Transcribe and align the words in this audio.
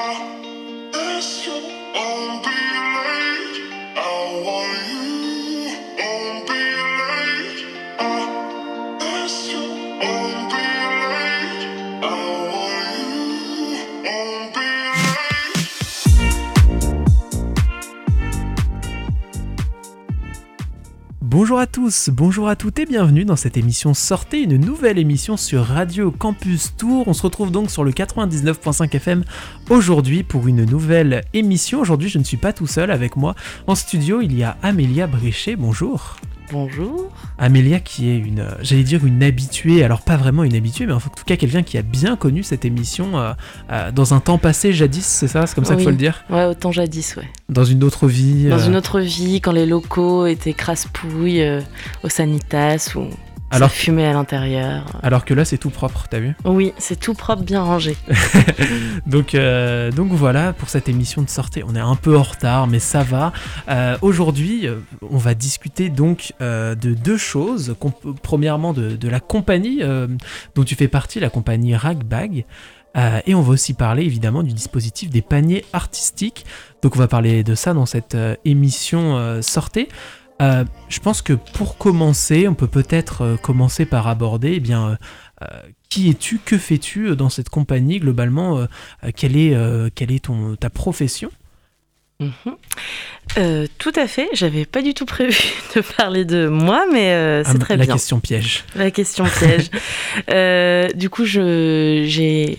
I 0.00 0.37
Bonjour 21.48 21.60
à 21.60 21.66
tous, 21.66 22.10
bonjour 22.12 22.46
à 22.46 22.56
toutes 22.56 22.78
et 22.78 22.84
bienvenue 22.84 23.24
dans 23.24 23.34
cette 23.34 23.56
émission 23.56 23.94
Sortez, 23.94 24.42
une 24.42 24.58
nouvelle 24.58 24.98
émission 24.98 25.38
sur 25.38 25.64
Radio 25.64 26.10
Campus 26.10 26.76
Tour. 26.76 27.08
On 27.08 27.14
se 27.14 27.22
retrouve 27.22 27.50
donc 27.50 27.70
sur 27.70 27.84
le 27.84 27.90
99.5 27.90 28.94
FM 28.94 29.24
aujourd'hui 29.70 30.24
pour 30.24 30.46
une 30.46 30.66
nouvelle 30.66 31.24
émission. 31.32 31.80
Aujourd'hui, 31.80 32.10
je 32.10 32.18
ne 32.18 32.24
suis 32.24 32.36
pas 32.36 32.52
tout 32.52 32.66
seul 32.66 32.90
avec 32.90 33.16
moi 33.16 33.34
en 33.66 33.74
studio, 33.74 34.20
il 34.20 34.36
y 34.36 34.42
a 34.42 34.58
Amélia 34.62 35.06
Bréchet. 35.06 35.56
Bonjour. 35.56 36.18
Bonjour. 36.50 37.10
Amélia 37.38 37.78
qui 37.78 38.08
est 38.08 38.16
une, 38.16 38.46
j'allais 38.62 38.82
dire 38.82 39.04
une 39.04 39.22
habituée, 39.22 39.84
alors 39.84 40.00
pas 40.00 40.16
vraiment 40.16 40.44
une 40.44 40.54
habituée, 40.54 40.86
mais 40.86 40.92
en 40.92 41.00
tout 41.00 41.10
cas 41.26 41.36
quelqu'un 41.36 41.62
qui 41.62 41.76
a 41.76 41.82
bien 41.82 42.16
connu 42.16 42.42
cette 42.42 42.64
émission 42.64 43.18
euh, 43.18 43.32
euh, 43.70 43.92
dans 43.92 44.14
un 44.14 44.20
temps 44.20 44.38
passé 44.38 44.72
jadis, 44.72 45.04
c'est 45.04 45.28
ça? 45.28 45.46
C'est 45.46 45.54
comme 45.54 45.64
ça 45.64 45.74
qu'il 45.74 45.84
faut 45.84 45.90
le 45.90 45.96
dire? 45.96 46.24
Ouais, 46.30 46.44
autant 46.44 46.72
jadis, 46.72 47.16
ouais. 47.16 47.28
Dans 47.48 47.64
une 47.64 47.84
autre 47.84 48.06
vie 48.06 48.46
Dans 48.48 48.58
euh, 48.58 48.66
une 48.66 48.76
autre 48.76 49.00
vie, 49.00 49.40
quand 49.40 49.52
les 49.52 49.66
locaux 49.66 50.26
étaient 50.26 50.54
crasse-pouilles 50.54 51.62
au 52.02 52.08
Sanitas 52.08 52.92
ou 52.96 53.08
alors, 53.50 53.70
fumé 53.70 54.04
à 54.04 54.12
l'intérieur. 54.12 54.84
Alors 55.02 55.24
que 55.24 55.32
là, 55.32 55.44
c'est 55.44 55.58
tout 55.58 55.70
propre, 55.70 56.06
t'as 56.10 56.18
vu? 56.18 56.34
Oui, 56.44 56.72
c'est 56.78 57.00
tout 57.00 57.14
propre, 57.14 57.42
bien 57.42 57.62
rangé. 57.62 57.96
donc, 59.06 59.34
euh, 59.34 59.90
donc 59.90 60.12
voilà, 60.12 60.52
pour 60.52 60.68
cette 60.68 60.88
émission 60.88 61.22
de 61.22 61.30
sortie, 61.30 61.62
on 61.66 61.74
est 61.74 61.80
un 61.80 61.94
peu 61.94 62.16
en 62.16 62.22
retard, 62.22 62.66
mais 62.66 62.78
ça 62.78 63.02
va. 63.02 63.32
Euh, 63.68 63.96
aujourd'hui, 64.02 64.66
euh, 64.66 64.76
on 65.10 65.16
va 65.16 65.34
discuter 65.34 65.88
donc 65.88 66.32
de 66.40 66.94
deux 66.94 67.16
choses. 67.16 67.74
premièrement, 68.22 68.72
de, 68.72 68.96
de, 68.96 69.08
la 69.08 69.20
compagnie 69.20 69.80
dont 70.54 70.64
tu 70.64 70.74
fais 70.74 70.88
partie, 70.88 71.20
la 71.20 71.30
compagnie 71.30 71.74
Ragbag. 71.74 72.44
et 73.26 73.34
on 73.34 73.42
va 73.42 73.52
aussi 73.52 73.74
parler 73.74 74.04
évidemment 74.04 74.42
du 74.42 74.52
dispositif 74.52 75.10
des 75.10 75.22
paniers 75.22 75.64
artistiques. 75.72 76.44
Donc 76.82 76.96
on 76.96 76.98
va 76.98 77.08
parler 77.08 77.42
de 77.44 77.54
ça 77.54 77.74
dans 77.74 77.86
cette 77.86 78.16
émission 78.44 79.40
sortée. 79.42 79.88
Euh, 80.40 80.64
je 80.88 81.00
pense 81.00 81.22
que 81.22 81.32
pour 81.32 81.78
commencer, 81.78 82.46
on 82.46 82.54
peut 82.54 82.68
peut-être 82.68 83.22
euh, 83.22 83.36
commencer 83.36 83.86
par 83.86 84.06
aborder, 84.06 84.52
eh 84.54 84.60
bien, 84.60 84.96
euh, 85.42 85.46
qui 85.88 86.10
es-tu, 86.10 86.38
que 86.38 86.56
fais-tu 86.56 87.16
dans 87.16 87.28
cette 87.28 87.48
compagnie 87.48 87.98
globalement, 87.98 88.66
quelle 89.16 89.36
est, 89.36 89.56
quelle 89.94 90.12
est 90.12 90.24
ton, 90.26 90.54
ta 90.56 90.68
profession? 90.68 91.30
Mhm. 92.20 92.56
Euh, 93.36 93.66
tout 93.78 93.92
à 93.94 94.06
fait. 94.06 94.28
J'avais 94.32 94.64
pas 94.64 94.82
du 94.82 94.94
tout 94.94 95.04
prévu 95.04 95.36
de 95.76 95.80
parler 95.80 96.24
de 96.24 96.48
moi, 96.48 96.84
mais 96.92 97.12
euh, 97.12 97.44
c'est 97.44 97.56
ah, 97.56 97.58
très 97.58 97.76
bien. 97.76 97.86
La 97.86 97.92
question 97.92 98.20
piège. 98.20 98.64
La 98.74 98.90
question 98.90 99.24
piège. 99.24 99.70
euh, 100.30 100.88
du 100.94 101.10
coup, 101.10 101.24
j'ai 101.24 102.58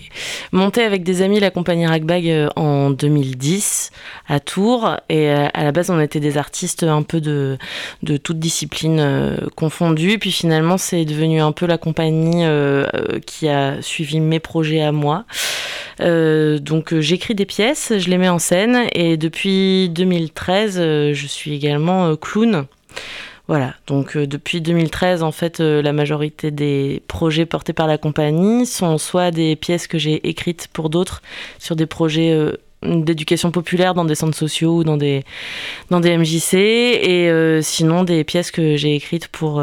monté 0.52 0.82
avec 0.82 1.02
des 1.02 1.22
amis 1.22 1.40
la 1.40 1.50
compagnie 1.50 1.86
Ragbag 1.86 2.50
en 2.56 2.90
2010 2.90 3.90
à 4.28 4.40
Tours. 4.40 4.96
Et 5.08 5.30
à 5.30 5.64
la 5.64 5.72
base, 5.72 5.90
on 5.90 6.00
était 6.00 6.20
des 6.20 6.38
artistes 6.38 6.84
un 6.84 7.02
peu 7.02 7.20
de, 7.20 7.58
de 8.02 8.16
toutes 8.16 8.38
disciplines 8.38 9.36
confondues. 9.56 10.18
Puis 10.18 10.32
finalement, 10.32 10.78
c'est 10.78 11.04
devenu 11.04 11.40
un 11.40 11.52
peu 11.52 11.66
la 11.66 11.78
compagnie 11.78 12.44
qui 13.26 13.48
a 13.48 13.82
suivi 13.82 14.20
mes 14.20 14.40
projets 14.40 14.82
à 14.82 14.92
moi. 14.92 15.24
Donc, 16.00 16.98
j'écris 16.98 17.34
des 17.34 17.46
pièces, 17.46 17.92
je 17.98 18.08
les 18.08 18.18
mets 18.18 18.28
en 18.28 18.38
scène. 18.38 18.86
Et 18.92 19.16
depuis 19.16 19.88
2013, 19.90 20.76
euh, 20.78 21.14
je 21.14 21.26
suis 21.26 21.54
également 21.54 22.06
euh, 22.06 22.16
clown. 22.16 22.66
Voilà, 23.48 23.74
donc 23.88 24.16
euh, 24.16 24.26
depuis 24.26 24.60
2013, 24.60 25.22
en 25.22 25.32
fait, 25.32 25.58
la 25.58 25.92
majorité 25.92 26.50
des 26.50 27.02
projets 27.08 27.46
portés 27.46 27.72
par 27.72 27.88
la 27.88 27.98
compagnie 27.98 28.64
sont 28.64 28.96
soit 28.96 29.30
des 29.32 29.56
pièces 29.56 29.86
que 29.88 29.98
j'ai 29.98 30.28
écrites 30.28 30.68
pour 30.72 30.88
d'autres 30.88 31.20
sur 31.58 31.74
des 31.74 31.86
projets 31.86 32.36
d'éducation 32.82 33.50
populaire 33.50 33.94
dans 33.94 34.04
des 34.04 34.14
centres 34.14 34.36
sociaux 34.36 34.76
ou 34.76 34.84
dans 34.84 34.96
des, 34.96 35.24
dans 35.90 35.98
des 36.00 36.16
MJC, 36.16 36.54
et 36.54 37.60
sinon 37.60 38.04
des 38.04 38.22
pièces 38.22 38.52
que 38.52 38.76
j'ai 38.76 38.94
écrites 38.94 39.26
pour, 39.26 39.62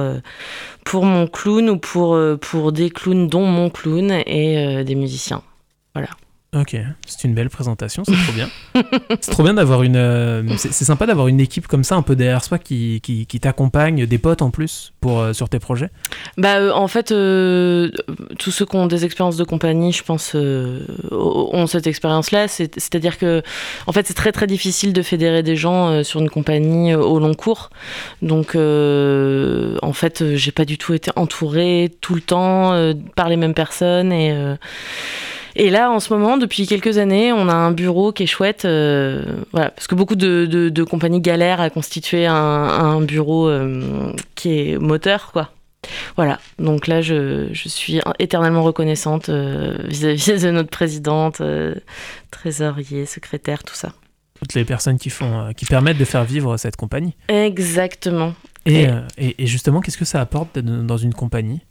pour 0.84 1.06
mon 1.06 1.28
clown 1.28 1.70
ou 1.70 1.78
pour, 1.78 2.20
pour 2.42 2.72
des 2.74 2.90
clowns 2.90 3.30
dont 3.30 3.46
mon 3.46 3.70
clown 3.70 4.12
et 4.12 4.84
des 4.84 4.96
musiciens. 4.96 5.42
Ok, 6.60 6.76
c'est 7.06 7.28
une 7.28 7.36
belle 7.36 7.52
présentation, 7.52 8.04
c'est 8.04 8.14
trop 8.14 8.34
bien. 8.34 8.50
c'est 9.22 9.30
trop 9.32 9.44
bien 9.44 9.54
d'avoir 9.54 9.84
une. 9.84 9.96
Euh, 9.96 10.44
c'est 10.58 10.86
sympa 10.86 11.06
d'avoir 11.06 11.28
une 11.28 11.40
équipe 11.40 11.68
comme 11.68 11.84
ça, 11.84 11.96
un 11.96 12.02
peu 12.02 12.16
derrière 12.16 12.44
soi, 12.44 12.58
qui, 12.58 13.00
qui, 13.02 13.40
t'accompagne, 13.40 14.08
des 14.08 14.18
potes 14.18 14.42
en 14.42 14.50
plus, 14.50 14.94
pour, 15.00 15.20
euh, 15.20 15.34
sur 15.34 15.50
tes 15.50 15.60
projets 15.60 15.92
Bah, 16.38 16.58
euh, 16.58 16.72
en 16.72 16.88
fait, 16.88 17.10
tous 17.10 18.52
ceux 18.52 18.66
qui 18.66 18.76
ont 18.76 18.88
des 18.88 19.06
expériences 19.06 19.38
de 19.38 19.44
compagnie, 19.44 19.92
je 19.92 20.04
pense, 20.04 20.36
ont 20.36 21.68
cette 21.68 21.86
expérience-là. 21.86 22.48
C'est-à-dire 22.48 23.20
que, 23.20 23.44
en 23.86 23.92
fait, 23.92 24.08
c'est 24.08 24.16
très 24.16 24.32
très 24.32 24.48
difficile 24.48 24.94
de 24.94 25.02
fédérer 25.04 25.44
des 25.44 25.56
gens 25.56 26.04
sur 26.04 26.22
une 26.22 26.30
compagnie 26.30 26.96
au 26.96 27.20
long 27.20 27.36
cours. 27.36 27.70
Donc, 28.24 28.56
en 28.56 29.94
fait, 29.94 30.36
j'ai 30.36 30.52
pas 30.52 30.66
du 30.66 30.80
tout 30.80 30.96
été 30.96 31.12
entourée 31.16 31.92
tout 32.02 32.16
le 32.16 32.22
temps 32.22 32.94
par 33.16 33.30
les 33.30 33.38
mêmes 33.38 33.54
personnes 33.54 34.12
et. 34.12 34.36
Et 35.60 35.72
là, 35.72 35.90
en 35.90 36.00
ce 36.00 36.14
moment, 36.14 36.38
depuis 36.38 36.68
quelques 36.68 37.00
années, 37.00 37.34
on 37.34 37.50
a 37.50 37.54
un 37.54 37.72
bureau 37.72 38.12
qui 38.12 38.24
est 38.24 38.28
chouette. 38.28 38.66
Euh, 38.66 39.24
voilà, 39.52 39.72
parce 39.72 39.88
que 39.88 39.96
beaucoup 39.96 40.16
de, 40.16 40.84
compagnies 40.84 41.20
galèrent 41.20 41.60
à 41.60 41.72
constituer 41.72 42.28
un, 42.28 43.02
bureau 43.02 43.50
euh, 43.50 44.14
qui 44.36 44.60
est 44.60 44.78
moteur, 44.78 45.32
quoi. 45.32 45.52
Voilà, 46.16 46.40
donc 46.60 46.86
là, 46.86 47.02
je, 47.02 47.50
suis 47.54 48.00
éternellement 48.20 48.62
reconnaissante 48.62 49.30
euh, 49.30 49.78
vis-à-vis 49.86 50.40
de 50.44 50.52
notre 50.52 50.70
présidente, 50.70 51.42
trésorier, 52.30 53.08
secrétaire, 53.08 53.64
tout 53.64 53.76
ça. 53.76 53.94
Toutes 54.40 54.54
les 54.54 54.64
personnes 54.64 55.00
qui, 55.00 55.10
font, 55.10 55.52
qui 55.58 55.66
permettent 55.66 55.98
de 55.98 56.06
faire 56.06 56.24
vivre 56.24 56.58
cette 56.58 56.76
compagnie. 56.76 57.16
Exactement. 57.30 58.36
et 58.68 58.88
justement, 59.40 59.82
qu'est-ce 59.82 59.98
que 59.98 60.06
ça 60.06 60.22
apporte 60.22 60.60
dans 60.60 60.98
une 60.98 61.16
compagnie? 61.16 61.62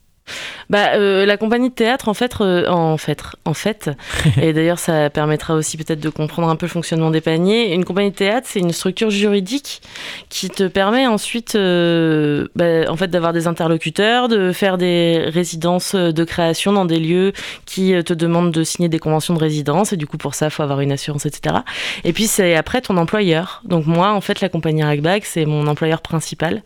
Bah, 0.69 0.95
euh, 0.95 1.25
la 1.27 1.37
compagnie 1.37 1.71
de 1.71 1.75
théâtre, 1.75 2.09
en 2.09 2.15
fait, 2.15 2.35
euh, 2.41 2.69
en 2.69 2.97
fait, 2.97 3.23
en 3.45 3.55
fait 3.55 3.91
et 4.41 4.53
d'ailleurs, 4.53 4.79
ça 4.79 5.11
permettra 5.11 5.55
aussi 5.55 5.77
peut-être 5.77 6.01
de 6.01 6.09
comprendre 6.09 6.49
un 6.49 6.57
peu 6.57 6.67
le 6.67 6.71
fonctionnement 6.71 7.11
des 7.11 7.21
paniers. 7.21 7.73
Une 7.73 7.85
compagnie 7.85 8.11
de 8.11 8.17
théâtre, 8.17 8.47
c'est 8.51 8.61
une 8.61 8.73
structure 8.73 9.11
juridique 9.11 9.83
qui 10.29 10.51
te 10.51 10.67
permet 10.67 11.07
ensuite, 11.07 11.55
euh, 11.55 12.49
bah, 12.57 12.91
en 12.91 12.97
fait, 12.97 13.09
d'avoir 13.09 13.33
des 13.33 13.47
interlocuteurs, 13.47 14.29
de 14.29 14.53
faire 14.53 14.79
des 14.79 15.25
résidences 15.29 15.95
de 15.95 16.25
création 16.25 16.73
dans 16.73 16.85
des 16.85 16.99
lieux 16.99 17.33
qui 17.65 17.95
te 18.05 18.13
demandent 18.13 18.53
de 18.53 18.65
signer 18.65 18.89
des 18.89 18.99
conventions 18.99 19.35
de 19.35 19.41
résidence. 19.41 19.93
Et 19.93 19.97
du 19.97 20.07
coup, 20.07 20.19
pour 20.19 20.35
ça, 20.35 20.47
il 20.47 20.51
faut 20.51 20.63
avoir 20.63 20.81
une 20.81 20.93
assurance, 20.93 21.27
etc. 21.27 21.57
Et 22.05 22.13
puis, 22.13 22.27
c'est 22.27 22.57
après 22.57 22.81
ton 22.81 22.97
employeur. 22.97 23.63
Donc, 23.65 23.87
moi, 23.87 24.13
en 24.13 24.21
fait, 24.21 24.41
la 24.41 24.49
compagnie 24.49 24.83
Ragbag, 24.83 25.23
c'est 25.25 25.45
mon 25.45 25.67
employeur 25.67 26.01
principal. 26.01 26.63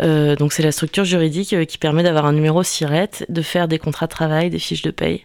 donc, 0.00 0.52
c'est 0.52 0.62
la 0.62 0.72
structure 0.72 1.04
juridique 1.04 1.66
qui 1.66 1.78
permet 1.78 2.02
d'avoir 2.02 2.26
un 2.26 2.32
numéro 2.32 2.62
de 2.84 3.42
faire 3.42 3.68
des 3.68 3.78
contrats 3.78 4.06
de 4.06 4.10
travail, 4.10 4.50
des 4.50 4.58
fiches 4.58 4.82
de 4.82 4.90
paye, 4.90 5.24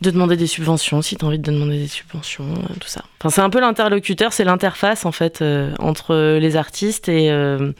de 0.00 0.10
demander 0.10 0.36
des 0.36 0.46
subventions 0.46 1.02
si 1.02 1.16
tu 1.16 1.24
as 1.24 1.28
envie 1.28 1.38
de 1.38 1.50
demander 1.50 1.78
des 1.78 1.88
subventions, 1.88 2.44
euh, 2.44 2.74
tout 2.80 2.88
ça. 2.88 3.04
Enfin, 3.20 3.30
c'est 3.30 3.40
un 3.40 3.50
peu 3.50 3.60
l'interlocuteur, 3.60 4.32
c'est 4.32 4.44
l'interface 4.44 5.04
en 5.04 5.12
fait 5.12 5.42
euh, 5.42 5.74
entre 5.78 6.38
les 6.38 6.56
artistes 6.56 7.08
et, 7.08 7.30
euh, 7.30 7.72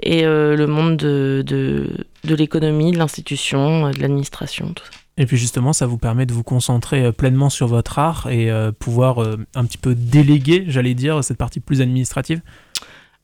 et 0.00 0.22
le 0.22 0.66
monde 0.66 0.96
de, 0.96 1.44
de, 1.46 2.34
l'économie, 2.34 2.92
de 2.92 2.98
l'institution, 2.98 3.90
de 3.90 4.00
l'administration, 4.00 4.72
tout 4.74 4.84
ça. 4.84 4.90
Et 5.18 5.24
puis 5.24 5.38
justement, 5.38 5.72
ça 5.72 5.86
vous 5.86 5.96
permet 5.96 6.26
de 6.26 6.34
vous 6.34 6.42
concentrer 6.42 7.10
pleinement 7.10 7.48
sur 7.48 7.68
votre 7.68 7.98
art 7.98 8.28
et 8.30 8.50
pouvoir 8.78 9.18
un 9.54 9.64
petit 9.64 9.78
peu 9.78 9.94
déléguer, 9.94 10.64
j'allais 10.68 10.92
dire, 10.92 11.24
cette 11.24 11.38
partie 11.38 11.60
plus 11.60 11.80
administrative? 11.80 12.42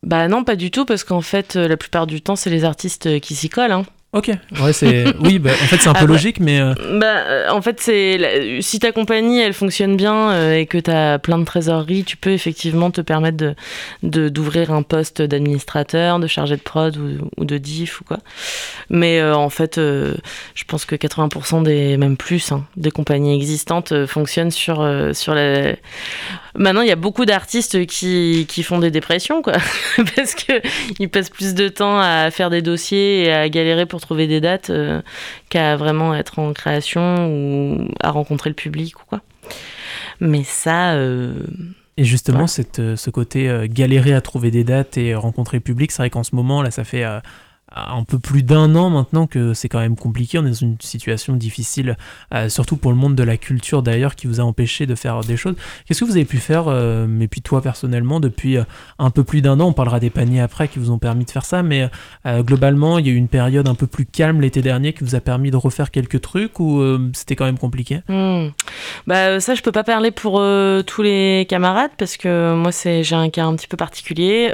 Bah 0.02 0.26
non, 0.26 0.42
pas 0.42 0.56
du 0.56 0.70
tout, 0.70 0.86
parce 0.86 1.04
qu'en 1.04 1.20
fait, 1.20 1.54
la 1.54 1.76
plupart 1.76 2.06
du 2.06 2.22
temps, 2.22 2.34
c'est 2.34 2.48
les 2.48 2.64
artistes 2.64 3.20
qui 3.20 3.34
s'y 3.34 3.50
collent. 3.50 3.72
Hein. 3.72 3.84
Ok, 4.14 4.30
ouais, 4.60 4.74
c'est 4.74 5.06
oui, 5.20 5.38
bah, 5.38 5.52
en 5.52 5.66
fait 5.66 5.78
c'est 5.78 5.88
un 5.88 5.94
peu 5.94 6.04
logique, 6.04 6.38
mais 6.38 6.60
euh, 6.60 6.74
bah, 7.00 7.16
euh, 7.28 7.48
en 7.48 7.62
fait 7.62 7.80
c'est 7.80 8.58
si 8.60 8.78
ta 8.78 8.92
compagnie 8.92 9.40
elle 9.40 9.54
fonctionne 9.54 9.96
bien 9.96 10.32
euh, 10.32 10.58
et 10.58 10.66
que 10.66 10.76
tu 10.76 10.90
as 10.90 11.18
plein 11.18 11.38
de 11.38 11.44
trésorerie, 11.44 12.04
tu 12.04 12.18
peux 12.18 12.32
effectivement 12.32 12.90
te 12.90 13.00
permettre 13.00 13.38
de 14.02 14.28
d'ouvrir 14.28 14.70
un 14.70 14.82
poste 14.82 15.22
d'administrateur, 15.22 16.18
de 16.18 16.26
chargé 16.26 16.56
de 16.56 16.60
prod 16.60 16.94
ou, 17.38 17.44
de 17.46 17.56
diff 17.56 18.02
ou 18.02 18.04
quoi. 18.04 18.18
Mais 18.90 19.22
en 19.22 19.48
fait, 19.48 19.76
je 19.78 20.64
pense 20.66 20.84
que 20.84 20.94
80% 20.94 21.62
des 21.62 21.96
même 21.96 22.18
plus 22.18 22.52
hein, 22.52 22.66
des 22.76 22.90
compagnies 22.90 23.34
existantes 23.34 24.04
fonctionnent 24.04 24.50
sur 24.50 24.86
sur 25.14 25.34
la 25.34 25.72
Maintenant, 26.54 26.82
il 26.82 26.88
y 26.88 26.92
a 26.92 26.96
beaucoup 26.96 27.24
d'artistes 27.24 27.86
qui, 27.86 28.46
qui, 28.48 28.62
font 28.62 28.78
des 28.78 28.90
dépressions, 28.90 29.42
quoi, 29.42 29.54
parce 30.16 30.34
que 30.34 30.60
ils 30.98 31.08
passent 31.08 31.30
plus 31.30 31.54
de 31.54 31.68
temps 31.68 31.98
à 31.98 32.30
faire 32.30 32.50
des 32.50 32.62
dossiers 32.62 33.24
et 33.24 33.32
à 33.32 33.48
galérer 33.48 33.86
pour 33.86 34.00
trouver 34.00 34.26
des 34.26 34.40
dates 34.40 34.70
euh, 34.70 35.00
qu'à 35.48 35.76
vraiment 35.76 36.14
être 36.14 36.38
en 36.38 36.52
création 36.52 37.28
ou 37.28 37.88
à 38.00 38.10
rencontrer 38.10 38.50
le 38.50 38.54
public 38.54 39.00
ou 39.00 39.04
quoi. 39.06 39.20
Mais 40.20 40.44
ça. 40.44 40.96
Et 41.96 42.04
justement, 42.04 42.46
cette, 42.46 42.96
ce 42.96 43.10
côté 43.10 43.66
galérer 43.68 44.14
à 44.14 44.20
trouver 44.20 44.50
des 44.50 44.64
dates 44.64 44.96
et 44.96 45.14
rencontrer 45.14 45.58
le 45.58 45.62
public, 45.62 45.90
c'est 45.90 46.02
vrai 46.02 46.10
qu'en 46.10 46.22
ce 46.22 46.34
moment, 46.34 46.62
là, 46.62 46.70
ça 46.70 46.84
fait 46.84 47.04
un 47.74 48.04
peu 48.04 48.18
plus 48.18 48.42
d'un 48.42 48.74
an 48.74 48.90
maintenant 48.90 49.26
que 49.26 49.54
c'est 49.54 49.68
quand 49.68 49.80
même 49.80 49.96
compliqué. 49.96 50.38
On 50.38 50.42
est 50.44 50.50
dans 50.50 50.54
une 50.54 50.76
situation 50.80 51.34
difficile, 51.34 51.96
euh, 52.34 52.48
surtout 52.48 52.76
pour 52.76 52.92
le 52.92 52.96
monde 52.96 53.14
de 53.14 53.22
la 53.22 53.36
culture 53.36 53.82
d'ailleurs, 53.82 54.14
qui 54.14 54.26
vous 54.26 54.40
a 54.40 54.44
empêché 54.44 54.86
de 54.86 54.94
faire 54.94 55.20
des 55.20 55.36
choses. 55.36 55.54
Qu'est-ce 55.86 56.00
que 56.00 56.04
vous 56.04 56.16
avez 56.16 56.24
pu 56.24 56.38
faire, 56.38 56.64
euh, 56.68 57.06
mais 57.08 57.28
puis 57.28 57.40
toi 57.40 57.62
personnellement, 57.62 58.20
depuis 58.20 58.58
euh, 58.58 58.64
un 58.98 59.10
peu 59.10 59.24
plus 59.24 59.42
d'un 59.42 59.60
an? 59.60 59.68
On 59.68 59.72
parlera 59.72 60.00
des 60.00 60.10
paniers 60.10 60.40
après 60.40 60.68
qui 60.68 60.78
vous 60.78 60.90
ont 60.90 60.98
permis 60.98 61.24
de 61.24 61.30
faire 61.30 61.44
ça, 61.44 61.62
mais 61.62 61.88
globalement, 62.24 62.98
il 62.98 63.06
y 63.06 63.10
a 63.10 63.12
eu 63.12 63.16
une 63.16 63.28
période 63.28 63.68
un 63.68 63.74
peu 63.74 63.86
plus 63.86 64.06
calme 64.06 64.40
l'été 64.40 64.62
dernier 64.62 64.92
qui 64.92 65.04
vous 65.04 65.14
a 65.14 65.20
permis 65.20 65.50
de 65.50 65.56
refaire 65.56 65.90
quelques 65.90 66.20
trucs 66.20 66.60
ou 66.60 66.82
c'était 67.12 67.36
quand 67.36 67.44
même 67.44 67.58
compliqué? 67.58 68.00
Hmm. 68.08 68.48
Bah 69.06 69.40
ça, 69.40 69.54
je 69.54 69.62
peux 69.62 69.72
pas 69.72 69.84
parler 69.84 70.10
pour 70.10 70.42
tous 70.86 71.02
les 71.02 71.46
camarades 71.48 71.90
parce 71.98 72.16
que 72.16 72.54
moi, 72.54 72.70
j'ai 72.72 73.14
un 73.14 73.30
cas 73.30 73.44
un 73.44 73.56
petit 73.56 73.66
peu 73.66 73.76
particulier. 73.76 74.52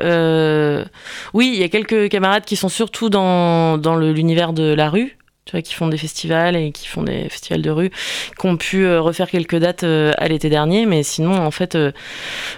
oui, 1.34 1.52
il 1.54 1.60
y 1.60 1.64
a 1.64 1.68
quelques 1.68 2.08
camarades 2.08 2.44
qui 2.44 2.56
sont 2.56 2.68
surtout 2.68 3.07
dans, 3.10 3.78
dans 3.78 3.96
l'univers 3.96 4.52
de 4.52 4.74
la 4.74 4.90
rue, 4.90 5.18
qui 5.62 5.74
font 5.74 5.88
des 5.88 5.96
festivals 5.96 6.56
et 6.56 6.72
qui 6.72 6.86
font 6.86 7.02
des 7.02 7.28
festivals 7.28 7.62
de 7.62 7.70
rue, 7.70 7.90
qui 8.38 8.46
ont 8.46 8.56
pu 8.56 8.84
euh, 8.84 9.00
refaire 9.00 9.30
quelques 9.30 9.56
dates 9.56 9.84
euh, 9.84 10.12
à 10.18 10.28
l'été 10.28 10.48
dernier, 10.48 10.86
mais 10.86 11.02
sinon, 11.02 11.34
en 11.34 11.50
fait, 11.50 11.74
euh, 11.74 11.92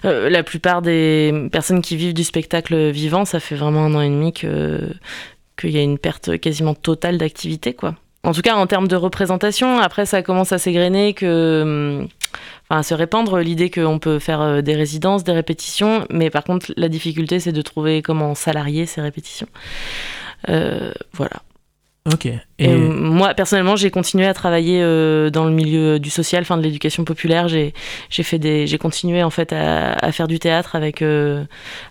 la 0.03 0.43
plupart 0.43 0.83
des 0.83 1.49
personnes 1.53 1.83
qui 1.83 1.97
vivent 1.97 2.15
du 2.15 2.25
spectacle 2.25 2.91
vivant, 2.91 3.25
ça 3.25 3.41
fait 3.41 3.55
vraiment 3.55 3.85
un 3.85 3.95
an 3.95 4.01
et 4.01 4.11
demi 4.11 4.33
que 4.33 4.81
qu'il 5.57 5.71
y 5.71 5.79
a 5.79 5.83
une 5.83 5.99
perte 5.99 6.39
quasiment 6.39 6.75
totale 6.75 7.19
d'activité, 7.19 7.75
quoi. 7.75 7.95
En 8.23 8.33
tout 8.33 8.41
cas, 8.43 8.55
en 8.55 8.67
termes 8.67 8.89
de 8.89 8.97
représentation, 8.97 9.79
après, 9.79 10.07
ça 10.07 10.23
commence 10.23 10.53
à 10.53 10.59
s'égrener 10.59 11.15
que. 11.15 12.07
Enfin, 12.69 12.81
à 12.81 12.83
se 12.83 12.95
répandre 12.95 13.39
l'idée 13.39 13.71
qu'on 13.71 13.99
peut 13.99 14.19
faire 14.19 14.63
des 14.63 14.75
résidences, 14.75 15.25
des 15.25 15.33
répétitions, 15.33 16.07
mais 16.09 16.31
par 16.31 16.45
contre, 16.45 16.73
la 16.77 16.89
difficulté, 16.89 17.41
c'est 17.41 17.53
de 17.53 17.63
trouver 17.63 18.01
comment 18.01 18.35
salarier 18.35 18.87
ces 18.87 19.01
répétitions. 19.01 19.49
Euh, 20.49 20.93
voilà. 21.13 21.43
Ok. 22.11 22.27
Et... 22.59 22.75
moi, 22.77 23.35
personnellement, 23.35 23.77
j'ai 23.77 23.91
continué 23.91 24.27
à 24.27 24.33
travailler 24.33 24.81
euh, 24.83 25.29
dans 25.29 25.45
le 25.45 25.51
milieu 25.51 25.99
du 25.99 26.09
social, 26.09 26.43
enfin 26.43 26.57
de 26.57 26.63
l'éducation 26.63 27.05
populaire. 27.05 27.47
J'ai, 27.47 27.75
j'ai 28.09 28.23
fait 28.23 28.39
des, 28.39 28.67
j'ai 28.67 28.79
continué 28.79 29.23
en 29.23 29.31
fait 29.31 29.53
à, 29.53 30.11
faire 30.13 30.27
du 30.27 30.39
théâtre 30.39 30.77
avec 30.77 31.03
euh, 31.03 31.45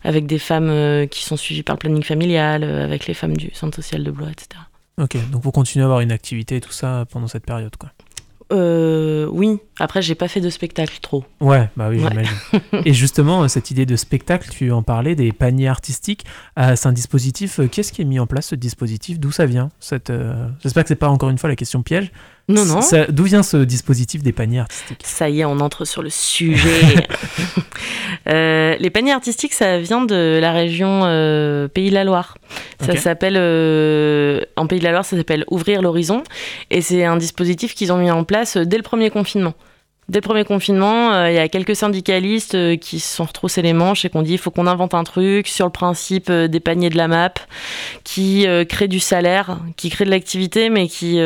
avec 0.03 0.25
des 0.25 0.39
femmes 0.39 1.07
qui 1.09 1.23
sont 1.23 1.37
suivies 1.37 1.63
par 1.63 1.75
le 1.75 1.79
planning 1.79 2.03
familial, 2.03 2.63
avec 2.63 3.05
les 3.05 3.13
femmes 3.13 3.37
du 3.37 3.51
centre 3.53 3.75
social 3.75 4.03
de 4.03 4.11
Blois, 4.11 4.29
etc. 4.31 4.61
Ok. 4.97 5.15
Donc 5.31 5.43
vous 5.43 5.51
continuez 5.51 5.83
à 5.83 5.85
avoir 5.85 6.01
une 6.01 6.11
activité 6.11 6.55
et 6.55 6.61
tout 6.61 6.71
ça 6.71 7.05
pendant 7.11 7.27
cette 7.27 7.45
période, 7.45 7.75
quoi. 7.77 7.91
Euh, 8.51 9.27
oui. 9.31 9.59
Après, 9.79 10.01
j'ai 10.01 10.15
pas 10.15 10.27
fait 10.27 10.41
de 10.41 10.49
spectacle 10.49 10.97
trop. 11.01 11.23
Ouais, 11.39 11.69
bah 11.77 11.87
oui, 11.89 11.99
j'imagine. 11.99 12.35
et 12.85 12.93
justement, 12.93 13.47
cette 13.47 13.71
idée 13.71 13.85
de 13.85 13.95
spectacle, 13.95 14.49
tu 14.49 14.71
en 14.71 14.83
parlais, 14.83 15.15
des 15.15 15.31
paniers 15.31 15.67
artistiques, 15.67 16.25
euh, 16.57 16.75
c'est 16.75 16.87
un 16.87 16.93
dispositif. 16.93 17.59
Euh, 17.59 17.67
qu'est-ce 17.67 17.93
qui 17.93 18.01
est 18.01 18.05
mis 18.05 18.19
en 18.19 18.27
place 18.27 18.47
ce 18.47 18.55
dispositif? 18.55 19.19
D'où 19.19 19.31
ça 19.31 19.45
vient 19.45 19.69
cette, 19.79 20.11
J'espère 20.61 20.83
que 20.83 20.89
c'est 20.89 20.95
pas 20.95 21.09
encore 21.09 21.29
une 21.29 21.37
fois 21.37 21.49
la 21.49 21.55
question 21.55 21.83
piège. 21.83 22.11
Non, 22.49 22.65
non. 22.65 22.79
D'où 23.09 23.23
vient 23.23 23.43
ce 23.43 23.57
dispositif 23.57 24.23
des 24.23 24.33
paniers 24.33 24.59
artistiques? 24.59 25.01
Ça 25.03 25.29
y 25.29 25.41
est, 25.41 25.45
on 25.45 25.59
entre 25.59 25.85
sur 25.85 26.01
le 26.01 26.09
sujet. 26.09 27.07
Euh, 28.27 28.75
les 28.79 28.89
paniers 28.89 29.13
artistiques, 29.13 29.53
ça 29.53 29.79
vient 29.79 30.05
de 30.05 30.37
la 30.39 30.51
région 30.51 31.01
euh, 31.05 31.67
Pays 31.67 31.89
de 31.89 31.95
la 31.95 32.03
Loire. 32.03 32.37
Ça 32.79 32.95
s'appelle, 32.95 33.37
euh, 33.37 34.41
en 34.55 34.67
Pays 34.67 34.77
de 34.79 34.83
la 34.83 34.91
Loire, 34.91 35.05
ça 35.05 35.17
s'appelle 35.17 35.45
Ouvrir 35.49 35.81
l'horizon. 35.81 36.23
Et 36.69 36.81
c'est 36.81 37.05
un 37.05 37.17
dispositif 37.17 37.73
qu'ils 37.73 37.91
ont 37.91 37.97
mis 37.97 38.11
en 38.11 38.23
place 38.25 38.57
dès 38.57 38.77
le 38.77 38.83
premier 38.83 39.09
confinement. 39.09 39.55
Dès 40.09 40.17
le 40.17 40.23
premier 40.23 40.43
confinement, 40.43 41.13
euh, 41.13 41.29
il 41.29 41.35
y 41.35 41.39
a 41.39 41.47
quelques 41.47 41.75
syndicalistes 41.75 42.55
euh, 42.55 42.75
qui 42.75 42.99
se 42.99 43.15
sont 43.15 43.25
retroussés 43.25 43.61
les 43.61 43.73
manches 43.73 44.05
et 44.05 44.09
qu'on 44.09 44.23
dit 44.23 44.33
il 44.33 44.37
faut 44.39 44.49
qu'on 44.49 44.65
invente 44.65 44.95
un 44.95 45.03
truc 45.03 45.47
sur 45.47 45.67
le 45.67 45.71
principe 45.71 46.31
euh, 46.31 46.47
des 46.47 46.59
paniers 46.59 46.89
de 46.89 46.97
la 46.97 47.07
map 47.07 47.33
qui 48.03 48.47
crée 48.67 48.87
du 48.87 48.99
salaire, 48.99 49.59
qui 49.77 49.91
crée 49.91 50.05
de 50.05 50.09
l'activité, 50.09 50.69
mais 50.69 50.87
qui. 50.87 51.19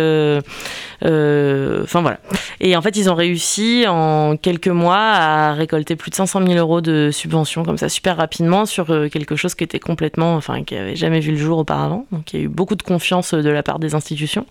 Enfin 1.02 2.02
voilà. 2.02 2.20
Et 2.60 2.76
en 2.76 2.82
fait, 2.82 2.98
ils 2.98 3.10
ont 3.10 3.16
réussi 3.16 3.86
en 3.88 4.36
quelques 4.36 4.68
mois 4.68 4.98
à 4.98 5.54
récolter 5.54 5.96
plus 5.96 6.10
de 6.10 6.16
500 6.16 6.46
000 6.46 6.60
euros 6.60 6.82
de 6.82 7.10
subventions 7.12 7.64
comme 7.64 7.78
ça 7.78 7.88
super 7.88 8.18
rapidement 8.18 8.66
sur 8.66 8.88
quelque 9.10 9.38
chose 9.38 9.56
qui 9.56 9.64
était 9.64 9.80
complètement. 9.80 10.36
Enfin, 10.36 10.64
qui 10.64 10.76
avait 10.76 10.98
jamais 10.98 11.22
vu 11.22 11.32
le 11.32 11.38
jour 11.38 11.60
auparavant. 11.60 12.06
Donc 12.12 12.34
il 12.34 12.40
y 12.40 12.44
a 12.44 12.46
eu 12.46 12.50
beaucoup 12.50 12.76
de 12.76 12.84
confiance 12.84 13.34
de 13.34 13.50
la 13.50 13.64
part 13.64 13.80
des 13.80 13.96
institutions. 13.96 14.46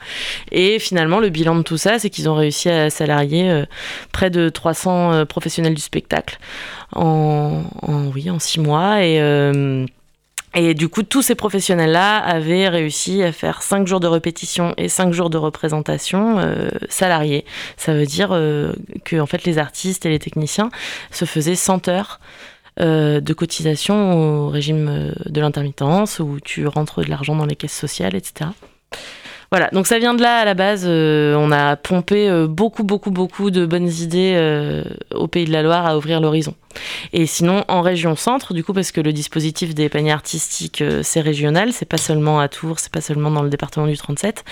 Et 0.50 0.78
finalement, 0.78 1.20
le 1.20 1.28
bilan 1.28 1.56
de 1.56 1.62
tout 1.62 1.78
ça, 1.78 1.98
c'est 1.98 2.08
qu'ils 2.08 2.30
ont 2.30 2.34
réussi 2.34 2.70
à 2.70 2.88
salarier 2.88 3.64
de 4.30 4.48
300 4.48 5.12
euh, 5.12 5.24
professionnels 5.24 5.74
du 5.74 5.80
spectacle 5.80 6.38
en 6.94 7.62
six 8.38 8.60
mois. 8.60 9.02
Et, 9.02 9.20
euh, 9.20 9.86
et 10.54 10.74
du 10.74 10.88
coup, 10.88 11.02
tous 11.02 11.22
ces 11.22 11.34
professionnels-là 11.34 12.18
avaient 12.18 12.68
réussi 12.68 13.22
à 13.22 13.32
faire 13.32 13.62
5 13.62 13.86
jours 13.86 14.00
de 14.00 14.06
répétition 14.06 14.74
et 14.76 14.88
5 14.88 15.12
jours 15.12 15.30
de 15.30 15.38
représentation 15.38 16.38
euh, 16.38 16.68
salariés. 16.88 17.44
Ça 17.76 17.94
veut 17.94 18.06
dire 18.06 18.28
que 19.04 19.20
en 19.20 19.26
fait, 19.26 19.44
les 19.44 19.58
artistes 19.58 20.04
et 20.06 20.10
les 20.10 20.18
techniciens 20.18 20.70
se 21.10 21.24
faisaient 21.24 21.56
100 21.56 21.88
heures 21.88 22.20
de 22.78 23.32
cotisation 23.34 24.46
au 24.46 24.48
régime 24.48 25.12
de 25.26 25.40
l'intermittence, 25.40 26.20
où 26.20 26.38
tu 26.42 26.66
rentres 26.66 27.02
de 27.02 27.10
l'argent 27.10 27.36
dans 27.36 27.44
les 27.44 27.56
caisses 27.56 27.76
sociales, 27.76 28.14
etc. 28.14 28.50
Voilà, 29.52 29.68
donc 29.70 29.86
ça 29.86 29.98
vient 29.98 30.14
de 30.14 30.22
là 30.22 30.38
à 30.38 30.44
la 30.46 30.54
base. 30.54 30.86
Euh, 30.86 31.34
on 31.36 31.52
a 31.52 31.76
pompé 31.76 32.26
euh, 32.26 32.46
beaucoup, 32.46 32.84
beaucoup, 32.84 33.10
beaucoup 33.10 33.50
de 33.50 33.66
bonnes 33.66 33.90
idées 33.90 34.32
euh, 34.34 34.82
au 35.14 35.28
Pays 35.28 35.44
de 35.44 35.52
la 35.52 35.62
Loire 35.62 35.84
à 35.84 35.98
ouvrir 35.98 36.22
l'horizon. 36.22 36.54
Et 37.12 37.26
sinon, 37.26 37.62
en 37.68 37.82
région 37.82 38.16
centre, 38.16 38.54
du 38.54 38.64
coup, 38.64 38.72
parce 38.72 38.92
que 38.92 39.02
le 39.02 39.12
dispositif 39.12 39.74
des 39.74 39.90
paniers 39.90 40.12
artistiques, 40.12 40.82
c'est 41.02 41.20
régional, 41.20 41.74
c'est 41.74 41.84
pas 41.84 41.98
seulement 41.98 42.40
à 42.40 42.48
Tours, 42.48 42.78
c'est 42.78 42.90
pas 42.90 43.02
seulement 43.02 43.30
dans 43.30 43.42
le 43.42 43.50
département 43.50 43.86
du 43.86 43.94
37. 43.94 44.42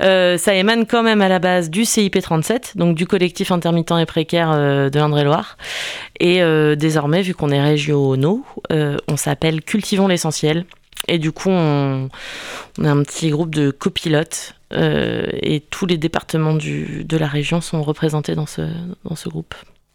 ça 0.00 0.54
émane 0.54 0.86
quand 0.86 1.02
même 1.02 1.20
à 1.20 1.28
la 1.28 1.38
base 1.38 1.68
du 1.68 1.84
CIP 1.84 2.18
37, 2.18 2.78
donc 2.78 2.96
du 2.96 3.06
collectif 3.06 3.52
intermittent 3.52 3.92
et 4.00 4.06
précaire 4.06 4.50
de 4.50 4.98
l'Indre-et-Loire. 4.98 5.58
Et 6.20 6.40
désormais, 6.76 7.20
vu 7.20 7.34
qu'on 7.34 7.50
est 7.50 7.60
régionaux, 7.60 8.46
on 8.70 9.16
s'appelle 9.18 9.60
Cultivons 9.60 10.08
l'essentiel. 10.08 10.64
Et 11.08 11.18
du 11.18 11.32
coup, 11.32 11.50
on, 11.50 12.08
a 12.82 12.90
un 12.90 13.02
petit 13.02 13.30
groupe 13.30 13.54
de 13.54 13.70
copilotes 13.70 14.54
euh, 14.72 15.26
et 15.42 15.60
tous 15.60 15.86
les 15.86 15.98
départements 15.98 16.54
du, 16.54 17.04
de 17.04 17.16
la 17.16 17.26
région 17.26 17.60
sont 17.60 17.82
représentés 17.82 18.34
dans 18.34 18.46
ce, 18.46 18.62
dans 19.04 19.16
ce 19.16 19.28
groupe. 19.28 19.54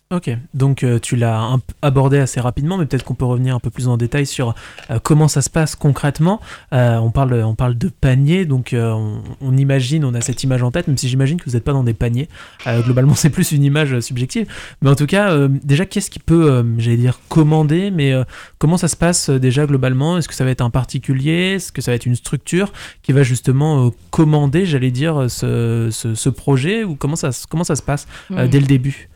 Ok, 0.10 0.30
donc 0.54 0.84
euh, 0.84 1.00
tu 1.00 1.18
l'as 1.18 1.58
abordé 1.82 2.18
assez 2.18 2.40
rapidement, 2.40 2.78
mais 2.78 2.86
peut-être 2.86 3.04
qu'on 3.04 3.14
peut 3.14 3.26
revenir 3.26 3.54
un 3.54 3.60
peu 3.60 3.70
plus 3.70 3.90
en 3.90 3.98
détail 3.98 4.26
sur 4.26 4.56
euh, 4.90 5.00
comment 5.04 5.28
ça 5.28 5.42
se 5.42 5.50
passe 5.50 5.76
concrètement. 5.76 6.40
Euh, 6.72 6.96
on, 6.96 7.12
parle, 7.12 7.34
on 7.34 7.56
parle 7.56 7.78
de 7.78 7.90
panier, 7.90 8.46
donc 8.46 8.74
on, 8.74 9.58
imagine, 9.58 10.06
on 10.06 10.14
a 10.14 10.22
cette 10.22 10.42
image 10.44 10.64
en 10.64 10.72
tête, 10.72 10.88
même 10.88 10.98
si 10.98 11.10
j'imagine 11.10 11.42
que 11.42 11.50
vous 11.50 11.58
n'êtes 11.58 11.66
pas 11.66 11.74
dans 11.74 11.84
des 11.84 11.94
paniers. 11.94 12.30
globalement, 12.66 13.16
c'est 13.16 13.30
plus 13.30 13.52
une 13.52 13.64
image 13.64 14.00
subjective. 14.00 14.48
Mais 14.82 14.90
en 14.90 14.96
tout 14.96 15.08
cas, 15.08 15.36
déjà, 15.50 15.86
qu'est-ce 15.86 16.10
qui 16.10 16.20
peut, 16.20 16.66
j'allais 16.78 16.96
dire, 16.96 17.20
commander, 17.28 17.92
mais 17.92 18.14
comment 18.60 18.78
ça 18.78 18.88
se 18.88 18.96
passe 18.96 19.30
déjà 19.30 19.66
globalement? 19.66 20.18
Est-ce 20.18 20.30
que 20.30 20.36
ça 20.36 20.46
va 20.46 20.52
être 20.52 20.62
un 20.62 20.70
particulier? 20.70 21.56
Est-ce 21.56 21.74
que 21.74 21.82
ça 21.82 21.92
va 21.92 21.96
être 21.96 22.06
une 22.06 22.16
structure 22.16 22.72
qui 23.04 23.12
va 23.12 23.24
justement 23.24 23.92
commander, 24.12 24.66
j'allais 24.66 24.92
dire, 24.92 25.30
ce, 25.30 25.90
ce, 25.92 26.30
projet? 26.30 26.86
Ou 26.86 26.96
comment 26.96 27.18
ça, 27.18 27.32
comment 27.50 27.66
ça 27.66 27.76
se 27.76 27.84
passe 27.84 28.08
hmm. 28.30 28.48
dès 28.48 28.62
le 28.62 28.68
début? 28.68 29.10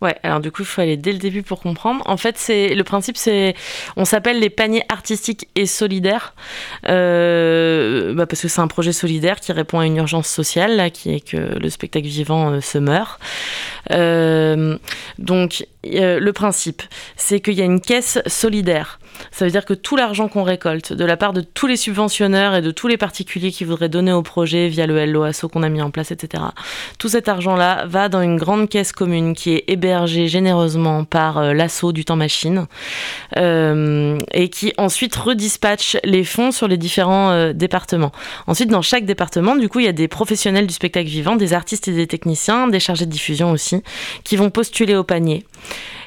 Ouais, 0.00 0.16
alors 0.22 0.40
du 0.40 0.50
coup, 0.50 0.62
il 0.62 0.66
faut 0.66 0.80
aller 0.80 0.96
dès 0.96 1.12
le 1.12 1.18
début 1.18 1.42
pour 1.42 1.60
comprendre. 1.60 2.02
En 2.06 2.16
fait, 2.16 2.38
c'est 2.38 2.74
le 2.74 2.84
principe, 2.84 3.18
c'est 3.18 3.54
on 3.96 4.06
s'appelle 4.06 4.40
les 4.40 4.48
paniers 4.48 4.82
artistiques 4.88 5.48
et 5.56 5.66
solidaires 5.66 6.34
euh, 6.88 8.14
bah 8.14 8.24
parce 8.24 8.40
que 8.40 8.48
c'est 8.48 8.62
un 8.62 8.66
projet 8.66 8.92
solidaire 8.92 9.40
qui 9.40 9.52
répond 9.52 9.78
à 9.78 9.86
une 9.86 9.96
urgence 9.96 10.28
sociale 10.28 10.76
là, 10.76 10.88
qui 10.88 11.14
est 11.14 11.20
que 11.20 11.36
le 11.36 11.68
spectacle 11.68 12.06
vivant 12.06 12.50
euh, 12.50 12.60
se 12.62 12.78
meurt. 12.78 13.20
Euh, 13.90 14.78
donc, 15.18 15.66
le 15.84 16.30
principe, 16.30 16.82
c'est 17.16 17.40
qu'il 17.40 17.54
y 17.54 17.62
a 17.62 17.64
une 17.64 17.80
caisse 17.80 18.20
solidaire. 18.26 19.00
Ça 19.32 19.44
veut 19.44 19.50
dire 19.50 19.66
que 19.66 19.74
tout 19.74 19.96
l'argent 19.96 20.28
qu'on 20.28 20.44
récolte 20.44 20.94
de 20.94 21.04
la 21.04 21.18
part 21.18 21.34
de 21.34 21.42
tous 21.42 21.66
les 21.66 21.76
subventionneurs 21.76 22.54
et 22.54 22.62
de 22.62 22.70
tous 22.70 22.88
les 22.88 22.96
particuliers 22.96 23.50
qui 23.50 23.64
voudraient 23.64 23.90
donner 23.90 24.12
au 24.12 24.22
projet 24.22 24.68
via 24.68 24.86
le 24.86 25.04
LOASO 25.04 25.48
qu'on 25.48 25.62
a 25.62 25.68
mis 25.68 25.82
en 25.82 25.90
place, 25.90 26.10
etc., 26.10 26.42
tout 26.98 27.08
cet 27.10 27.28
argent-là 27.28 27.84
va 27.86 28.08
dans 28.08 28.22
une 28.22 28.38
grande 28.38 28.70
caisse 28.70 28.92
commune 28.92 29.34
qui 29.34 29.52
est 29.52 29.64
hébergée 29.68 29.89
généreusement 30.06 31.04
par 31.04 31.38
euh, 31.38 31.52
l'assaut 31.52 31.92
du 31.92 32.04
temps 32.04 32.16
machine 32.16 32.66
euh, 33.36 34.18
et 34.32 34.48
qui 34.48 34.72
ensuite 34.78 35.14
redispatche 35.14 35.96
les 36.04 36.24
fonds 36.24 36.50
sur 36.50 36.68
les 36.68 36.76
différents 36.76 37.30
euh, 37.30 37.52
départements. 37.52 38.12
Ensuite, 38.46 38.70
dans 38.70 38.82
chaque 38.82 39.04
département, 39.04 39.56
du 39.56 39.68
coup, 39.68 39.80
il 39.80 39.86
y 39.86 39.88
a 39.88 39.92
des 39.92 40.08
professionnels 40.08 40.66
du 40.66 40.74
spectacle 40.74 41.08
vivant, 41.08 41.36
des 41.36 41.52
artistes 41.52 41.88
et 41.88 41.92
des 41.92 42.06
techniciens, 42.06 42.68
des 42.68 42.80
chargés 42.80 43.06
de 43.06 43.10
diffusion 43.10 43.50
aussi, 43.50 43.82
qui 44.24 44.36
vont 44.36 44.50
postuler 44.50 44.96
au 44.96 45.04
panier. 45.04 45.44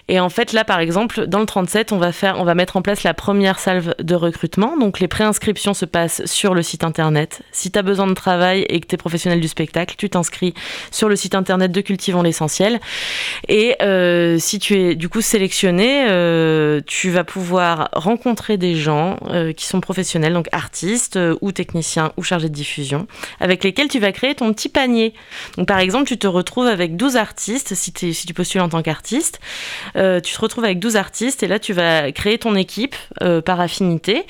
Et 0.09 0.19
en 0.19 0.29
fait, 0.29 0.51
là, 0.51 0.65
par 0.65 0.79
exemple, 0.79 1.27
dans 1.27 1.39
le 1.39 1.45
37, 1.45 1.91
on 1.93 1.97
va, 1.97 2.11
faire, 2.11 2.35
on 2.39 2.43
va 2.43 2.55
mettre 2.55 2.75
en 2.75 2.81
place 2.81 3.03
la 3.03 3.13
première 3.13 3.59
salve 3.59 3.95
de 3.99 4.15
recrutement. 4.15 4.77
Donc, 4.77 4.99
les 4.99 5.07
préinscriptions 5.07 5.73
se 5.73 5.85
passent 5.85 6.25
sur 6.25 6.53
le 6.53 6.61
site 6.61 6.83
internet. 6.83 7.41
Si 7.51 7.71
tu 7.71 7.79
as 7.79 7.81
besoin 7.83 8.07
de 8.07 8.13
travail 8.13 8.65
et 8.67 8.81
que 8.81 8.87
tu 8.87 8.95
es 8.95 8.97
professionnel 8.97 9.39
du 9.39 9.47
spectacle, 9.47 9.95
tu 9.97 10.09
t'inscris 10.09 10.53
sur 10.91 11.07
le 11.07 11.15
site 11.15 11.35
internet 11.35 11.71
de 11.71 11.81
Cultivons 11.81 12.21
l'essentiel. 12.21 12.79
Et 13.47 13.75
euh, 13.81 14.37
si 14.39 14.59
tu 14.59 14.75
es 14.75 14.95
du 14.95 15.07
coup 15.07 15.21
sélectionné, 15.21 16.05
euh, 16.09 16.81
tu 16.85 17.09
vas 17.09 17.23
pouvoir 17.23 17.89
rencontrer 17.93 18.57
des 18.57 18.75
gens 18.75 19.17
euh, 19.29 19.53
qui 19.53 19.65
sont 19.65 19.79
professionnels, 19.79 20.33
donc 20.33 20.47
artistes 20.51 21.17
ou 21.41 21.51
techniciens 21.53 22.11
ou 22.17 22.23
chargés 22.23 22.49
de 22.49 22.53
diffusion, 22.53 23.07
avec 23.39 23.63
lesquels 23.63 23.87
tu 23.87 23.99
vas 23.99 24.11
créer 24.11 24.35
ton 24.35 24.51
petit 24.53 24.69
panier. 24.69 25.13
Donc, 25.57 25.67
par 25.67 25.79
exemple, 25.79 26.07
tu 26.07 26.17
te 26.17 26.27
retrouves 26.27 26.67
avec 26.67 26.97
12 26.97 27.15
artistes, 27.15 27.73
si, 27.73 27.93
si 28.13 28.25
tu 28.27 28.33
postules 28.33 28.61
en 28.61 28.69
tant 28.69 28.81
qu'artiste. 28.81 29.39
Euh, 29.95 30.19
tu 30.19 30.33
te 30.33 30.39
retrouves 30.39 30.63
avec 30.63 30.79
12 30.79 30.95
artistes 30.95 31.43
et 31.43 31.47
là, 31.47 31.59
tu 31.59 31.73
vas 31.73 32.11
créer 32.11 32.37
ton 32.37 32.55
équipe 32.55 32.95
euh, 33.21 33.41
par 33.41 33.59
affinité 33.59 34.25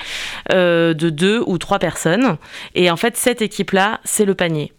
euh, 0.52 0.94
de 0.94 1.10
deux 1.10 1.44
ou 1.46 1.58
trois 1.58 1.80
personnes. 1.80 2.38
Et 2.76 2.90
en 2.92 2.98
fait, 2.98 3.18
cette 3.18 3.42
équipe-là, 3.42 4.00
c'est 4.04 4.26
le 4.26 4.36
panier. 4.36 4.74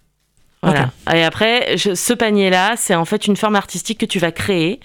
Voilà. 0.64 0.90
Et 1.14 1.22
après, 1.22 1.76
ce 1.76 2.12
panier-là, 2.14 2.74
c'est 2.76 2.94
en 2.94 3.04
fait 3.04 3.26
une 3.26 3.36
forme 3.36 3.56
artistique 3.56 3.98
que 3.98 4.06
tu 4.06 4.18
vas 4.18 4.32
créer. 4.32 4.80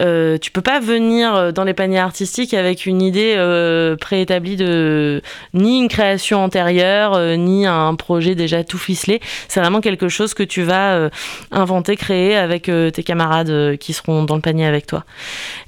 Euh, 0.00 0.38
tu 0.38 0.50
peux 0.50 0.60
pas 0.60 0.80
venir 0.80 1.34
euh, 1.34 1.52
dans 1.52 1.64
les 1.64 1.74
paniers 1.74 1.98
artistiques 1.98 2.54
avec 2.54 2.86
une 2.86 3.02
idée 3.02 3.34
euh, 3.36 3.96
préétablie 3.96 4.56
de 4.56 5.22
ni 5.54 5.78
une 5.78 5.88
création 5.88 6.42
antérieure, 6.42 7.14
euh, 7.14 7.36
ni 7.36 7.66
un 7.66 7.94
projet 7.94 8.34
déjà 8.34 8.62
tout 8.64 8.78
ficelé. 8.78 9.20
C'est 9.48 9.60
vraiment 9.60 9.80
quelque 9.80 10.08
chose 10.08 10.34
que 10.34 10.42
tu 10.42 10.62
vas 10.62 11.10
inventer, 11.50 11.96
créer 11.96 12.36
avec 12.36 12.64
tes 12.64 13.02
camarades 13.02 13.76
qui 13.78 13.92
seront 13.92 14.24
dans 14.24 14.36
le 14.36 14.40
panier 14.40 14.66
avec 14.66 14.86
toi. 14.86 15.04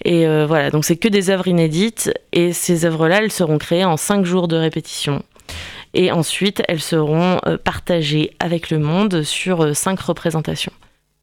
Et 0.04 0.26
voilà, 0.46 0.70
donc 0.70 0.84
c'est 0.84 0.96
que 0.96 1.08
des 1.08 1.30
œuvres 1.30 1.48
inédites. 1.48 2.12
Et 2.32 2.52
ces 2.52 2.84
œuvres-là, 2.84 3.18
elles 3.22 3.32
seront 3.32 3.58
créées 3.58 3.84
en 3.84 3.96
cinq 3.96 4.24
jours 4.24 4.48
de 4.48 4.56
répétition 4.56 5.22
et 5.94 6.12
ensuite 6.12 6.62
elles 6.68 6.80
seront 6.80 7.38
euh, 7.46 7.56
partagées 7.56 8.32
avec 8.40 8.70
le 8.70 8.78
monde 8.78 9.22
sur 9.22 9.62
euh, 9.62 9.74
cinq 9.74 10.00
représentations. 10.00 10.72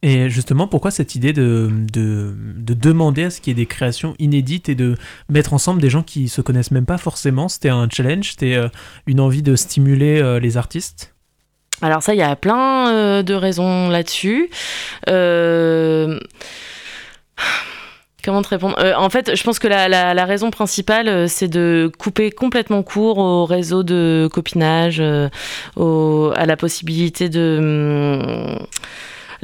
Et 0.01 0.29
justement, 0.29 0.67
pourquoi 0.67 0.91
cette 0.91 1.15
idée 1.15 1.33
de, 1.33 1.71
de, 1.91 2.33
demander 2.73 3.23
à 3.23 3.29
ce 3.31 3.41
qu'il 3.41 3.51
y 3.51 3.59
ait 3.59 3.63
des 3.63 3.65
créations 3.65 4.13
inédites 4.19 4.69
et 4.69 4.75
de 4.75 4.95
mettre 5.29 5.53
ensemble 5.53 5.81
des 5.81 5.89
gens 5.89 6.03
qui 6.03 6.29
se 6.29 6.41
connaissent 6.41 6.69
même 6.69 6.85
pas 6.85 6.99
forcément 6.99 7.47
C'était 7.47 7.69
un 7.69 7.89
challenge 7.89 8.31
C'était 8.31 8.53
euh, 8.53 8.67
une 9.07 9.19
envie 9.19 9.41
de 9.41 9.55
stimuler 9.55 10.39
les 10.39 10.57
artistes? 10.57 11.15
Alors 11.81 12.03
ça, 12.03 12.13
il 12.13 12.19
y 12.19 12.23
a 12.23 12.35
plein 12.35 13.23
de 13.23 13.33
raisons 13.33 13.89
là-dessus. 13.89 14.49
Euh... 15.09 16.19
Comment 18.25 18.41
te 18.41 18.49
répondre 18.49 18.75
euh, 18.79 18.95
En 18.97 19.11
fait, 19.11 19.35
je 19.35 19.43
pense 19.43 19.59
que 19.59 19.67
la, 19.67 20.25
raison 20.25 20.49
principale, 20.49 21.07
euh, 21.07 21.27
c'est 21.27 21.47
de 21.47 21.91
couper 21.99 22.31
complètement 22.31 22.81
court 22.81 23.19
au 23.19 23.45
réseau 23.45 23.83
de 23.83 24.27
copinage, 24.33 24.99
euh, 24.99 25.29
à 26.35 26.45
la 26.47 26.57
possibilité 26.57 27.29
de... 27.29 27.57
Hum, 27.59 28.65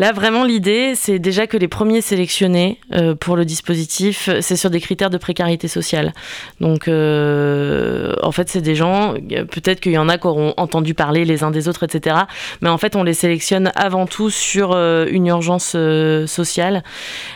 Là, 0.02 0.14
vraiment, 0.14 0.44
l'idée, 0.44 0.94
c'est 0.96 1.20
déjà 1.20 1.46
que 1.46 1.58
les 1.58 1.68
premiers 1.68 2.02
sélectionnés 2.02 2.80
euh, 2.92 3.14
pour 3.14 3.36
le 3.36 3.46
dispositif, 3.46 4.32
c'est 4.42 4.56
sur 4.56 4.72
des 4.72 4.80
critères 4.80 5.12
de 5.12 5.20
précarité 5.20 5.68
sociale. 5.68 6.14
Donc, 6.60 6.88
euh, 6.88 8.16
en 8.24 8.32
fait, 8.32 8.50
c'est 8.50 8.62
des 8.62 8.74
gens, 8.74 9.14
peut-être 9.30 9.80
qu'il 9.80 9.92
y 9.92 10.00
en 10.00 10.10
a 10.10 10.18
qui 10.18 10.26
auront 10.26 10.56
entendu 10.58 10.96
parler 10.96 11.24
les 11.24 11.44
uns 11.44 11.52
des 11.52 11.68
autres, 11.68 11.84
etc. 11.84 12.16
Mais 12.62 12.70
en 12.70 12.80
fait, 12.80 12.96
on 12.96 13.04
les 13.04 13.14
sélectionne 13.14 13.72
avant 13.76 14.08
tout 14.08 14.32
sur 14.32 14.72
euh, 14.72 15.06
une 15.08 15.28
urgence 15.28 15.78
sociale. 16.26 16.82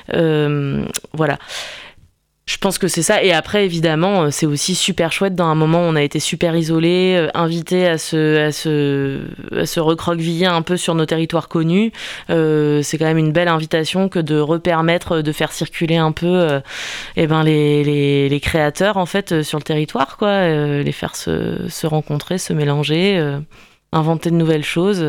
voilà. 0.09 1.37
Je 2.47 2.57
pense 2.57 2.77
que 2.77 2.87
c'est 2.87 3.01
ça. 3.01 3.23
Et 3.23 3.33
après, 3.33 3.65
évidemment, 3.65 4.23
euh, 4.23 4.29
c'est 4.29 4.45
aussi 4.45 4.75
super 4.75 5.11
chouette. 5.11 5.33
Dans 5.33 5.45
un 5.47 5.55
moment, 5.55 5.79
où 5.79 5.89
on 5.89 5.95
a 5.95 6.03
été 6.03 6.19
super 6.19 6.55
isolé, 6.55 7.15
euh, 7.17 7.27
invité 7.33 7.87
à 7.87 7.97
se, 7.97 9.79
recroqueviller 9.79 10.45
un 10.45 10.61
peu 10.61 10.77
sur 10.77 10.93
nos 10.93 11.07
territoires 11.07 11.47
connus. 11.47 11.91
Euh, 12.29 12.83
c'est 12.83 12.99
quand 12.99 13.05
même 13.05 13.17
une 13.17 13.31
belle 13.31 13.47
invitation 13.47 14.09
que 14.09 14.19
de 14.19 14.39
repermettre 14.39 15.23
de 15.23 15.31
faire 15.31 15.51
circuler 15.51 15.95
un 15.97 16.11
peu 16.11 16.61
eh 17.15 17.27
ben, 17.27 17.43
les, 17.43 18.39
créateurs 18.43 18.97
en 18.97 19.05
fait 19.07 19.41
sur 19.41 19.57
le 19.57 19.63
territoire, 19.63 20.17
quoi. 20.17 20.47
Les 20.47 20.91
faire 20.91 21.15
se, 21.15 21.67
se, 21.67 21.87
rencontrer, 21.87 22.37
se 22.37 22.53
mélanger, 22.53 23.37
inventer 23.91 24.29
de 24.29 24.35
nouvelles 24.35 24.63
choses. 24.63 25.03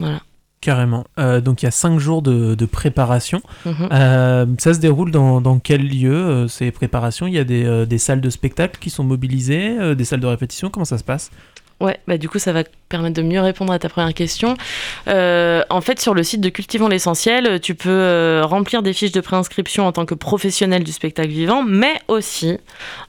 voilà. 0.00 0.20
Carrément. 0.60 1.04
Euh, 1.18 1.40
donc 1.40 1.62
il 1.62 1.66
y 1.66 1.68
a 1.68 1.72
cinq 1.72 1.98
jours 1.98 2.22
de, 2.22 2.66
préparation. 2.66 3.40
Mhm. 3.64 3.88
Euh, 3.92 4.46
ça 4.58 4.74
se 4.74 4.80
déroule 4.80 5.10
dans, 5.10 5.40
dans 5.40 5.58
quel 5.58 5.86
lieu 5.86 6.14
euh, 6.14 6.48
ces 6.48 6.70
préparations? 6.70 7.26
Il 7.26 7.34
y 7.34 7.38
a 7.38 7.44
des, 7.44 7.86
des, 7.86 7.98
salles 7.98 8.20
de 8.20 8.30
spectacle 8.30 8.78
qui 8.80 8.90
sont 8.90 9.04
mobilisées, 9.04 9.94
des 9.94 10.04
salles 10.04 10.20
de 10.20 10.26
répétition? 10.26 10.70
Comment 10.70 10.84
ça 10.84 10.98
se 10.98 11.04
passe? 11.04 11.30
Ouais, 11.78 12.00
bah 12.08 12.16
du 12.16 12.28
coup, 12.28 12.38
ça 12.38 12.52
va 12.52 12.64
permettre 12.88 13.16
de 13.16 13.22
mieux 13.22 13.40
répondre 13.40 13.70
à 13.70 13.78
ta 13.78 13.90
première 13.90 14.14
question. 14.14 14.56
Euh, 15.08 15.62
en 15.68 15.82
fait, 15.82 16.00
sur 16.00 16.14
le 16.14 16.22
site 16.22 16.40
de 16.40 16.48
Cultivons 16.48 16.88
l'essentiel, 16.88 17.60
tu 17.60 17.74
peux 17.74 17.90
euh, 17.90 18.46
remplir 18.46 18.82
des 18.82 18.94
fiches 18.94 19.12
de 19.12 19.20
préinscription 19.20 19.86
en 19.86 19.92
tant 19.92 20.06
que 20.06 20.14
professionnel 20.14 20.84
du 20.84 20.92
spectacle 20.92 21.28
vivant, 21.28 21.62
mais 21.62 22.00
aussi 22.08 22.56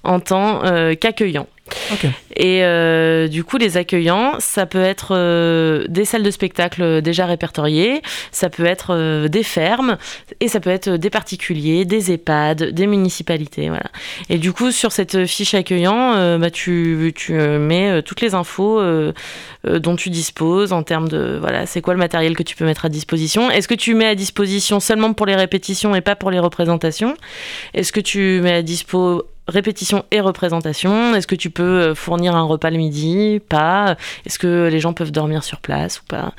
en 0.04 0.20
tant 0.20 0.66
euh, 0.66 0.96
qu'accueillant. 0.96 1.48
Et 2.36 2.64
euh, 2.64 3.28
du 3.28 3.44
coup, 3.44 3.58
les 3.58 3.78
accueillants, 3.78 4.34
ça 4.40 4.66
peut 4.66 4.82
être 4.82 5.10
euh, 5.12 5.86
des 5.88 6.06
salles 6.06 6.24
de 6.24 6.32
spectacle 6.32 7.02
déjà 7.02 7.26
répertoriées, 7.26 8.02
ça 8.32 8.50
peut 8.50 8.66
être 8.66 8.94
euh, 8.94 9.28
des 9.28 9.44
fermes, 9.44 9.98
et 10.40 10.48
ça 10.48 10.60
peut 10.60 10.70
être 10.70 10.90
des 10.90 11.10
particuliers, 11.10 11.86
des 11.86 12.12
EHPAD, 12.12 12.72
des 12.72 12.88
municipalités. 12.88 13.70
Voilà. 13.70 13.90
Et 14.30 14.38
du 14.38 14.54
coup, 14.54 14.72
sur 14.72 14.92
cette 14.92 15.26
fiche 15.26 15.54
accueillant, 15.54 16.38
bah, 16.38 16.52
tu, 16.52 17.14
tu 17.16 17.34
mets 17.34 18.02
toutes 18.04 18.22
les 18.22 18.34
infos 18.34 18.82
dont 19.64 19.96
tu 19.96 20.10
disposes 20.10 20.74
en 20.74 20.84
termes 20.84 21.10
de 21.10 21.38
voilà, 21.40 21.66
c'est 21.66 21.82
quoi 21.82 21.94
le 21.94 22.00
matériel 22.00 22.36
que 22.36 22.44
tu 22.44 22.56
peux 22.56 22.66
mettre 22.66 22.86
à 22.86 22.90
disposition. 22.90 23.50
Est-ce 23.50 23.68
que 23.68 23.76
tu 23.76 23.96
mets 23.96 24.08
à 24.08 24.16
disposition 24.16 24.80
seulement 24.80 25.14
pour 25.14 25.26
les 25.26 25.36
répétitions 25.36 25.96
et 25.96 26.02
pas 26.02 26.16
pour 26.16 26.32
les 26.32 26.40
représentations? 26.40 27.16
Est-ce 27.74 27.92
que 27.92 28.00
tu 28.00 28.40
mets 28.42 28.54
à 28.54 28.62
dispo 28.62 29.24
répétition 29.48 30.06
et 30.12 30.20
représentation 30.20 31.16
Est-ce 31.16 31.28
que 31.28 31.36
tu 31.36 31.50
peux 31.50 31.64
euh, 31.64 31.96
fournir 31.96 32.36
un 32.36 32.44
repas 32.44 32.70
le 32.70 32.78
midi 32.78 33.42
Pas? 33.48 33.96
Est-ce 34.26 34.40
que 34.40 34.68
les 34.72 34.80
gens 34.80 34.94
peuvent 34.94 35.12
dormir 35.12 35.44
sur 35.44 35.60
place 35.60 36.02
ou 36.02 36.06
pas? 36.06 36.34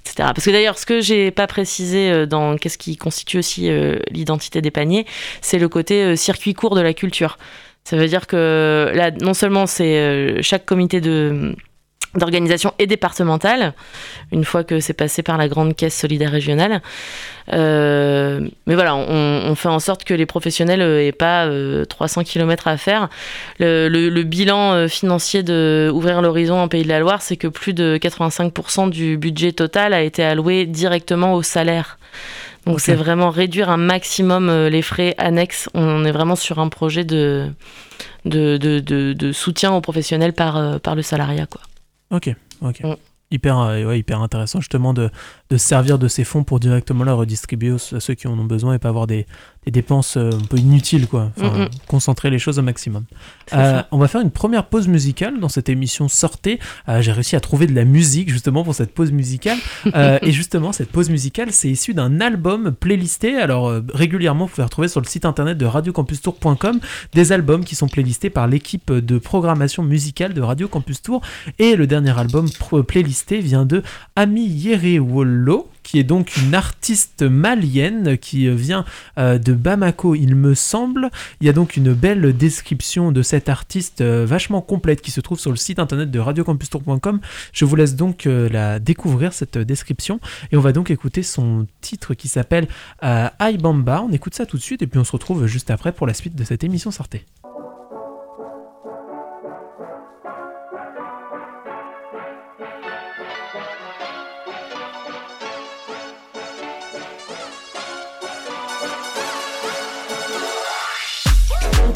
Etc. 0.00 0.14
Parce 0.18 0.44
que 0.44 0.50
d'ailleurs, 0.50 0.78
ce 0.78 0.86
que 0.86 1.00
j'ai 1.00 1.30
pas 1.30 1.46
précisé 1.46 2.10
euh, 2.10 2.26
dans 2.26 2.56
qu'est-ce 2.56 2.78
qui 2.78 2.96
constitue 2.96 3.38
aussi 3.38 3.70
euh, 3.70 3.98
l'identité 4.10 4.60
des 4.60 4.70
paniers, 4.70 5.06
c'est 5.40 5.58
le 5.58 5.68
côté 5.68 6.16
circuit 6.16 6.54
court 6.54 6.74
de 6.74 6.80
la 6.80 6.94
culture. 6.94 7.38
Ça 7.84 7.96
veut 7.96 8.06
dire 8.06 8.26
que 8.26 8.92
là, 8.94 9.10
non 9.10 9.34
seulement 9.34 9.66
c'est 9.66 10.40
chaque 10.40 10.64
comité 10.64 11.00
de 11.00 11.56
d'organisation 12.14 12.74
et 12.78 12.86
départementale, 12.86 13.72
une 14.32 14.44
fois 14.44 14.64
que 14.64 14.80
c'est 14.80 14.92
passé 14.92 15.22
par 15.22 15.38
la 15.38 15.48
grande 15.48 15.74
caisse 15.74 15.98
solidaire 15.98 16.30
régionale. 16.30 16.82
Euh, 17.52 18.40
mais 18.66 18.74
voilà, 18.74 18.94
on, 18.94 19.42
on, 19.46 19.54
fait 19.54 19.68
en 19.68 19.80
sorte 19.80 20.04
que 20.04 20.14
les 20.14 20.26
professionnels 20.26 20.80
n'aient 20.80 21.12
pas 21.12 21.46
euh, 21.46 21.84
300 21.84 22.24
km 22.24 22.68
à 22.68 22.76
faire. 22.76 23.08
Le, 23.58 23.88
le, 23.88 24.08
le 24.10 24.22
bilan 24.22 24.74
euh, 24.74 24.88
financier 24.88 25.42
de 25.42 25.90
Ouvrir 25.92 26.22
l'horizon 26.22 26.60
en 26.60 26.68
Pays 26.68 26.84
de 26.84 26.88
la 26.88 27.00
Loire, 27.00 27.22
c'est 27.22 27.36
que 27.36 27.48
plus 27.48 27.72
de 27.72 27.98
85% 28.00 28.90
du 28.90 29.16
budget 29.16 29.52
total 29.52 29.94
a 29.94 30.02
été 30.02 30.22
alloué 30.22 30.66
directement 30.66 31.34
au 31.34 31.42
salaire. 31.42 31.98
Donc 32.66 32.76
okay. 32.76 32.84
c'est 32.84 32.94
vraiment 32.94 33.30
réduire 33.30 33.70
un 33.70 33.76
maximum 33.76 34.48
euh, 34.48 34.68
les 34.68 34.82
frais 34.82 35.14
annexes. 35.18 35.68
On 35.74 36.04
est 36.04 36.12
vraiment 36.12 36.36
sur 36.36 36.58
un 36.60 36.68
projet 36.68 37.04
de, 37.04 37.48
de, 38.24 38.56
de, 38.56 38.78
de, 38.78 39.14
de 39.14 39.32
soutien 39.32 39.72
aux 39.72 39.80
professionnels 39.80 40.32
par, 40.32 40.78
par 40.80 40.94
le 40.94 41.02
salariat. 41.02 41.46
Quoi. 41.46 41.60
Ok, 42.12 42.34
ok. 42.60 42.80
Mm. 42.84 42.94
Hyper, 43.32 43.58
euh, 43.58 43.84
ouais, 43.84 43.98
hyper 43.98 44.20
intéressant 44.20 44.60
justement 44.60 44.92
de, 44.92 45.10
de 45.48 45.56
servir 45.56 45.98
de 45.98 46.06
ces 46.06 46.22
fonds 46.22 46.44
pour 46.44 46.60
directement 46.60 47.02
la 47.02 47.14
redistribuer 47.14 47.72
à 47.72 48.00
ceux 48.00 48.14
qui 48.14 48.28
en 48.28 48.38
ont 48.38 48.44
besoin 48.44 48.74
et 48.74 48.78
pas 48.78 48.90
avoir 48.90 49.06
des, 49.06 49.26
des 49.64 49.70
dépenses 49.70 50.16
euh, 50.16 50.30
un 50.32 50.44
peu 50.46 50.56
inutiles, 50.58 51.06
quoi. 51.06 51.30
Enfin, 51.36 51.50
mm 51.50 51.62
-hmm. 51.62 51.68
concentrer 51.86 52.30
les 52.30 52.38
choses 52.38 52.58
au 52.58 52.62
maximum. 52.62 53.04
Euh, 53.52 53.82
on 53.90 53.98
va 53.98 54.08
faire 54.08 54.20
une 54.20 54.30
première 54.30 54.66
pause 54.66 54.88
musicale 54.88 55.38
dans 55.38 55.48
cette 55.48 55.68
émission 55.68 56.08
Sortez. 56.08 56.58
Euh, 56.88 57.00
J'ai 57.02 57.12
réussi 57.12 57.36
à 57.36 57.40
trouver 57.40 57.66
de 57.66 57.74
la 57.74 57.84
musique 57.84 58.28
justement 58.30 58.64
pour 58.64 58.74
cette 58.74 58.92
pause 58.94 59.12
musicale. 59.12 59.58
Euh, 59.94 60.18
et 60.22 60.32
justement, 60.32 60.72
cette 60.72 60.90
pause 60.90 61.10
musicale, 61.10 61.50
c'est 61.52 61.68
issu 61.68 61.92
d'un 61.92 62.20
album 62.20 62.72
playlisté. 62.72 63.36
Alors, 63.36 63.64
régulièrement, 63.92 64.44
vous 64.46 64.52
pouvez 64.54 64.64
retrouver 64.64 64.88
sur 64.88 65.00
le 65.00 65.06
site 65.06 65.24
internet 65.26 65.58
de 65.58 65.66
radiocampustour.com 65.66 66.80
des 67.12 67.32
albums 67.32 67.62
qui 67.64 67.74
sont 67.74 67.88
playlistés 67.88 68.30
par 68.30 68.46
l'équipe 68.46 68.90
de 69.10 69.18
programmation 69.18 69.82
musicale 69.82 70.32
de 70.34 70.40
Radio 70.40 70.66
Campus 70.68 71.02
Tour. 71.02 71.20
Et 71.58 71.76
le 71.76 71.86
dernier 71.86 72.14
album 72.18 72.46
playlisté 72.86 73.40
vient 73.40 73.66
de 73.66 73.82
Ami 74.16 74.44
Yerewolo 74.46 75.68
qui 75.82 75.98
est 75.98 76.04
donc 76.04 76.36
une 76.36 76.54
artiste 76.54 77.22
malienne 77.22 78.18
qui 78.18 78.48
vient 78.48 78.84
de 79.16 79.52
Bamako, 79.52 80.14
il 80.14 80.36
me 80.36 80.54
semble. 80.54 81.10
Il 81.40 81.46
y 81.46 81.50
a 81.50 81.52
donc 81.52 81.76
une 81.76 81.92
belle 81.92 82.36
description 82.36 83.12
de 83.12 83.22
cette 83.22 83.48
artiste 83.48 84.02
vachement 84.02 84.60
complète 84.60 85.00
qui 85.00 85.10
se 85.10 85.20
trouve 85.20 85.38
sur 85.38 85.50
le 85.50 85.56
site 85.56 85.78
internet 85.78 86.10
de 86.10 86.18
radiocampustour.com. 86.18 87.20
Je 87.52 87.64
vous 87.64 87.76
laisse 87.76 87.96
donc 87.96 88.24
la 88.26 88.78
découvrir, 88.78 89.32
cette 89.32 89.58
description. 89.58 90.20
Et 90.50 90.56
on 90.56 90.60
va 90.60 90.72
donc 90.72 90.90
écouter 90.90 91.22
son 91.22 91.66
titre 91.80 92.14
qui 92.14 92.28
s'appelle 92.28 92.68
I 93.02 93.56
Bamba. 93.58 94.02
On 94.02 94.12
écoute 94.12 94.34
ça 94.34 94.46
tout 94.46 94.56
de 94.56 94.62
suite 94.62 94.82
et 94.82 94.86
puis 94.86 94.98
on 94.98 95.04
se 95.04 95.12
retrouve 95.12 95.46
juste 95.46 95.70
après 95.70 95.92
pour 95.92 96.06
la 96.06 96.14
suite 96.14 96.34
de 96.34 96.44
cette 96.44 96.64
émission 96.64 96.90
Sortez. 96.90 97.24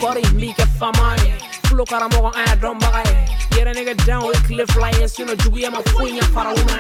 kɔri 0.01 0.23
n 0.23 0.37
b'i 0.41 0.53
kɛ 0.57 0.65
Flow 0.79 1.15
ye 1.25 1.33
tulo 1.65 1.85
karamɔgɔ 1.85 2.31
an 2.37 2.47
y'a 2.47 3.46
get 3.57 3.67
a 3.67 3.73
nigga 3.73 3.97
down 4.05 4.27
with 4.27 4.43
cliff 4.45 4.77
lions, 4.77 5.19
you 5.19 5.25
know, 5.25 5.35
Jiggy, 5.35 5.65
I'm 5.67 5.75
a 5.75 5.83
juia 5.83 6.21
mafunha 6.21 6.35
para 6.35 6.53
o 6.53 6.65
man. 6.69 6.79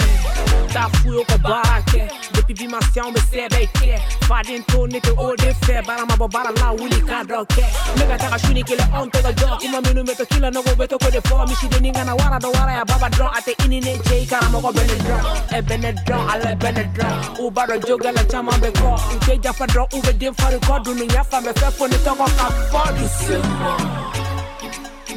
Tá 0.69 0.91
fui 1.01 1.17
o 1.17 1.25
kabake, 1.25 2.09
the 2.33 2.43
pipi 2.43 2.69
macião 2.69 3.13
me 3.13 3.21
said 3.21 3.51
they 3.51 3.67
care. 3.67 3.99
Fadin 4.29 4.63
to 4.67 4.85
nigga 4.87 5.17
all 5.17 5.35
they 5.37 5.55
fair, 5.65 5.83
but 5.83 5.99
I'm 5.99 6.11
about 6.11 6.31
bara 6.31 6.53
la 6.53 6.73
willy 6.73 7.01
card 7.01 7.33
okay. 7.33 7.63
Nigga 7.97 8.19
taka 8.19 8.39
shuni 8.45 8.63
kile 8.63 8.85
on 8.93 9.11
to 9.11 9.23
the 9.23 9.33
dog, 9.33 9.65
ima 9.65 9.81
minu 9.81 10.05
meto 10.05 10.29
kila 10.29 10.51
no 10.51 10.63
go 10.63 10.73
beto 10.75 10.99
ko 11.01 11.11
de 11.11 11.21
form, 11.23 11.49
she 11.57 11.69
de 11.69 11.79
ninga 11.79 12.05
na 12.05 12.15
wara 12.15 12.39
do 12.39 12.53
wara 12.53 12.73
ya 12.77 12.85
baba 12.85 13.09
draw 13.17 13.33
at 13.33 13.45
the 13.47 13.55
inine 13.65 13.97
jay 14.05 14.27
karamo 14.27 14.61
go 14.61 14.71
benedron, 14.73 15.25
e 15.53 15.63
benedron, 15.63 16.29
ale 16.29 16.57
benedron. 16.57 17.39
Uba 17.41 17.67
do 17.67 17.81
joga 17.81 18.13
la 18.13 18.23
chama 18.25 18.53
be 18.61 18.71
ko, 18.73 18.97
uke 19.17 19.41
jafa 19.41 19.67
draw 19.69 19.87
ube 19.87 20.19
dim 20.19 20.35
for 20.35 20.51
record, 20.53 20.85
dunia 20.85 21.25
fa 21.25 21.41
me 21.41 21.53
fe 21.53 21.71
for 21.71 21.89
ni 21.89 21.97
toko 22.05 22.27
ka 22.37 22.51
for 22.71 22.93
the 22.93 23.09
simple. 23.09 24.06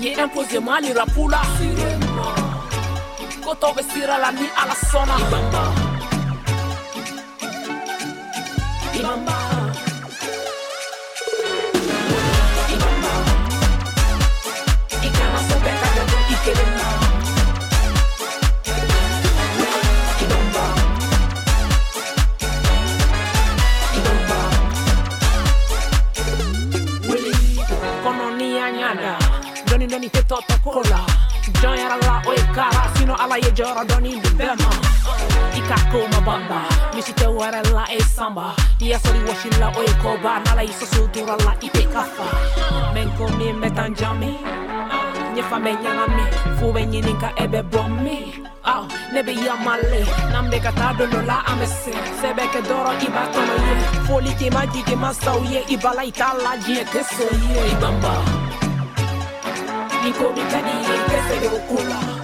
Yeye 0.01 0.21
imposer 0.23 0.61
mali 0.61 0.93
rapula 0.93 1.41
kotovesira 3.43 4.17
la 4.17 4.31
ni 4.31 4.47
ala 4.61 4.75
sona 4.91 5.15
Ibamba. 5.19 5.63
Ibamba. 8.99 9.38
Dɔni 29.99 30.07
dɔni 30.07 30.09
tɛ 30.09 30.21
tɔ 30.29 30.37
tɔ 30.47 30.55
ko 30.63 30.81
la 30.89 30.99
jɔn 31.61 31.75
yɛrɛ 31.77 31.97
la 32.07 32.21
o 32.25 32.31
ye 32.31 32.43
kara 32.55 32.83
sino 32.95 33.13
ala 33.15 33.35
ye 33.37 33.51
jɔyɔrɔ 33.51 33.83
dɔni 33.89 34.21
di 34.21 34.29
bɛɛ 34.39 34.55
ma 34.61 34.69
i 35.57 35.61
ka 35.67 35.75
ko 35.91 36.07
ma 36.11 36.19
banba 36.21 36.59
misi 36.95 37.13
tɛ 37.13 37.27
wɛrɛ 37.27 37.73
la 37.73 37.83
e 37.91 37.99
sanba 37.99 38.55
i 38.81 38.85
y'a 38.85 38.97
sɔrɔ 38.97 39.17
i 39.19 39.23
wɔsi 39.27 39.59
la 39.59 39.67
o 39.75 39.81
ye 39.81 39.93
koba 40.01 40.39
n'ala 40.43 40.63
y'i 40.63 40.71
sɔsɔ 40.71 41.11
tora 41.11 41.35
la 41.45 41.51
i 41.61 41.69
tɛ 41.69 41.83
ka 41.91 42.03
fa 42.03 42.25
mɛ 42.93 43.01
n 43.05 43.09
ko 43.17 43.27
min 43.37 43.59
bɛ 43.61 43.75
tan 43.75 43.93
jami 43.95 44.37
ɲɛfa 45.35 45.57
bɛ 45.63 45.71
ɲagami 45.83 46.25
fo 46.59 46.71
bɛ 46.71 46.81
ɲininka 46.91 47.29
e 47.35 47.47
bɛ 47.47 47.61
bɔ 47.71 47.83
min 48.03 48.45
Ah, 48.65 48.85
ne 49.13 49.21
bɛ 49.23 49.33
yamale 49.33 50.01
n'an 50.31 50.49
bɛ 50.51 50.61
ka 50.61 50.71
taa 50.71 50.93
don 50.93 51.09
dɔ 51.09 51.25
la 51.25 51.43
an 51.47 51.59
bɛ 51.59 51.65
se 51.65 51.91
sɛbɛ 52.21 52.43
kɛ 52.53 52.61
dɔrɔn 52.69 53.03
i 53.05 53.07
b'a 53.15 53.23
tɔnɔ 53.33 53.55
ye 53.65 53.73
foli 54.05 54.31
k'i 54.39 54.49
ma 54.51 54.65
jigi 54.71 54.95
masaw 54.95 55.39
ye. 55.51 55.63
I 55.73 55.75
bala 55.77 56.03
i 56.03 56.11
t'a 56.11 56.33
la 56.43 56.55
diɲɛ 56.63 56.83
tɛ 56.91 57.01
so 57.03 57.23
ye. 57.23 57.59
I 57.71 58.38
niko 60.03 60.29
mikani 60.29 60.71
yekese 60.89 61.45
yokuba 61.45 62.18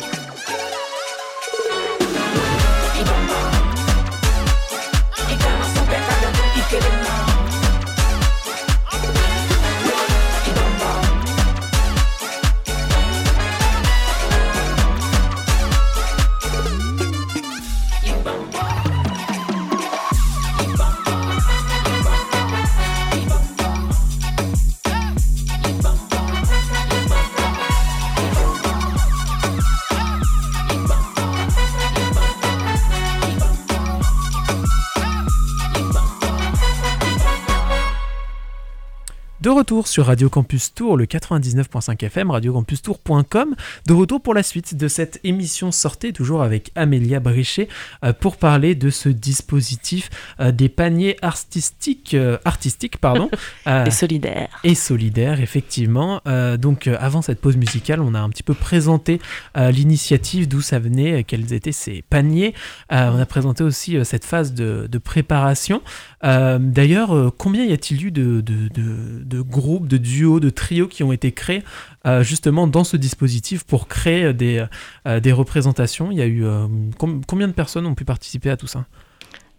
retour 39.56 39.88
sur 39.88 40.06
Radio 40.08 40.30
Campus 40.30 40.74
Tour, 40.74 40.98
le 40.98 41.06
99.5 41.06 42.04
FM, 42.06 42.30
radiocampustour.com. 42.32 43.56
De 43.88 43.94
retour 43.94 44.22
pour 44.22 44.34
la 44.34 44.44
suite 44.44 44.76
de 44.76 44.88
cette 44.88 45.20
émission 45.24 45.72
sortée, 45.72 46.12
toujours 46.14 46.42
avec 46.44 46.72
Amélia 46.76 47.20
Brichet, 47.20 47.70
euh, 48.04 48.12
pour 48.12 48.36
parler 48.38 48.76
de 48.76 48.90
ce 48.90 49.08
dispositif 49.10 50.10
euh, 50.40 50.52
des 50.52 50.68
paniers 50.70 51.16
artistiques, 51.22 52.14
euh, 52.14 52.38
artistiques 52.44 52.98
pardon, 52.98 53.30
Et 53.66 53.92
solidaire. 53.92 54.50
et 54.64 54.76
solidaire, 54.76 55.40
effectivement. 55.42 56.22
Donc, 56.60 56.88
avant 56.88 57.22
cette 57.22 57.40
pause 57.40 57.56
musicale, 57.58 58.02
on 58.02 58.14
a 58.14 58.20
un 58.20 58.30
petit 58.30 58.44
peu 58.44 58.54
présenté 58.54 59.20
l'initiative, 59.56 60.48
d'où 60.48 60.62
ça 60.62 60.80
venait, 60.80 61.24
quels 61.24 61.54
étaient 61.54 61.72
ces 61.72 62.02
paniers. 62.10 62.54
On 62.92 63.20
a 63.20 63.26
présenté 63.26 63.64
aussi 63.64 63.98
cette 64.04 64.26
phase 64.26 64.54
de, 64.54 64.88
de 64.92 64.98
préparation. 64.98 65.82
D'ailleurs, 66.24 67.34
combien 67.38 67.66
y 67.66 67.74
a-t-il 67.74 68.06
eu 68.06 68.12
de, 68.12 68.42
de, 68.42 68.68
de- 68.70 69.24
de 69.24 69.42
groupes, 69.50 69.88
de 69.88 69.98
duos, 69.98 70.40
de 70.40 70.50
trios 70.50 70.88
qui 70.88 71.04
ont 71.04 71.12
été 71.12 71.32
créés 71.32 71.64
euh, 72.06 72.24
justement 72.24 72.68
dans 72.68 72.84
ce 72.84 72.98
dispositif 72.98 73.64
pour 73.64 73.88
créer 73.88 74.34
des, 74.34 74.66
euh, 75.08 75.20
des 75.20 75.32
représentations 75.32 76.12
Il 76.12 76.18
y 76.18 76.22
a 76.22 76.26
eu 76.26 76.46
euh, 76.46 76.68
com- 76.98 77.22
combien 77.28 77.48
de 77.48 77.54
personnes 77.54 77.86
ont 77.86 77.96
pu 77.96 78.06
participer 78.06 78.50
à 78.50 78.58
tout 78.58 78.68
ça? 78.68 78.86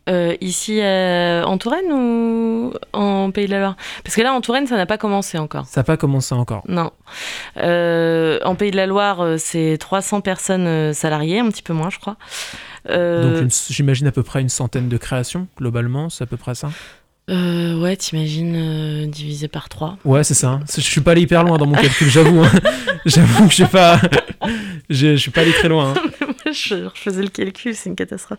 Euh, 0.08 0.36
ici 0.40 0.78
euh, 0.80 1.42
en 1.42 1.58
Touraine 1.58 1.90
ou 1.90 2.72
en 2.92 3.32
Pays 3.32 3.46
de 3.46 3.50
la 3.50 3.58
Loire? 3.58 3.76
Parce 4.04 4.14
que 4.14 4.22
là 4.22 4.32
en 4.34 4.40
Touraine 4.40 4.68
ça 4.68 4.76
n'a 4.76 4.86
pas 4.86 4.98
commencé 4.98 5.36
encore. 5.36 5.66
Ça 5.66 5.80
n'a 5.80 5.84
pas 5.84 5.96
commencé 5.96 6.32
encore. 6.32 6.62
Non. 6.68 6.92
Euh, 7.56 8.38
en 8.44 8.54
Pays 8.54 8.70
de 8.70 8.76
la 8.76 8.86
Loire, 8.86 9.24
c'est 9.38 9.76
300 9.78 10.20
personnes 10.20 10.92
salariées, 10.94 11.40
un 11.40 11.48
petit 11.50 11.62
peu 11.64 11.72
moins, 11.72 11.90
je 11.90 11.98
crois. 11.98 12.16
Donc, 12.88 13.50
j'imagine 13.68 14.06
à 14.06 14.12
peu 14.12 14.22
près 14.22 14.40
une 14.40 14.48
centaine 14.48 14.88
de 14.88 14.96
créations 14.96 15.48
globalement, 15.58 16.08
c'est 16.08 16.22
à 16.22 16.26
peu 16.28 16.36
près 16.36 16.54
ça? 16.54 16.70
Euh, 17.28 17.80
ouais, 17.80 17.96
t'imagines 17.96 18.54
euh, 18.56 19.06
divisé 19.06 19.48
par 19.48 19.68
3. 19.68 19.98
Ouais, 20.04 20.22
c'est 20.22 20.34
ça. 20.34 20.60
Je 20.74 20.80
suis 20.80 21.00
pas 21.00 21.12
allé 21.12 21.22
hyper 21.22 21.42
loin 21.42 21.58
dans 21.58 21.66
mon 21.66 21.74
calcul, 21.74 22.08
j'avoue. 22.08 22.42
hein. 22.42 22.50
J'avoue 23.04 23.46
que 23.46 23.54
je 23.54 23.64
pas, 23.64 24.00
je, 24.90 25.12
je 25.12 25.16
suis 25.16 25.30
pas 25.30 25.42
allé 25.42 25.52
très 25.52 25.68
loin. 25.68 25.94
hein. 25.96 26.26
je 26.52 26.86
refaisais 26.86 27.22
le 27.22 27.28
calcul, 27.28 27.74
c'est 27.74 27.88
une 27.88 27.94
catastrophe. 27.94 28.38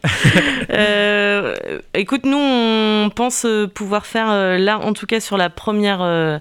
Euh, 0.71 1.56
écoute, 1.93 2.26
nous, 2.26 2.38
on 2.38 3.10
pense 3.13 3.45
pouvoir 3.73 4.06
faire, 4.06 4.28
là, 4.60 4.80
en 4.80 4.91
tout 4.91 5.06
cas 5.06 5.21
sur 5.21 5.38
la 5.38 5.50
première, 5.50 6.02
euh, 6.02 6.39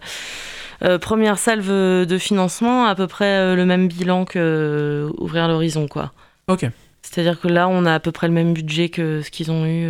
première 1.00 1.38
salve 1.38 1.68
de 1.70 2.18
financement, 2.18 2.86
à 2.86 2.94
peu 2.96 3.06
près 3.06 3.54
le 3.54 3.64
même 3.64 3.86
bilan 3.86 4.24
que 4.24 5.08
Ouvrir 5.18 5.46
l'Horizon, 5.46 5.86
quoi. 5.86 6.12
Ok. 6.48 6.66
C'est-à-dire 7.02 7.38
que 7.40 7.46
là, 7.46 7.68
on 7.68 7.86
a 7.86 7.94
à 7.94 8.00
peu 8.00 8.10
près 8.10 8.26
le 8.26 8.34
même 8.34 8.54
budget 8.54 8.88
que 8.88 9.22
ce 9.22 9.30
qu'ils 9.30 9.52
ont 9.52 9.66
eu. 9.66 9.88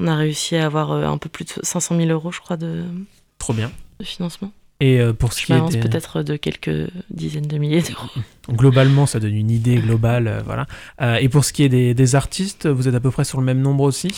Euh, 0.00 0.04
on 0.04 0.06
a 0.06 0.16
réussi 0.16 0.56
à 0.56 0.66
avoir 0.66 0.92
euh, 0.92 1.04
un 1.06 1.18
peu 1.18 1.28
plus 1.28 1.44
de 1.44 1.52
500 1.62 1.96
000 1.96 2.08
euros, 2.10 2.32
je 2.32 2.40
crois, 2.40 2.56
de, 2.56 2.84
Trop 3.38 3.52
bien. 3.52 3.70
de 4.00 4.04
financement. 4.04 4.52
Et 4.80 4.98
euh, 5.00 5.12
pour 5.12 5.32
ce 5.32 5.40
Je 5.40 5.46
qui 5.46 5.52
est 5.52 5.68
des- 5.68 5.78
peut-être 5.78 6.22
de 6.24 6.36
quelques 6.36 6.90
dizaines 7.08 7.46
de 7.46 7.58
milliers 7.58 7.80
d'euros. 7.80 8.08
globalement, 8.50 9.06
ça 9.06 9.20
donne 9.20 9.34
une 9.36 9.50
idée 9.50 9.76
globale, 9.76 10.26
euh, 10.26 10.42
voilà. 10.44 10.66
Euh, 11.00 11.14
et 11.16 11.28
pour 11.28 11.44
ce 11.44 11.52
qui 11.52 11.62
est 11.62 11.68
des, 11.68 11.94
des 11.94 12.14
artistes, 12.16 12.66
vous 12.66 12.88
êtes 12.88 12.94
à 12.94 13.00
peu 13.00 13.12
près 13.12 13.24
sur 13.24 13.38
le 13.38 13.44
même 13.44 13.60
nombre 13.60 13.84
aussi? 13.84 14.08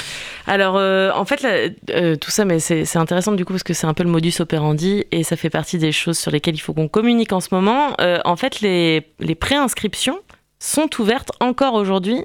Alors, 0.47 0.77
euh, 0.79 1.11
en 1.15 1.27
fait, 1.27 1.43
là, 1.43 1.69
euh, 1.91 2.17
tout 2.17 2.31
ça, 2.31 2.47
mais 2.47 2.59
c'est 2.59 2.97
intéressant 2.97 3.33
du 3.33 3.45
coup 3.45 3.53
parce 3.53 3.63
que 3.65 3.75
c'est 3.75 3.87
un 3.87 3.95
peu 3.95 4.03
le 4.03 4.09
modus 4.11 4.33
operandi 4.41 5.05
et 5.13 5.23
ça 5.25 5.37
fait 5.37 5.51
partie 5.51 5.77
des 5.79 5.93
choses 5.93 6.19
sur 6.19 6.31
lesquelles 6.31 6.55
il 6.57 6.61
faut 6.61 6.73
qu'on 6.73 6.89
communique 6.89 7.33
en 7.35 7.41
ce 7.41 7.49
moment. 7.53 7.93
Euh, 8.01 8.19
en 8.25 8.37
fait, 8.37 8.63
les, 8.63 9.07
les 9.21 9.35
préinscriptions 9.35 10.19
sont 10.59 10.89
ouvertes 10.99 11.33
encore 11.41 11.75
aujourd'hui 11.75 12.25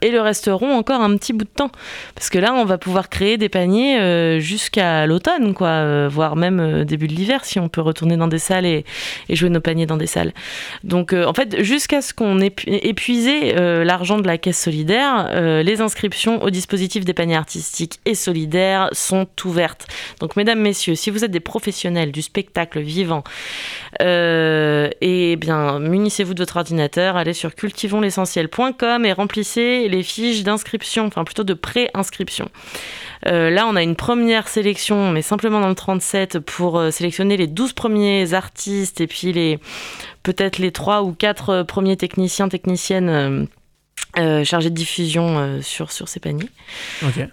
et 0.00 0.10
le 0.10 0.20
resteront 0.20 0.72
encore 0.72 1.02
un 1.02 1.14
petit 1.16 1.32
bout 1.32 1.44
de 1.44 1.50
temps. 1.50 1.70
Parce 2.14 2.30
que 2.30 2.38
là, 2.38 2.54
on 2.54 2.64
va 2.64 2.78
pouvoir 2.78 3.10
créer 3.10 3.36
des 3.36 3.48
paniers 3.50 4.00
euh, 4.00 4.40
jusqu'à 4.40 5.06
l'automne, 5.06 5.52
quoi, 5.52 5.68
euh, 5.68 6.08
voire 6.10 6.36
même 6.36 6.58
euh, 6.58 6.84
début 6.84 7.06
de 7.06 7.12
l'hiver, 7.12 7.44
si 7.44 7.60
on 7.60 7.68
peut 7.68 7.82
retourner 7.82 8.16
dans 8.16 8.28
des 8.28 8.38
salles 8.38 8.64
et, 8.64 8.84
et 9.28 9.36
jouer 9.36 9.50
nos 9.50 9.60
paniers 9.60 9.84
dans 9.86 9.98
des 9.98 10.06
salles. 10.06 10.32
Donc, 10.84 11.12
en 11.12 11.34
fait, 11.34 11.62
jusqu'à 11.62 12.00
ce 12.00 12.14
qu'on 12.14 12.40
ait 12.40 12.50
pu- 12.50 12.68
épuisé 12.70 13.52
l'argent 13.84 14.18
de 14.18 14.26
la 14.26 14.38
caisse 14.38 14.60
solidaire, 14.60 15.30
les 15.62 15.80
inscriptions 15.80 16.42
au 16.42 16.50
dispositif 16.50 17.04
des 17.04 17.14
paniers 17.14 17.36
artistiques 17.36 18.00
et 18.06 18.14
solidaires 18.14 18.88
sont 18.92 19.26
ouvertes. 19.44 19.86
Donc, 20.20 20.36
mesdames, 20.36 20.60
messieurs, 20.60 20.94
si 20.94 21.10
vous 21.10 21.24
êtes 21.24 21.30
des 21.30 21.40
professionnels 21.40 22.10
du 22.12 22.22
spectacle 22.22 22.80
vivant, 22.80 23.22
eh 24.00 25.36
bien, 25.38 25.78
munissez-vous 25.78 26.34
de 26.34 26.42
votre 26.42 26.56
ordinateur, 26.56 27.16
allez 27.16 27.32
sur 27.34 27.54
cultivonslessentiel.com 27.66 29.04
et 29.04 29.12
remplissez 29.12 29.88
les 29.88 30.02
fiches 30.02 30.42
d'inscription, 30.42 31.06
enfin 31.06 31.24
plutôt 31.24 31.44
de 31.44 31.54
pré-inscription. 31.54 32.48
Euh, 33.26 33.50
là, 33.50 33.66
on 33.66 33.76
a 33.76 33.82
une 33.82 33.96
première 33.96 34.48
sélection, 34.48 35.10
mais 35.10 35.22
simplement 35.22 35.60
dans 35.60 35.68
le 35.68 35.74
37, 35.74 36.38
pour 36.38 36.78
euh, 36.78 36.90
sélectionner 36.90 37.36
les 37.36 37.46
12 37.46 37.72
premiers 37.72 38.34
artistes 38.34 39.00
et 39.00 39.06
puis 39.06 39.32
les 39.32 39.58
peut-être 40.22 40.58
les 40.58 40.72
3 40.72 41.02
ou 41.02 41.12
4 41.12 41.62
premiers 41.62 41.96
techniciens, 41.96 42.48
techniciennes 42.48 43.48
euh, 44.18 44.36
euh, 44.36 44.44
chargés 44.44 44.70
de 44.70 44.74
diffusion 44.74 45.38
euh, 45.38 45.62
sur, 45.62 45.92
sur 45.92 46.08
ces 46.08 46.20
paniers. 46.20 46.48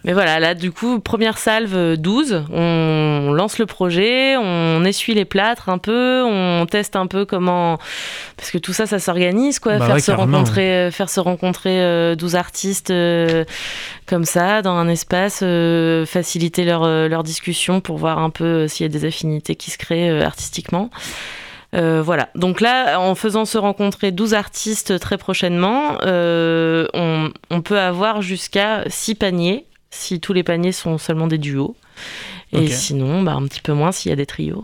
Mais 0.03 0.13
voilà, 0.13 0.39
là, 0.39 0.53
du 0.53 0.71
coup, 0.71 0.99
première 0.99 1.37
salve 1.37 1.75
euh, 1.75 1.95
12, 1.95 2.45
on 2.51 3.31
lance 3.33 3.57
le 3.57 3.65
projet, 3.65 4.35
on 4.37 4.83
essuie 4.85 5.13
les 5.13 5.25
plâtres 5.25 5.69
un 5.69 5.77
peu, 5.77 6.23
on 6.23 6.65
teste 6.65 6.95
un 6.95 7.07
peu 7.07 7.25
comment. 7.25 7.77
Parce 8.37 8.51
que 8.51 8.57
tout 8.57 8.73
ça, 8.73 8.85
ça 8.85 8.99
s'organise, 8.99 9.59
quoi. 9.59 9.77
Bah 9.77 9.85
faire, 9.85 9.95
ouais, 9.95 10.01
se 10.01 10.11
rencontrer, 10.11 10.71
euh, 10.71 10.91
faire 10.91 11.09
se 11.09 11.19
rencontrer 11.19 11.81
euh, 11.81 12.15
12 12.15 12.35
artistes 12.35 12.91
euh, 12.91 13.45
comme 14.05 14.25
ça, 14.25 14.61
dans 14.61 14.75
un 14.75 14.87
espace, 14.87 15.39
euh, 15.43 16.05
faciliter 16.05 16.63
leur, 16.63 16.83
euh, 16.83 17.07
leur 17.07 17.23
discussion 17.23 17.81
pour 17.81 17.97
voir 17.97 18.19
un 18.19 18.29
peu 18.29 18.43
euh, 18.43 18.67
s'il 18.67 18.85
y 18.85 18.89
a 18.89 18.91
des 18.91 19.05
affinités 19.05 19.55
qui 19.55 19.71
se 19.71 19.77
créent 19.77 20.09
euh, 20.09 20.25
artistiquement. 20.25 20.89
Euh, 21.73 22.01
voilà. 22.01 22.29
Donc 22.36 22.62
là, 22.62 22.99
en 22.99 23.15
faisant 23.15 23.45
se 23.45 23.57
rencontrer 23.57 24.12
12 24.12 24.33
artistes 24.33 24.99
très 24.99 25.17
prochainement, 25.17 25.97
euh, 26.03 26.88
on, 26.93 27.31
on 27.49 27.62
peut 27.62 27.79
avoir 27.79 28.21
jusqu'à 28.21 28.83
6 28.88 29.15
paniers, 29.15 29.65
si 29.89 30.19
tous 30.19 30.33
les 30.33 30.43
paniers 30.43 30.71
sont 30.71 30.97
seulement 30.97 31.27
des 31.27 31.38
duos. 31.38 31.75
Et 32.51 32.67
sinon, 32.67 33.23
bah, 33.23 33.33
un 33.33 33.47
petit 33.47 33.62
peu 33.62 33.73
moins 33.73 33.91
s'il 33.91 34.09
y 34.09 34.13
a 34.13 34.15
des 34.15 34.27
trios. 34.27 34.63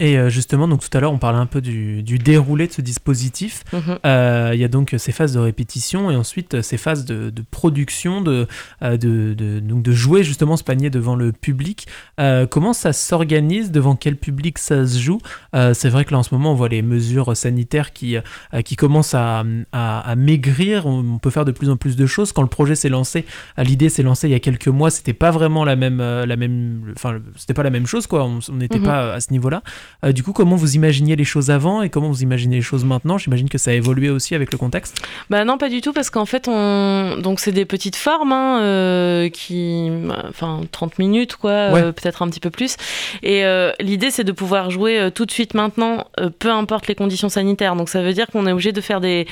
Et 0.00 0.18
euh, 0.18 0.30
justement, 0.30 0.66
donc 0.66 0.80
tout 0.80 0.96
à 0.96 1.00
l'heure, 1.00 1.12
on 1.12 1.18
parlait 1.18 1.38
un 1.38 1.46
peu 1.46 1.60
du, 1.60 2.02
du 2.02 2.18
déroulé 2.18 2.66
de 2.66 2.72
ce 2.72 2.80
dispositif. 2.80 3.62
Mhm. 3.72 3.98
Euh, 4.06 4.50
Il 4.54 4.60
y 4.60 4.64
a 4.64 4.68
donc 4.68 4.94
ces 4.98 5.12
phases 5.12 5.34
de 5.34 5.38
répétition 5.38 6.10
et 6.10 6.16
ensuite 6.16 6.54
euh, 6.54 6.62
ces 6.62 6.78
phases 6.78 7.04
de, 7.04 7.30
de 7.30 7.42
production, 7.50 8.22
de, 8.22 8.48
euh, 8.82 8.96
de, 8.96 9.34
de- 9.34 9.60
donc 9.60 9.82
de 9.82 9.92
jouer 9.92 10.24
justement 10.24 10.56
ce 10.56 10.64
panier 10.64 10.88
devant 10.90 11.14
le 11.16 11.32
public. 11.32 11.86
Euh, 12.18 12.46
comment 12.46 12.72
ça 12.72 12.92
s'organise 12.92 13.70
Devant 13.70 13.94
quel 13.94 14.16
public 14.16 14.58
ça 14.58 14.86
se 14.86 14.98
joue? 14.98 15.18
Euh, 15.54 15.74
C'est 15.74 15.90
vrai 15.90 16.04
que 16.06 16.12
là 16.12 16.18
en 16.18 16.22
ce 16.22 16.34
moment 16.34 16.52
on 16.52 16.54
voit 16.56 16.68
les 16.70 16.82
mesures 16.82 17.36
sanitaires 17.36 17.92
qui, 17.92 18.16
euh, 18.16 18.62
qui 18.64 18.76
commencent 18.76 19.14
à, 19.14 19.44
à- 19.72 20.00
à 20.00 20.16
maigrir. 20.16 20.86
On, 20.86 21.18
peut 21.18 21.30
faire 21.30 21.44
de 21.44 21.52
plus 21.52 21.68
en 21.68 21.76
plus 21.76 21.94
de 21.96 22.06
choses. 22.06 22.32
Quand 22.32 22.40
le 22.42 22.48
projet 22.48 22.74
s'est 22.74 22.88
lancé, 22.88 23.26
euh, 23.58 23.62
l'idée 23.64 23.90
s'est 23.90 24.02
lancée 24.02 24.28
il 24.28 24.32
y 24.32 24.34
a 24.34 24.40
quelques 24.40 24.68
mois, 24.68 24.90
c'était 24.90 25.12
pas 25.12 25.30
vraiment 25.30 25.64
la 25.66 25.76
même, 25.76 26.00
euh, 26.00 26.24
la 26.24 26.36
même, 26.36 26.94
enfin 26.96 27.18
c'était 27.36 27.52
pas 27.54 27.62
la 27.62 27.70
même 27.70 27.86
chose 27.86 28.06
quoi. 28.06 28.24
On 28.24 28.38
on 28.50 28.56
n'était 28.56 28.78
Mhm. 28.78 28.84
pas 28.86 29.12
à 29.12 29.20
ce 29.20 29.30
niveau-là. 29.32 29.62
Euh, 30.04 30.12
du 30.12 30.22
coup, 30.22 30.32
comment 30.32 30.56
vous 30.56 30.74
imaginiez 30.74 31.16
les 31.16 31.24
choses 31.24 31.50
avant 31.50 31.82
et 31.82 31.90
comment 31.90 32.08
vous 32.08 32.22
imaginez 32.22 32.56
les 32.56 32.62
choses 32.62 32.84
maintenant? 32.84 33.18
J'imagine 33.18 33.48
que 33.48 33.58
ça 33.58 33.70
a 33.70 33.74
évolué 33.74 34.10
aussi 34.10 34.34
avec 34.34 34.52
le 34.52 34.58
contexte. 34.58 35.02
Bah 35.28 35.44
non, 35.44 35.58
pas 35.58 35.68
du 35.68 35.80
tout, 35.80 35.92
parce 35.92 36.10
qu'en 36.10 36.26
fait, 36.26 36.48
on... 36.48 37.16
donc 37.18 37.40
c'est 37.40 37.52
des 37.52 37.64
petites 37.64 37.96
formes, 37.96 38.32
hein, 38.32 38.60
euh, 38.62 39.28
qui, 39.28 39.90
enfin, 40.28 40.60
30 40.72 40.98
minutes, 40.98 41.36
quoi, 41.36 41.50
euh, 41.50 41.92
peut-être 41.92 42.22
un 42.22 42.28
petit 42.28 42.40
peu 42.40 42.50
plus. 42.50 42.76
Et 43.22 43.44
l'idée, 43.80 44.10
c'est 44.10 44.24
de 44.24 44.32
pouvoir 44.32 44.70
jouer 44.70 45.10
tout 45.14 45.26
de 45.26 45.30
suite 45.30 45.54
maintenant, 45.54 46.06
peu 46.38 46.50
importe 46.50 46.86
les 46.86 46.94
conditions 46.94 47.28
sanitaires. 47.28 47.76
Donc 47.76 47.88
ça 47.88 48.02
veut 48.02 48.12
dire 48.12 48.26
qu'on 48.28 48.46
est 48.46 48.52
obligé 48.52 48.72
de 48.72 48.80
faire 48.80 49.00
des, 49.00 49.26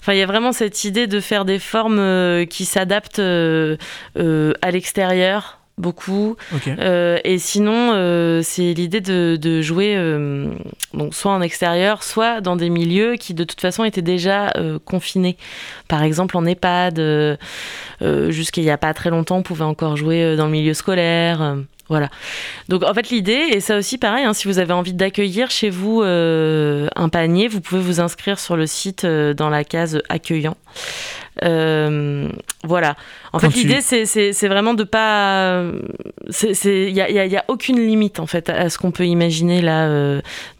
enfin, 0.00 0.12
il 0.12 0.18
y 0.18 0.22
a 0.22 0.26
vraiment 0.26 0.52
cette 0.52 0.84
idée 0.84 1.06
de 1.06 1.20
faire 1.20 1.44
des 1.44 1.58
formes 1.58 2.46
qui 2.46 2.64
s'adaptent 2.64 3.20
à 3.20 4.70
l'extérieur. 4.70 5.61
Beaucoup. 5.82 6.36
Euh, 6.78 7.18
et 7.24 7.38
sinon, 7.38 7.90
euh, 7.92 8.40
c'est 8.42 8.72
l'idée 8.72 9.00
de, 9.00 9.36
de 9.36 9.60
jouer 9.62 9.94
euh, 9.96 10.46
donc 10.94 11.12
soit 11.12 11.32
en 11.32 11.42
extérieur, 11.42 12.04
soit 12.04 12.40
dans 12.40 12.54
des 12.56 12.70
milieux 12.70 13.16
qui 13.16 13.34
de 13.34 13.44
toute 13.44 13.60
façon 13.60 13.82
étaient 13.84 14.00
déjà 14.00 14.52
euh, 14.56 14.78
confinés. 14.84 15.36
Par 15.88 16.02
exemple, 16.04 16.36
en 16.36 16.46
EHPAD, 16.46 16.98
euh, 16.98 17.36
euh, 18.00 18.30
jusqu'à 18.30 18.60
il 18.60 18.64
n'y 18.64 18.70
a 18.70 18.78
pas 18.78 18.94
très 18.94 19.10
longtemps, 19.10 19.38
on 19.38 19.42
pouvait 19.42 19.64
encore 19.64 19.96
jouer 19.96 20.22
euh, 20.22 20.36
dans 20.36 20.46
le 20.46 20.52
milieu 20.52 20.74
scolaire. 20.74 21.56
Voilà. 21.88 22.08
Donc 22.68 22.84
en 22.84 22.94
fait 22.94 23.10
l'idée, 23.10 23.48
et 23.52 23.60
ça 23.60 23.76
aussi 23.76 23.98
pareil, 23.98 24.24
hein, 24.24 24.32
si 24.32 24.48
vous 24.48 24.58
avez 24.58 24.72
envie 24.72 24.94
d'accueillir 24.94 25.50
chez 25.50 25.68
vous 25.70 26.00
euh, 26.02 26.88
un 26.96 27.08
panier, 27.08 27.48
vous 27.48 27.60
pouvez 27.60 27.80
vous 27.80 28.00
inscrire 28.00 28.38
sur 28.38 28.56
le 28.56 28.66
site 28.66 29.04
euh, 29.04 29.34
dans 29.34 29.50
la 29.50 29.64
case 29.64 30.00
accueillant. 30.08 30.56
Euh, 31.42 32.28
voilà. 32.64 32.96
En 33.32 33.38
Quand 33.38 33.50
fait, 33.50 33.60
tu- 33.60 33.66
l'idée, 33.66 33.80
c'est- 33.80 34.46
vraiment 34.48 34.74
de 34.74 34.84
pas. 34.84 35.64
Il 36.64 36.92
n'y 36.92 37.00
a, 37.00 37.44
aucune 37.48 37.78
limite, 37.80 38.20
en 38.20 38.26
fait, 38.26 38.48
à 38.50 38.68
ce 38.68 38.76
qu'on 38.78 38.90
peut 38.90 39.06
imaginer 39.06 39.62
là, 39.62 39.88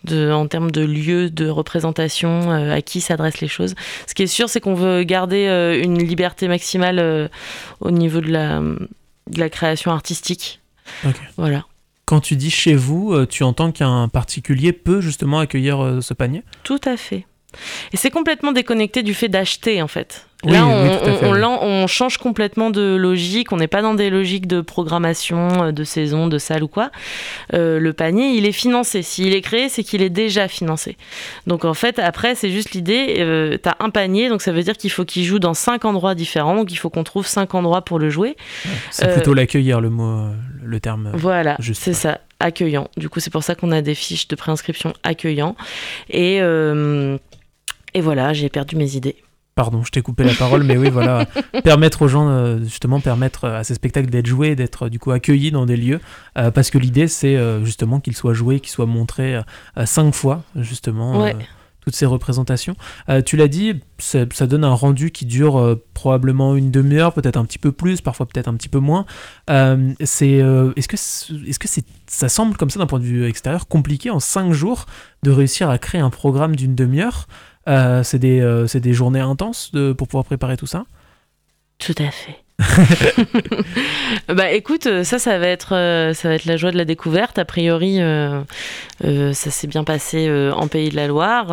de, 0.05 0.33
en 0.33 0.47
termes 0.47 0.71
de 0.71 0.81
lieu, 0.83 1.29
de 1.31 1.49
représentation, 1.49 2.51
à 2.51 2.81
qui 2.81 3.01
s'adressent 3.03 3.41
les 3.41 3.49
choses. 3.49 3.75
Ce 4.07 4.15
qui 4.15 4.23
est 4.23 4.27
sûr, 4.27 4.49
c'est 4.49 4.61
qu'on 4.61 4.75
veut 4.75 5.03
garder 5.05 5.81
une 5.85 5.99
liberté 6.03 6.49
maximale 6.49 7.31
au 7.81 7.91
niveau 7.91 8.21
de 8.23 8.31
la, 8.31 8.61
de 8.61 9.39
la 9.39 9.51
création 9.51 9.93
artistique. 9.93 10.61
Voilà. 11.37 11.65
Quand 12.05 12.21
tu 12.21 12.37
dis 12.37 12.51
chez 12.51 12.75
vous, 12.75 13.13
euh, 13.13 13.27
tu 13.27 13.43
entends 13.43 13.73
qu'un 13.73 14.09
particulier 14.09 14.73
peut 14.73 15.01
justement 15.01 15.39
accueillir 15.39 15.83
euh, 15.83 16.01
ce 16.01 16.15
panier? 16.15 16.43
Tout 16.63 16.81
à 16.85 16.97
fait. 16.97 17.27
Et 17.93 17.97
c'est 17.97 18.11
complètement 18.11 18.53
déconnecté 18.53 19.03
du 19.03 19.15
fait 19.15 19.29
d'acheter, 19.29 19.83
en 19.83 19.89
fait. 19.89 20.27
Oui, 20.45 20.53
Là, 20.53 20.67
on, 20.67 21.87
change 21.87 22.19
complètement 22.19 22.71
de 22.71 22.97
logique. 22.97 23.53
On 23.53 23.57
n'est 23.57 23.69
pas 23.69 23.83
dans 23.83 23.95
des 23.95 24.11
logiques 24.11 24.47
de 24.47 24.61
programmation, 24.61 25.65
euh, 25.65 25.73
de 25.73 25.85
saison, 25.85 26.27
de 26.27 26.39
salle 26.39 26.65
ou 26.65 26.69
quoi. 26.69 26.91
Euh, 27.55 27.79
le 27.79 27.93
panier, 27.93 28.31
il 28.31 28.47
est 28.47 28.53
financé. 28.53 29.03
S'il 29.03 29.35
est 29.35 29.41
créé, 29.41 29.69
c'est 29.69 29.85
qu'il 29.85 30.03
est 30.03 30.11
déjà 30.11 30.49
financé. 30.49 30.97
Donc, 31.47 31.65
en 31.65 31.75
fait, 31.75 31.99
après, 31.99 32.35
c'est 32.35 32.51
juste 32.51 32.73
l'idée. 32.73 33.17
Euh, 33.19 33.57
tu 33.63 33.69
as 33.69 33.77
un 33.79 33.91
panier, 33.91 34.29
donc 34.29 34.43
ça 34.43 34.53
veut 34.53 34.63
dire 34.63 34.77
qu'il 34.77 34.91
faut 34.91 35.05
qu'il 35.05 35.25
joue 35.25 35.39
dans 35.39 35.55
cinq 35.55 35.85
endroits 35.85 36.15
différents. 36.15 36.57
Donc, 36.57 36.73
il 36.73 36.77
faut 36.77 36.91
qu'on 36.91 37.05
trouve 37.05 37.27
cinq 37.27 37.55
endroits 37.55 37.83
pour 37.83 37.99
le 37.99 38.11
jouer. 38.11 38.37
C'est 38.91 39.07
Euh, 39.07 39.15
plutôt 39.15 39.35
l'accueillir 39.35 39.81
le 39.81 39.91
mot, 39.91 40.29
le 40.65 40.81
terme. 40.81 41.13
Voilà, 41.15 41.57
c'est 41.61 41.95
ça, 41.95 42.21
accueillant. 42.41 42.89
Du 42.97 43.09
coup, 43.09 43.21
c'est 43.21 43.33
pour 43.33 43.45
ça 43.45 43.55
qu'on 43.55 43.71
a 43.71 43.81
des 43.81 43.95
fiches 43.95 44.27
de 44.27 44.35
préinscription 44.35 44.93
accueillant. 45.05 45.55
Et, 46.11 46.41
et 47.95 48.01
voilà, 48.01 48.33
j'ai 48.33 48.49
perdu 48.49 48.77
mes 48.77 48.97
idées. 48.97 49.17
Pardon, 49.55 49.83
je 49.85 49.91
t'ai 49.91 50.01
coupé 50.01 50.25
la 50.25 50.33
parole, 50.33 50.63
mais 50.63 50.79
oui, 50.79 50.89
voilà, 50.89 51.27
permettre 51.65 52.01
aux 52.03 52.09
gens, 52.09 52.27
euh, 52.31 52.59
justement, 52.63 53.01
permettre 53.01 53.47
à 53.47 53.65
ces 53.65 53.75
spectacles 53.75 54.09
d'être 54.09 54.27
joués, 54.27 54.57
d'être 54.57 54.87
euh, 54.87 54.89
du 54.89 54.99
coup 54.99 55.11
accueillis 55.11 55.51
dans 55.51 55.67
des 55.67 55.77
lieux, 55.77 56.01
euh, 56.39 56.51
parce 56.51 56.71
que 56.71 56.79
l'idée 56.79 57.07
c'est 57.07 57.37
euh, 57.37 57.63
justement 57.63 58.01
qu'ils 58.01 58.17
soient 58.17 58.33
joués, 58.33 58.61
qu'ils 58.61 58.71
soient 58.71 58.87
montrés 58.87 59.37
euh, 59.37 59.43
euh, 59.77 59.85
cinq 59.85 60.15
fois, 60.15 60.43
justement. 60.57 61.23
Ouais. 61.23 61.35
euh, 61.35 61.39
toutes 61.85 61.97
ces 61.97 62.07
représentations. 62.07 62.77
Euh, 63.09 63.23
tu 63.23 63.37
l'as 63.37 63.49
dit, 63.49 63.81
ça, 63.99 64.21
ça 64.33 64.47
donne 64.47 64.63
un 64.65 64.73
rendu 64.73 65.11
qui 65.11 65.27
dure 65.27 65.59
euh, 65.59 65.85
probablement 65.95 66.55
une 66.55 66.71
demi-heure, 66.71 67.13
peut-être 67.13 67.37
un 67.37 67.45
petit 67.45 67.59
peu 67.59 67.73
plus, 67.73 68.01
parfois 68.01 68.27
peut-être 68.27 68.47
un 68.47 68.55
petit 68.55 68.69
peu 68.69 68.79
moins. 68.79 69.05
Euh, 69.51 69.93
c'est, 70.05 70.41
euh, 70.41 70.73
est-ce 70.77 70.87
que, 70.87 70.95
est-ce 70.95 71.59
que 71.59 71.67
c'est, 71.69 71.85
ça 72.07 72.29
semble 72.29 72.57
comme 72.57 72.71
ça 72.71 72.79
d'un 72.79 72.87
point 72.87 73.01
de 73.01 73.05
vue 73.05 73.27
extérieur 73.27 73.67
compliqué 73.67 74.11
en 74.11 74.21
cinq 74.21 74.53
jours 74.53 74.87
de 75.25 75.33
réussir 75.33 75.71
à 75.71 75.79
créer 75.79 76.01
un 76.01 76.11
programme 76.11 76.55
d'une 76.55 76.77
demi-heure? 76.77 77.27
Euh, 77.69 78.03
c'est, 78.03 78.19
des, 78.19 78.41
euh, 78.41 78.67
c'est 78.67 78.81
des 78.81 78.93
journées 78.93 79.21
intenses 79.21 79.71
de, 79.73 79.93
pour 79.93 80.09
pouvoir 80.09 80.25
préparer 80.25 80.57
tout 80.57 80.67
ça? 80.67 80.85
Tout 81.79 81.95
à 81.99 82.11
fait. 82.11 82.39
bah 84.29 84.53
écoute, 84.53 84.87
euh, 84.87 85.05
ça, 85.05 85.19
ça 85.19 85.39
va 85.39 85.47
être, 85.49 85.71
ça 86.15 86.29
va 86.29 86.35
être 86.35 86.45
la 86.45 86.57
joie 86.57 86.71
de 86.71 86.77
la 86.77 86.85
découverte. 86.85 87.39
A 87.39 87.45
priori, 87.45 88.01
euh, 88.01 88.43
ça 89.01 89.51
s'est 89.51 89.67
bien 89.67 89.85
passé 89.85 90.31
en 90.55 90.69
Pays 90.69 90.91
de 90.91 90.97
la 90.97 91.07
Loire. 91.07 91.49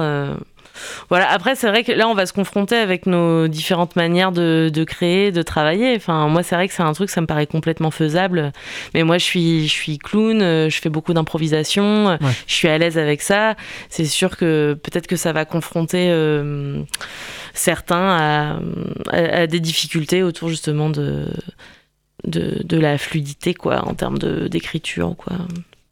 Voilà. 1.09 1.29
Après, 1.29 1.55
c'est 1.55 1.67
vrai 1.67 1.83
que 1.83 1.91
là, 1.91 2.07
on 2.07 2.13
va 2.13 2.25
se 2.25 2.33
confronter 2.33 2.75
avec 2.75 3.05
nos 3.05 3.47
différentes 3.47 3.95
manières 3.95 4.31
de, 4.31 4.69
de 4.73 4.83
créer, 4.83 5.31
de 5.31 5.41
travailler. 5.41 5.95
Enfin, 5.95 6.27
moi, 6.27 6.43
c'est 6.43 6.55
vrai 6.55 6.67
que 6.67 6.73
c'est 6.73 6.83
un 6.83 6.93
truc, 6.93 7.09
ça 7.09 7.21
me 7.21 7.27
paraît 7.27 7.47
complètement 7.47 7.91
faisable. 7.91 8.51
Mais 8.93 9.03
moi, 9.03 9.17
je 9.17 9.23
suis, 9.25 9.67
je 9.67 9.73
suis 9.73 9.97
clown, 9.97 10.41
euh, 10.41 10.69
je 10.69 10.79
fais 10.79 10.89
beaucoup 10.89 11.13
d'improvisation, 11.13 12.09
euh, 12.09 12.17
Ouais. 12.21 12.31
je 12.47 12.53
suis 12.53 12.67
à 12.67 12.77
l'aise 12.77 12.97
avec 12.97 13.21
ça. 13.21 13.55
C'est 13.89 14.05
sûr 14.05 14.37
que 14.37 14.77
peut-être 14.81 15.07
que 15.07 15.15
ça 15.15 15.33
va 15.33 15.45
confronter 15.45 16.09
euh, 16.09 16.81
certains 17.53 18.09
à, 18.09 18.59
à- 19.11 19.41
à 19.41 19.47
des 19.47 19.59
difficultés 19.59 20.23
autour 20.23 20.49
justement 20.49 20.89
de, 20.89 21.25
de, 22.25 22.61
de 22.63 22.77
la 22.79 22.97
fluidité, 22.97 23.53
quoi, 23.53 23.87
en 23.87 23.93
termes 23.93 24.17
d'écriture, 24.19 25.15
quoi. 25.17 25.33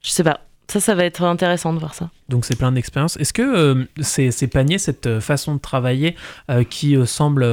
Je 0.04 0.10
sais 0.12 0.24
pas. 0.24 0.42
Ça, 0.70 0.82
ça 0.82 0.96
va 0.96 1.06
être 1.06 1.24
intéressant 1.24 1.74
de 1.74 1.80
voir 1.80 1.94
ça. 1.94 2.10
Donc 2.28 2.44
c'est 2.44 2.58
plein 2.58 2.74
d'expériences. 2.74 3.16
Est-ce 3.18 3.32
que 3.32 3.42
euh, 3.42 3.86
ces, 4.02 4.48
paniers, 4.48 4.78
cette 4.78 5.08
euh, 5.08 5.22
façon 5.22 5.56
de 5.56 5.60
travailler 5.60 6.16
euh, 6.52 6.64
qui 6.66 6.98
semble 7.06 7.48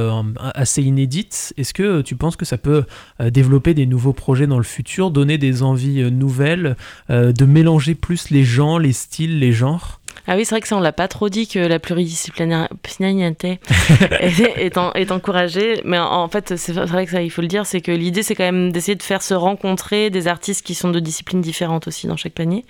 assez 0.53 0.81
inédite, 0.81 1.53
est-ce 1.57 1.73
que 1.73 2.01
tu 2.01 2.15
penses 2.15 2.35
que 2.35 2.45
ça 2.45 2.57
peut 2.57 2.83
développer 3.19 3.73
des 3.73 3.85
nouveaux 3.85 4.13
projets 4.13 4.47
dans 4.47 4.57
le 4.57 4.63
futur, 4.63 5.11
donner 5.11 5.37
des 5.37 5.63
envies 5.63 6.11
nouvelles, 6.11 6.75
de 7.09 7.45
mélanger 7.45 7.95
plus 7.95 8.29
les 8.29 8.43
gens, 8.43 8.77
les 8.77 8.93
styles, 8.93 9.39
les 9.39 9.51
genres? 9.51 9.99
Ah 10.27 10.35
oui, 10.35 10.45
c'est 10.45 10.55
vrai 10.55 10.61
que 10.61 10.67
ça, 10.67 10.75
on 10.75 10.79
l'a 10.79 10.91
pas 10.91 11.07
trop 11.07 11.29
dit 11.29 11.47
que 11.47 11.59
la 11.59 11.79
pluridisciplinarité 11.79 13.59
est, 14.19 14.77
est, 14.77 15.11
encouragée. 15.11 15.81
Mais 15.85 15.99
en, 15.99 16.27
fait, 16.27 16.55
c'est 16.57 16.73
vrai 16.73 17.05
que 17.05 17.11
ça, 17.11 17.21
il 17.21 17.29
faut 17.29 17.41
le 17.41 17.47
dire, 17.47 17.65
c'est 17.65 17.81
que 17.81 17.91
l'idée, 17.91 18.23
c'est 18.23 18.35
quand 18.35 18.43
même 18.43 18.71
d'essayer 18.71 18.95
de 18.95 19.03
faire 19.03 19.21
se 19.21 19.33
rencontrer 19.33 20.09
des 20.09 20.27
artistes 20.27 20.65
qui 20.65 20.75
sont 20.75 20.89
de 20.89 20.99
disciplines 20.99 21.41
différentes 21.41 21.87
aussi 21.87 22.07
dans 22.07 22.17
chaque 22.17 22.33
panier. 22.33 22.65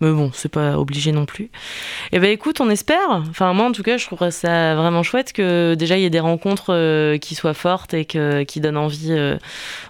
Mais 0.00 0.10
bon, 0.12 0.30
c'est 0.34 0.50
pas 0.50 0.78
obligé 0.78 1.10
non 1.10 1.24
plus. 1.24 1.44
Et 1.44 1.50
eh 2.12 2.18
ben 2.18 2.30
écoute, 2.30 2.60
on 2.60 2.68
espère. 2.68 3.22
Enfin, 3.30 3.54
moi, 3.54 3.64
en 3.64 3.72
tout 3.72 3.82
cas, 3.82 3.96
je 3.96 4.04
trouverais 4.04 4.30
ça 4.30 4.74
vraiment 4.74 5.02
chouette 5.02 5.32
que 5.32 5.74
déjà 5.74 5.96
il 5.96 6.02
y 6.02 6.04
ait 6.04 6.10
des 6.10 6.20
rencontres 6.20 6.74
euh, 6.74 7.16
qui 7.16 7.34
soient 7.34 7.54
fortes 7.54 7.94
et 7.94 8.04
que, 8.04 8.42
qui 8.42 8.60
donnent 8.60 8.76
envie, 8.76 9.12
euh, 9.12 9.38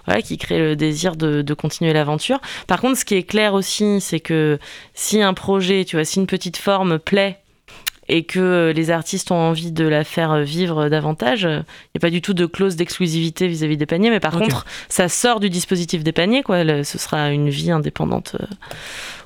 voilà, 0.05 0.21
qui 0.21 0.37
créent 0.37 0.59
le 0.59 0.75
désir 0.77 1.17
de, 1.17 1.41
de 1.41 1.53
continuer 1.53 1.91
l'aventure. 1.91 2.39
Par 2.67 2.79
contre, 2.79 2.97
ce 2.97 3.03
qui 3.03 3.15
est 3.15 3.23
clair 3.23 3.53
aussi, 3.53 3.99
c'est 3.99 4.21
que 4.21 4.59
si 4.93 5.21
un 5.21 5.33
projet, 5.33 5.83
tu 5.83 5.97
vois, 5.97 6.05
si 6.05 6.19
une 6.19 6.27
petite 6.27 6.57
forme 6.57 6.99
plaît 6.99 7.39
et 8.09 8.23
que 8.23 8.71
les 8.73 8.89
artistes 8.89 9.31
ont 9.31 9.35
envie 9.35 9.71
de 9.71 9.85
la 9.85 10.03
faire 10.03 10.37
vivre 10.39 10.87
davantage. 10.87 11.43
Il 11.43 11.49
n'y 11.95 11.97
a 11.97 11.99
pas 11.99 12.09
du 12.09 12.21
tout 12.21 12.33
de 12.33 12.45
clause 12.45 12.75
d'exclusivité 12.75 13.47
vis-à-vis 13.47 13.77
des 13.77 13.85
paniers, 13.85 14.09
mais 14.09 14.19
par 14.19 14.37
contre, 14.37 14.65
ça 14.87 15.09
sort 15.09 15.39
du 15.39 15.49
dispositif 15.49 16.03
des 16.03 16.13
paniers. 16.13 16.43
Quoi. 16.43 16.63
Ce 16.83 16.97
sera 16.97 17.31
une 17.31 17.49
vie 17.49 17.71
indépendante 17.71 18.37
euh, 18.39 18.45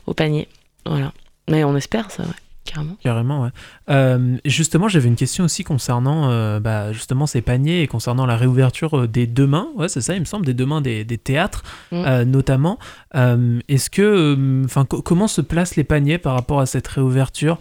au 0.07 0.13
panier. 0.13 0.47
Voilà. 0.85 1.13
Mais 1.49 1.63
on 1.63 1.75
espère 1.75 2.11
ça, 2.11 2.23
ouais. 2.23 2.29
Carrément. 2.63 2.95
Carrément, 3.01 3.41
ouais. 3.41 3.49
Euh, 3.89 4.37
justement, 4.45 4.87
j'avais 4.87 5.07
une 5.07 5.15
question 5.15 5.43
aussi 5.43 5.63
concernant 5.63 6.29
euh, 6.29 6.59
bah, 6.59 6.93
justement 6.93 7.25
ces 7.25 7.41
paniers 7.41 7.81
et 7.81 7.87
concernant 7.87 8.27
la 8.27 8.37
réouverture 8.37 8.99
euh, 8.99 9.07
des 9.07 9.25
demain. 9.25 9.69
Ouais, 9.75 9.89
c'est 9.89 10.01
ça, 10.01 10.13
il 10.13 10.19
me 10.19 10.25
semble, 10.25 10.45
des 10.45 10.53
demain 10.53 10.79
des, 10.79 11.03
des 11.03 11.17
théâtres, 11.17 11.63
mm. 11.91 12.21
notamment. 12.21 12.77
Est-ce 13.13 13.89
que, 13.89 14.63
enfin, 14.63 14.85
comment 14.85 15.27
se 15.27 15.41
placent 15.41 15.75
les 15.75 15.83
paniers 15.83 16.19
par 16.19 16.35
rapport 16.35 16.59
à 16.59 16.67
cette 16.67 16.87
réouverture? 16.87 17.59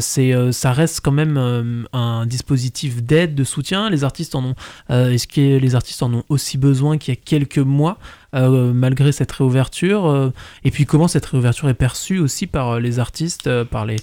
C'est, 0.00 0.52
ça 0.52 0.72
reste 0.72 1.00
quand 1.02 1.12
même 1.12 1.86
un 1.92 2.24
dispositif 2.24 3.02
d'aide, 3.02 3.34
de 3.34 3.44
soutien? 3.44 3.90
Les 3.90 4.04
artistes 4.04 4.34
en 4.34 4.44
ont. 4.44 4.54
Est-ce 4.88 5.26
que 5.26 5.58
les 5.58 5.74
artistes 5.74 6.02
en 6.02 6.14
ont 6.14 6.24
aussi 6.28 6.58
besoin 6.58 6.96
qu'il 6.96 7.12
y 7.14 7.16
a 7.16 7.20
quelques 7.20 7.58
mois? 7.58 7.98
Euh, 8.34 8.72
malgré 8.74 9.10
cette 9.10 9.32
réouverture 9.32 10.06
euh, 10.06 10.30
Et 10.62 10.70
puis 10.70 10.84
comment 10.84 11.08
cette 11.08 11.24
réouverture 11.24 11.70
est 11.70 11.74
perçue 11.74 12.18
aussi 12.18 12.46
par 12.46 12.72
euh, 12.72 12.80
les 12.80 12.98
artistes, 12.98 13.64
par 13.64 13.86
les, 13.86 13.96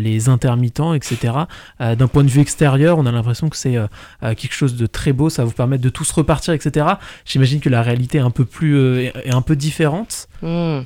les 0.00 0.28
intermittents, 0.28 0.94
etc. 0.94 1.32
D'un 1.78 2.08
point 2.08 2.24
de 2.24 2.28
vue 2.28 2.40
extérieur, 2.40 2.98
on 2.98 3.06
a 3.06 3.12
l'impression 3.12 3.48
que 3.48 3.56
c'est 3.56 3.76
quelque 4.20 4.52
chose 4.52 4.76
de 4.76 4.86
très 4.86 5.12
beau, 5.12 5.30
ça 5.30 5.42
va 5.42 5.48
vous 5.48 5.54
permettre 5.54 5.82
de 5.82 5.88
tous 5.88 6.10
repartir, 6.10 6.54
etc. 6.54 6.86
J'imagine 7.24 7.60
que 7.60 7.68
la 7.68 7.82
réalité 7.82 8.18
est 8.18 8.22
un 8.22 8.30
peu 8.30 8.44
plus 8.44 9.04
est 9.04 9.32
un 9.32 9.42
peu 9.42 9.56
différente. 9.56 10.28
Hmm. 10.42 10.80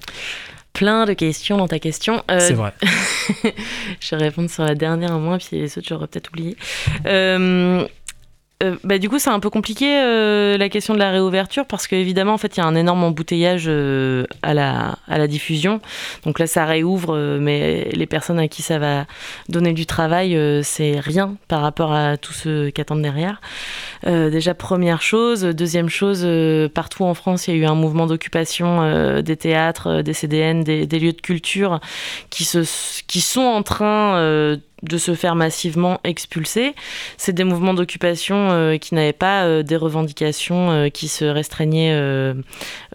plein 0.73 1.05
de 1.05 1.13
questions 1.13 1.57
dans 1.57 1.69
ta 1.69 1.79
question. 1.79 2.23
c'est 2.29 2.53
vrai. 2.55 2.73
je 4.01 4.17
vais 4.17 4.23
répondre 4.23 4.51
sur 4.51 4.65
la 4.65 4.75
dernière 4.75 5.13
à 5.13 5.19
moins, 5.19 5.39
puis 5.39 5.49
les 5.53 5.79
autres, 5.79 5.87
j'aurais 5.89 6.07
peut-être 6.07 6.31
oublié. 6.31 6.57
Euh, 7.07 7.87
bah, 8.85 8.99
du 8.99 9.09
coup, 9.09 9.19
c'est 9.19 9.31
un 9.31 9.41
peu 9.41 9.51
compliqué 9.51 9.99
euh, 9.99 10.57
la 10.57 10.69
question 10.69 10.95
de 10.95 10.99
la 10.99 11.11
réouverture 11.11 11.67
parce 11.67 11.87
qu'évidemment, 11.87 12.35
en 12.35 12.39
fait, 12.39 12.57
il 12.57 12.61
y 12.61 12.63
a 12.63 12.67
un 12.67 12.75
énorme 12.75 13.05
embouteillage 13.05 13.65
euh, 13.67 14.25
à, 14.43 14.55
la, 14.55 15.27
diffusion. 15.27 15.81
Donc 16.25 16.39
là, 16.39 16.47
ça 16.47 16.65
réouvre, 16.65 17.39
mais 17.41 17.89
les 17.93 18.07
personnes 18.07 18.39
à 18.39 18.49
qui 18.49 18.63
ça 18.63 18.79
va 18.79 19.07
donner 19.49 19.73
du 19.73 19.87
travail, 19.87 20.39
c'est 20.63 21.01
rien 21.01 21.37
par 21.49 21.63
rapport 21.63 21.93
à 21.93 22.17
tout 22.17 22.33
ce 22.33 22.71
qu'attendent 22.71 23.03
derrière. 23.03 23.41
déjà, 24.05 24.55
première 24.55 25.03
chose. 25.03 25.43
Deuxième 25.43 25.89
chose, 25.89 26.27
partout 26.75 27.05
en 27.05 27.15
France, 27.15 27.49
il 27.49 27.57
y 27.57 27.59
a 27.59 27.61
eu 27.63 27.67
un 27.67 27.75
mouvement 27.75 28.07
d'occupation 28.07 29.21
des 29.23 29.37
théâtres, 29.37 30.03
des 30.03 30.13
CDN, 30.13 30.63
des, 30.63 30.87
lieux 30.87 31.13
de 31.13 31.21
culture 31.21 31.81
qui, 32.29 32.47
qui 33.07 33.21
sont 33.21 33.41
en 33.41 33.63
train 33.63 34.59
de 34.85 34.99
se 34.99 35.15
faire 35.15 35.35
massivement 35.35 36.01
expulser. 36.05 36.75
C'est 37.17 37.33
des 37.33 37.45
mouvements 37.45 37.75
d'occupation 37.75 38.51
euh, 38.51 38.77
qui 38.77 38.95
n'avaient 38.95 39.13
pas 39.13 39.45
euh, 39.45 39.63
des 39.63 39.77
revendications 39.77 40.71
euh, 40.71 40.89
qui 40.89 41.09
se 41.09 41.25
restreignaient 41.25 41.95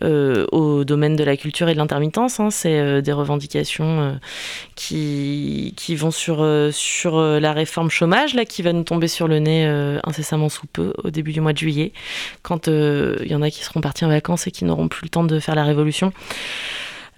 au 0.02 0.84
domaine 0.84 1.16
de 1.16 1.24
la 1.24 1.38
culture 1.38 1.70
et 1.70 1.74
de 1.74 1.78
l'intermittence. 1.78 2.40
Hein. 2.40 2.50
C'est 2.52 3.02
des 3.02 3.12
revendications 3.12 4.20
qui, 4.76 5.74
qui 5.76 5.96
vont 5.96 6.12
sur, 6.12 6.46
sur 6.72 7.20
la 7.20 7.54
réforme 7.54 7.90
chômage, 7.90 8.34
là, 8.34 8.46
qui 8.46 8.62
va 8.62 8.74
nous 8.74 8.84
tomber 8.84 9.08
sur 9.08 9.28
le 9.28 9.40
nez 9.40 9.66
incessamment 10.04 10.50
sous 10.50 10.68
peu, 10.68 10.94
au 11.04 11.10
début 11.10 11.32
du 11.32 11.42
mois 11.42 11.54
de 11.54 11.58
juillet, 11.58 11.92
quand 12.42 12.68
il 12.68 13.28
y 13.28 13.36
en 13.36 13.42
a 13.42 13.50
qui 13.50 13.64
seront 13.64 13.82
partis 13.82 14.06
en 14.06 14.10
vacances 14.10 14.48
et 14.48 14.52
qui 14.52 14.66
n'auront 14.66 14.88
plus 14.88 15.06
le 15.06 15.10
temps 15.10 15.24
de 15.24 15.40
faire 15.40 15.56
la 15.56 15.64
révolution. 15.64 16.14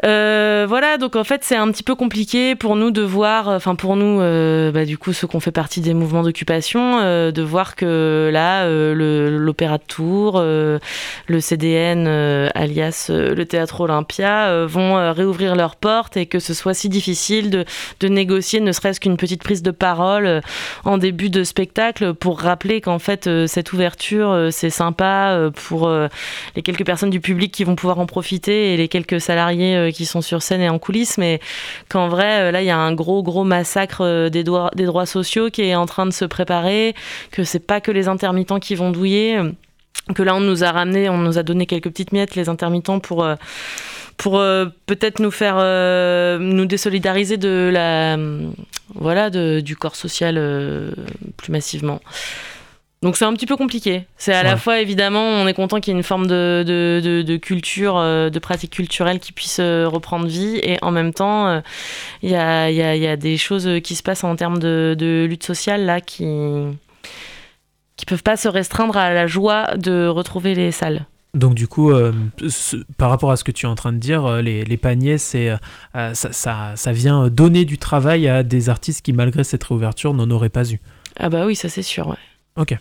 Euh, 0.04 0.66
voilà, 0.68 0.98
donc 0.98 1.16
en 1.16 1.24
fait 1.24 1.44
c'est 1.44 1.56
un 1.56 1.70
petit 1.72 1.84
peu 1.84 1.96
compliqué 1.96 2.56
pour 2.56 2.76
nous 2.76 2.92
de 2.92 3.02
voir, 3.02 3.48
enfin 3.48 3.76
pour 3.76 3.96
nous, 3.96 4.20
euh, 4.22 4.72
bah, 4.72 4.86
du 4.86 4.98
coup 4.98 5.14
ceux 5.14 5.28
qu'on 5.28 5.40
fait 5.40 5.52
partie 5.52 5.80
des 5.82 5.94
mouvements 5.94 6.24
d'occupation, 6.24 7.00
euh, 7.02 7.32
de 7.32 7.42
voir 7.42 7.76
que 7.76 8.30
là 8.34 8.68
l'Opéra 8.68 9.78
de 9.78 9.84
Tours, 9.84 10.42
le 10.42 11.40
CDN 11.40 12.08
alias 12.56 13.10
le 13.10 13.44
Théâtre 13.46 13.82
Olympia 13.82 14.66
vont 14.66 15.14
réouvrir 15.14 15.56
leurs 15.56 15.76
portes 15.76 16.18
et 16.18 16.26
que 16.26 16.40
ce 16.40 16.54
soit 16.54 16.74
si 16.74 16.90
difficile 16.90 17.50
de, 17.50 17.66
de 18.00 18.08
négocier 18.08 18.60
ne 18.60 18.72
serait-ce 18.72 19.00
qu'une 19.00 19.18
petite 19.18 19.44
prise 19.44 19.62
de 19.62 19.72
parole 19.72 20.42
en 20.84 20.98
début 20.98 21.30
de 21.30 21.44
spectacle 21.44 22.14
pour 22.14 22.40
rappeler 22.40 22.82
qu'en 22.82 23.00
fait 23.00 23.30
cette 23.48 23.74
ouverture 23.74 24.50
c'est 24.52 24.70
sympa 24.70 25.50
pour 25.68 25.92
les 26.56 26.62
quelques 26.62 26.86
personnes 26.86 27.10
du 27.10 27.20
public 27.20 27.52
qui 27.52 27.64
vont 27.64 27.76
pouvoir 27.76 28.00
en 28.00 28.06
profiter 28.06 28.74
et 28.74 28.78
les 28.78 28.88
quelques 28.88 29.22
salariés 29.22 29.91
qui 29.92 30.06
sont 30.06 30.22
sur 30.22 30.42
scène 30.42 30.62
et 30.62 30.70
en 30.70 30.80
coulisses, 30.80 31.18
mais 31.18 31.40
qu'en 31.90 32.08
vrai, 32.08 32.42
euh, 32.42 32.52
là, 32.52 32.62
il 32.62 32.66
y 32.66 32.72
a 32.72 32.78
un 32.78 32.94
gros, 32.94 33.24
gros 33.24 33.44
massacre 33.44 34.02
euh, 34.02 34.30
des, 34.30 34.44
droits, 34.44 34.72
des 34.76 34.86
droits 34.86 35.06
sociaux 35.06 35.50
qui 35.50 35.64
est 35.64 35.76
en 35.76 35.86
train 35.86 36.06
de 36.06 36.12
se 36.12 36.26
préparer, 36.26 36.96
que 37.32 37.44
c'est 37.44 37.66
pas 37.66 37.82
que 37.82 37.92
les 37.92 38.08
intermittents 38.08 38.60
qui 38.60 38.76
vont 38.76 38.92
douiller, 38.92 39.40
que 40.16 40.24
là, 40.24 40.36
on 40.36 40.40
nous 40.40 40.64
a 40.64 40.72
ramené, 40.72 41.10
on 41.10 41.18
nous 41.18 41.38
a 41.38 41.44
donné 41.44 41.66
quelques 41.66 41.90
petites 41.90 42.12
miettes, 42.12 42.36
les 42.36 42.50
intermittents, 42.50 43.00
pour 43.00 43.24
euh, 43.24 43.36
pour 44.18 44.34
peut-être 44.86 45.20
nous 45.20 45.32
faire 45.32 45.56
nous 46.40 46.66
désolidariser 46.68 47.38
de 47.38 47.72
la 47.74 48.18
voilà 48.94 49.32
du 49.32 49.76
corps 49.76 49.96
social 49.96 50.36
plus 51.38 51.52
massivement. 51.52 52.02
Donc 53.02 53.18
c'est 53.18 53.26
un 53.26 53.34
petit 53.34 53.48
peu 53.48 53.58
compliqué. 53.58 54.06
C'est 54.16 54.34
à 54.34 54.44
la 54.44 54.58
fois 54.58 54.80
évidemment, 54.80 55.24
on 55.24 55.48
est 55.48 55.56
content 55.56 55.80
qu'il 55.80 55.92
y 55.92 55.96
ait 55.96 55.98
une 55.98 56.04
forme 56.04 56.28
de, 56.28 56.64
de, 56.66 57.24
de, 57.24 57.38
culture, 57.38 57.98
euh, 57.98 58.30
de 58.30 58.38
pratique 58.38 58.74
culturelle 58.74 59.20
qui 59.20 59.32
puisse 59.32 59.58
euh, 59.60 59.88
reprendre 59.88 60.28
vie, 60.28 60.60
et 60.62 60.78
en 60.84 60.92
même 60.92 61.12
temps, 61.12 61.48
euh, 61.48 61.62
il 62.22 62.30
y, 62.30 62.36
a, 62.36 62.70
y, 62.70 62.80
a, 62.84 62.96
y, 62.96 63.08
a, 63.08 63.18
des 63.18 63.38
choses 63.38 63.68
qui 63.84 63.96
se 63.96 64.04
passent 64.04 64.24
en 64.24 64.36
termes 64.36 64.60
de, 64.60 65.26
lutte 65.28 65.44
sociale 65.44 65.86
là 65.86 66.00
qui 66.00 66.28
qui 67.96 68.06
peuvent 68.06 68.24
pas 68.24 68.38
se 68.38 68.48
restreindre 68.48 68.98
à 68.98 69.12
la 69.12 69.26
joie 69.26 69.78
de 69.78 70.08
retrouver 70.08 70.54
les 70.54 70.72
salles. 70.72 71.06
Donc 71.34 71.56
du 71.56 71.68
coup, 71.68 71.92
par 72.98 73.10
rapport 73.10 73.32
à 73.32 73.38
ce 73.38 73.44
que 73.44 73.52
tu 73.52 73.66
es 73.66 73.70
en 73.70 73.76
train 73.76 73.94
de 73.94 73.98
dire, 73.98 74.42
les, 74.42 74.64
les 74.64 74.78
paniers, 74.78 75.18
c'est 75.18 75.52
ça, 75.94 76.14
ça, 76.14 76.74
ça, 76.76 76.92
vient 76.92 77.30
donner 77.30 77.66
du 77.66 77.78
travail 77.78 78.28
à 78.28 78.44
des 78.44 78.70
artistes 78.70 79.04
qui, 79.04 79.14
malgré 79.14 79.44
cette 79.44 79.64
réouverture, 79.64 80.14
n'en 80.14 80.30
auraient 80.30 80.50
pas 80.50 80.70
eu. 80.72 80.80
Ah 81.20 81.30
bah 81.30 81.46
oui, 81.46 81.56
ça 81.56 81.70
c'est 81.70 81.84
sûr. 81.84 82.08
Ouais. 82.08 82.16
Ok. 82.56 82.74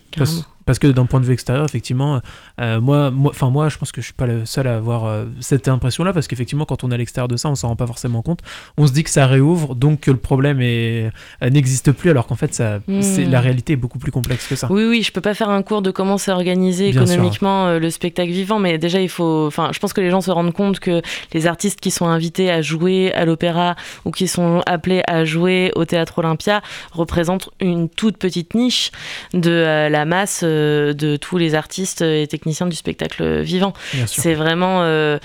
Parce 0.66 0.78
que 0.78 0.86
d'un 0.86 1.06
point 1.06 1.20
de 1.20 1.24
vue 1.24 1.32
extérieur, 1.32 1.64
effectivement, 1.64 2.20
euh, 2.60 2.80
moi, 2.80 3.12
enfin 3.26 3.50
moi, 3.50 3.68
je 3.68 3.78
pense 3.78 3.92
que 3.92 4.00
je 4.00 4.06
suis 4.06 4.14
pas 4.14 4.26
le 4.26 4.44
seul 4.44 4.66
à 4.66 4.76
avoir 4.76 5.06
euh, 5.06 5.24
cette 5.40 5.68
impression-là, 5.68 6.12
parce 6.12 6.28
qu'effectivement, 6.28 6.64
quand 6.64 6.84
on 6.84 6.90
est 6.90 6.94
à 6.94 6.98
l'extérieur 6.98 7.28
de 7.28 7.36
ça, 7.36 7.48
on 7.48 7.54
s'en 7.54 7.68
rend 7.68 7.76
pas 7.76 7.86
forcément 7.86 8.22
compte. 8.22 8.40
On 8.76 8.86
se 8.86 8.92
dit 8.92 9.02
que 9.02 9.10
ça 9.10 9.26
réouvre, 9.26 9.74
donc 9.74 10.00
que 10.00 10.10
le 10.10 10.16
problème 10.16 10.58
euh, 10.60 11.10
n'existe 11.42 11.92
plus, 11.92 12.10
alors 12.10 12.26
qu'en 12.26 12.34
fait, 12.34 12.54
ça, 12.54 12.80
c'est 13.00 13.24
la 13.24 13.40
hmm. 13.40 13.42
réalité 13.42 13.72
est 13.74 13.76
beaucoup 13.76 13.98
plus 13.98 14.12
complexe 14.12 14.46
que 14.46 14.56
ça. 14.56 14.68
Oui, 14.70 14.84
oui, 14.84 15.02
je 15.02 15.12
peux 15.12 15.20
pas 15.20 15.34
faire 15.34 15.50
un 15.50 15.62
cours 15.62 15.82
de 15.82 15.90
comment 15.90 16.18
c'est 16.18 16.32
organisé 16.32 16.88
économiquement 16.88 17.78
le 17.78 17.90
spectacle 17.90 18.30
vivant, 18.30 18.58
mais 18.58 18.78
déjà, 18.78 19.00
il 19.00 19.08
faut, 19.08 19.46
enfin, 19.46 19.70
je 19.72 19.78
pense 19.78 19.92
que 19.92 20.00
les 20.00 20.10
gens 20.10 20.20
se 20.20 20.30
rendent 20.30 20.52
compte 20.52 20.80
que 20.80 21.02
les 21.32 21.46
artistes 21.46 21.80
qui 21.80 21.90
sont 21.90 22.06
invités 22.06 22.50
à 22.50 22.62
jouer 22.62 23.12
à 23.14 23.24
l'opéra 23.24 23.76
ou 24.04 24.10
qui 24.10 24.28
sont 24.28 24.62
appelés 24.66 25.02
à 25.06 25.24
jouer 25.24 25.72
au 25.74 25.84
théâtre 25.84 26.18
Olympia 26.18 26.62
représentent 26.92 27.50
une 27.60 27.88
toute 27.88 28.18
petite 28.18 28.54
niche 28.54 28.90
de 29.32 29.88
la 29.88 30.04
masse 30.04 30.44
de 30.92 31.16
tous 31.16 31.38
les 31.38 31.54
artistes 31.54 32.02
et 32.02 32.26
techniciens 32.26 32.66
du 32.66 32.76
spectacle 32.76 33.40
vivant. 33.40 33.72
C'est 34.06 34.34
vraiment, 34.34 34.82
euh, 34.82 35.18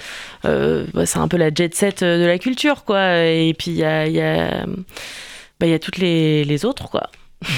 euh, 0.45 0.85
bah, 0.93 1.05
c'est 1.05 1.19
un 1.19 1.27
peu 1.27 1.37
la 1.37 1.49
jet 1.53 1.73
set 1.75 2.03
de 2.03 2.25
la 2.25 2.37
culture, 2.39 2.83
quoi. 2.83 3.17
Et 3.25 3.53
puis 3.57 3.71
il 3.71 3.77
y 3.77 3.83
a, 3.83 4.07
y, 4.07 4.21
a, 4.21 4.65
bah, 5.59 5.67
y 5.67 5.73
a 5.73 5.79
toutes 5.79 5.97
les, 5.97 6.43
les 6.45 6.65
autres, 6.65 6.89
quoi. 6.89 7.09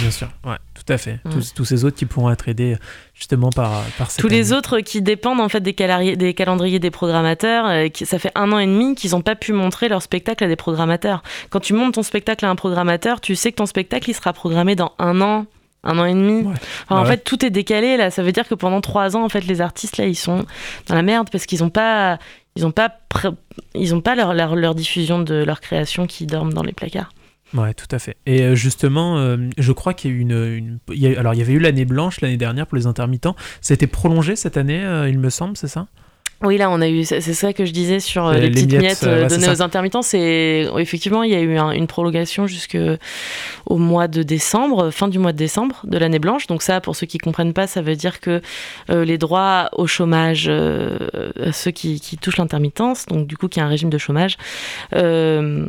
Bien 0.01 0.12
sûr, 0.12 0.27
ouais, 0.43 0.58
tout 0.73 0.91
à 0.91 0.97
fait. 0.97 1.19
Ouais. 1.23 1.32
Tous, 1.32 1.53
tous 1.53 1.63
ces 1.63 1.86
autres 1.86 1.95
qui 1.95 2.06
pourront 2.06 2.30
être 2.32 2.49
aidés 2.49 2.75
justement 3.13 3.51
par, 3.51 3.84
Tous 4.17 4.27
les 4.27 4.51
autres 4.51 4.80
qui 4.80 5.01
dépendent 5.01 5.39
en 5.39 5.47
fait 5.47 5.62
des, 5.62 5.71
calari- 5.73 6.17
des 6.17 6.34
calendriers 6.34 6.80
des 6.80 6.91
programmateurs, 6.91 7.67
euh, 7.67 7.88
qui- 7.88 8.06
ça 8.06 8.19
fait 8.19 8.32
un 8.36 8.51
an 8.51 8.60
et 8.60 8.65
demi 8.65 8.95
qu'ils 8.95 9.12
n'ont 9.12 9.21
pas 9.21 9.36
pu 9.36 9.53
montrer 9.53 9.88
leur 9.88 10.01
spectacle 10.01 10.43
à 10.43 10.47
des 10.47 10.56
programmateurs. 10.58 11.23
Quand 11.51 11.60
tu 11.62 11.73
montes 11.73 11.93
ton 11.93 12.03
spectacle 12.03 12.43
à 12.45 12.49
un 12.49 12.56
programmateur, 12.56 13.21
tu 13.21 13.36
sais 13.36 13.51
que 13.51 13.58
ton 13.58 13.65
spectacle 13.67 14.10
il 14.10 14.13
sera 14.13 14.34
programmé 14.34 14.75
dans 14.75 14.91
un 14.99 15.21
an, 15.21 15.45
un 15.88 15.97
an 15.97 16.06
et 16.06 16.13
demi. 16.13 16.43
Ouais. 16.43 16.54
Enfin, 16.88 17.02
en 17.02 17.04
Ouais. 17.04 17.08
fait, 17.12 17.23
tout 17.23 17.43
est 17.45 17.50
décalé 17.50 17.97
là. 17.97 18.12
Ça 18.12 18.21
veut 18.21 18.32
dire 18.32 18.47
que 18.47 18.54
pendant 18.56 18.82
trois 18.82 19.15
ans, 19.15 19.23
en 19.23 19.30
fait, 19.30 19.41
les 19.47 19.62
artistes 19.62 19.97
là, 19.97 20.06
ils 20.06 20.15
sont 20.15 20.45
dans 20.88 20.95
la 20.95 21.02
merde 21.02 21.30
parce 21.32 21.45
qu'ils 21.47 21.62
n'ont 21.63 21.69
pas, 21.71 22.19
ils 22.56 22.65
ont 22.65 22.71
pas, 22.71 22.91
ils 23.73 23.95
ont 23.95 24.02
pas 24.02 24.13
leur, 24.15 24.34
leur, 24.34 24.56
leur 24.56 24.76
diffusion 24.76 25.19
de 25.19 25.36
leur 25.43 25.60
création 25.62 26.06
qui 26.06 26.26
dorment 26.28 26.54
dans 26.54 26.63
les 26.63 26.73
placards. 26.73 27.12
Ouais, 27.54 27.73
tout 27.73 27.88
à 27.91 28.00
fait. 28.00 28.17
Et 28.26 28.41
euh, 28.41 28.56
justement, 28.56 29.17
euh, 29.19 29.38
je 29.58 29.71
crois 29.71 29.93
qu'il 29.93 30.12
y 30.12 30.13
a 30.13 30.17
eu 30.17 30.19
une, 30.19 30.32
une- 30.32 30.80
il 30.93 31.00
y 31.00 31.08
a- 31.15 31.17
alors 31.17 31.34
il 31.34 31.38
y 31.39 31.41
avait 31.41 31.54
eu 31.54 31.60
l'année 31.60 31.86
blanche 31.86 32.19
l'année 32.19 32.36
dernière 32.36 32.67
pour 32.67 32.76
les 32.78 32.88
intermittents. 32.88 33.38
C'était 33.62 33.88
prolongé 33.88 34.36
cette 34.36 34.58
année, 34.58 34.84
euh, 34.84 35.08
il 35.10 35.17
me 35.17 35.30
semble, 35.30 35.56
c'est 35.56 35.69
ça? 35.69 35.88
Oui, 36.43 36.58
là, 36.60 36.69
on 36.69 36.82
a 36.82 36.88
eu, 36.88 37.04
c'est 37.04 37.19
ça 37.21 37.52
que 37.52 37.65
je 37.65 37.71
disais 37.71 38.00
sur 38.00 38.28
euh, 38.28 38.34
Euh, 38.34 38.38
les, 38.38 38.41
les 38.41 38.52
petites 38.52 38.69
miettes, 38.69 38.82
miettes, 38.82 39.04
euh, 39.06 39.21
ouais, 39.23 39.28
données 39.28 39.50
aux 39.50 39.62
intermittents. 39.63 40.04
C'est 40.04 40.67
effectivement, 40.78 41.23
il 41.23 41.32
y 41.32 41.36
a 41.36 41.41
eu 41.41 41.58
un- 41.58 41.71
une 41.71 41.88
prolongation 41.88 42.45
jusque 42.45 42.78
au 43.65 43.78
mois 43.78 44.08
de 44.08 44.21
décembre, 44.21 44.91
fin 44.91 45.08
du 45.08 45.17
mois 45.17 45.32
de 45.34 45.38
décembre 45.38 45.82
de 45.84 45.97
l'année 45.97 46.19
blanche. 46.19 46.45
Donc 46.45 46.62
ça, 46.62 46.80
pour 46.80 46.95
ceux 46.95 47.08
qui 47.08 47.17
comprennent 47.17 47.54
pas, 47.54 47.65
ça 47.65 47.82
veut 47.82 47.95
dire 47.95 48.19
que 48.19 48.41
euh, 48.91 49.04
les 49.04 49.17
droits 49.17 49.69
au 49.73 49.88
chômage, 49.88 50.45
euh, 50.47 51.00
à 51.43 51.52
ceux 51.54 51.71
qui, 51.71 52.00
qui 52.00 52.17
touchent 52.17 52.38
l'intermittence, 52.38 53.08
donc 53.08 53.26
du 53.26 53.36
coup, 53.36 53.47
qui 53.47 53.60
a 53.60 53.65
un 53.65 53.69
régime 53.69 53.89
de 53.89 53.97
chômage. 53.97 54.38
euh, 54.93 55.65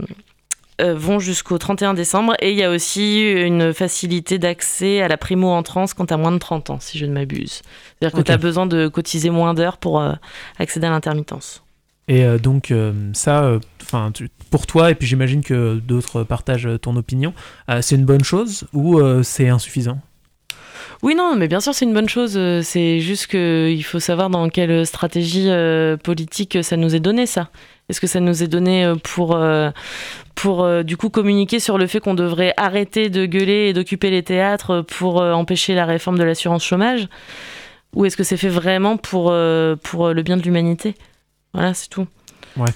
vont 0.81 1.19
jusqu'au 1.19 1.59
31 1.59 1.95
décembre 1.95 2.35
et 2.41 2.51
il 2.53 2.57
y 2.57 2.63
a 2.63 2.71
aussi 2.71 3.31
une 3.31 3.73
facilité 3.75 4.39
d'accès 4.39 5.01
à 5.03 5.09
la 5.09 5.17
primo-entrance 5.17 5.95
quand 5.95 6.07
tu 6.07 6.15
as 6.15 6.17
moins 6.17 6.33
de 6.33 6.39
30 6.39 6.71
ans, 6.71 6.79
si 6.81 6.99
je 6.99 7.07
ne 7.07 7.13
m'abuse. 7.13 7.63
C'est-à-dire 7.99 8.15
que 8.15 8.21
Ok. 8.21 8.27
tu 8.27 8.33
as 8.33 8.37
besoin 8.39 8.67
de 8.67 8.89
cotiser 8.89 9.31
moins 9.31 9.55
d'heures 9.55 9.79
pour 9.79 10.01
euh, 10.01 10.13
accéder 10.59 10.87
à 10.87 10.91
l'intermittence. 10.91 11.63
Et 12.09 12.25
euh, 12.25 12.39
donc 12.39 12.71
euh, 12.71 12.93
ça, 13.13 13.43
euh, 13.45 13.59
enfin, 13.83 14.11
pour 14.51 14.67
toi, 14.67 14.91
et 14.91 14.95
puis 14.95 15.07
j'imagine 15.07 15.43
que 15.43 15.75
d'autres 15.79 16.23
partagent 16.25 16.69
ton 16.81 16.97
opinion, 16.97 17.35
euh, 17.69 17.83
c'est 17.83 17.97
une 17.97 18.07
bonne 18.07 18.25
chose 18.25 18.67
ou 18.73 18.99
euh, 18.99 19.23
c'est 19.23 19.49
insuffisant? 19.49 19.99
Oui, 21.03 21.15
non, 21.15 21.37
mais 21.37 21.47
bien 21.47 21.61
sûr, 21.61 21.75
c'est 21.75 21.85
une 21.85 21.95
bonne 21.95 22.09
chose. 22.09 22.35
Euh, 22.37 22.61
C'est 22.63 23.01
juste 23.01 23.29
qu'il 23.29 23.85
faut 23.85 24.01
savoir 24.01 24.31
dans 24.31 24.49
quelle 24.49 24.85
stratégie 24.85 25.49
euh, 25.49 25.97
politique 25.97 26.59
ça 26.63 26.77
nous 26.77 26.95
est 26.95 27.01
donné, 27.01 27.27
ça. 27.27 27.51
Est-ce 27.89 28.01
que 28.01 28.07
ça 28.07 28.21
nous 28.21 28.43
est 28.43 28.49
donné 28.49 28.85
euh, 28.85 28.97
pour, 28.97 29.37
euh, 29.37 29.71
euh, 30.45 30.83
du 30.83 30.97
coup 30.97 31.09
communiquer 31.09 31.61
sur 31.61 31.79
le 31.79 31.87
fait 31.87 32.01
qu'on 32.01 32.15
devrait 32.15 32.53
arrêter 32.57 33.11
de 33.11 33.27
gueuler 33.27 33.69
et 33.69 33.73
d'occuper 33.73 34.11
les 34.11 34.23
théâtres 34.23 34.83
pour 34.83 35.21
euh, 35.21 35.33
empêcher 35.33 35.75
la 35.75 35.87
réforme 35.87 36.19
de 36.19 36.25
l'assurance 36.25 36.65
chômage? 36.65 37.09
Ou 37.95 38.05
est-ce 38.05 38.17
que 38.17 38.25
c'est 38.25 38.37
fait 38.37 38.49
vraiment 38.49 38.97
pour, 38.97 39.29
euh, 39.31 39.77
pour 39.77 40.09
le 40.13 40.23
bien 40.23 40.37
de 40.37 40.43
l'humanité? 40.43 40.95
Voilà, 41.55 41.75
c'est 41.75 41.89
tout. 41.89 42.07
Ouais. 42.57 42.71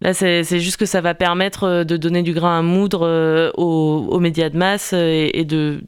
Là, 0.00 0.14
c'est 0.14 0.60
juste 0.60 0.76
que 0.76 0.86
ça 0.86 1.00
va 1.00 1.14
permettre 1.14 1.64
euh, 1.64 1.84
de 1.84 1.96
donner 1.96 2.22
du 2.22 2.32
grain 2.32 2.60
à 2.60 2.62
moudre 2.62 3.04
euh, 3.04 3.50
aux, 3.56 4.20
médias 4.20 4.48
de 4.48 4.56
masse 4.56 4.92
euh, 4.94 5.28
et, 5.34 5.44
de, 5.44 5.80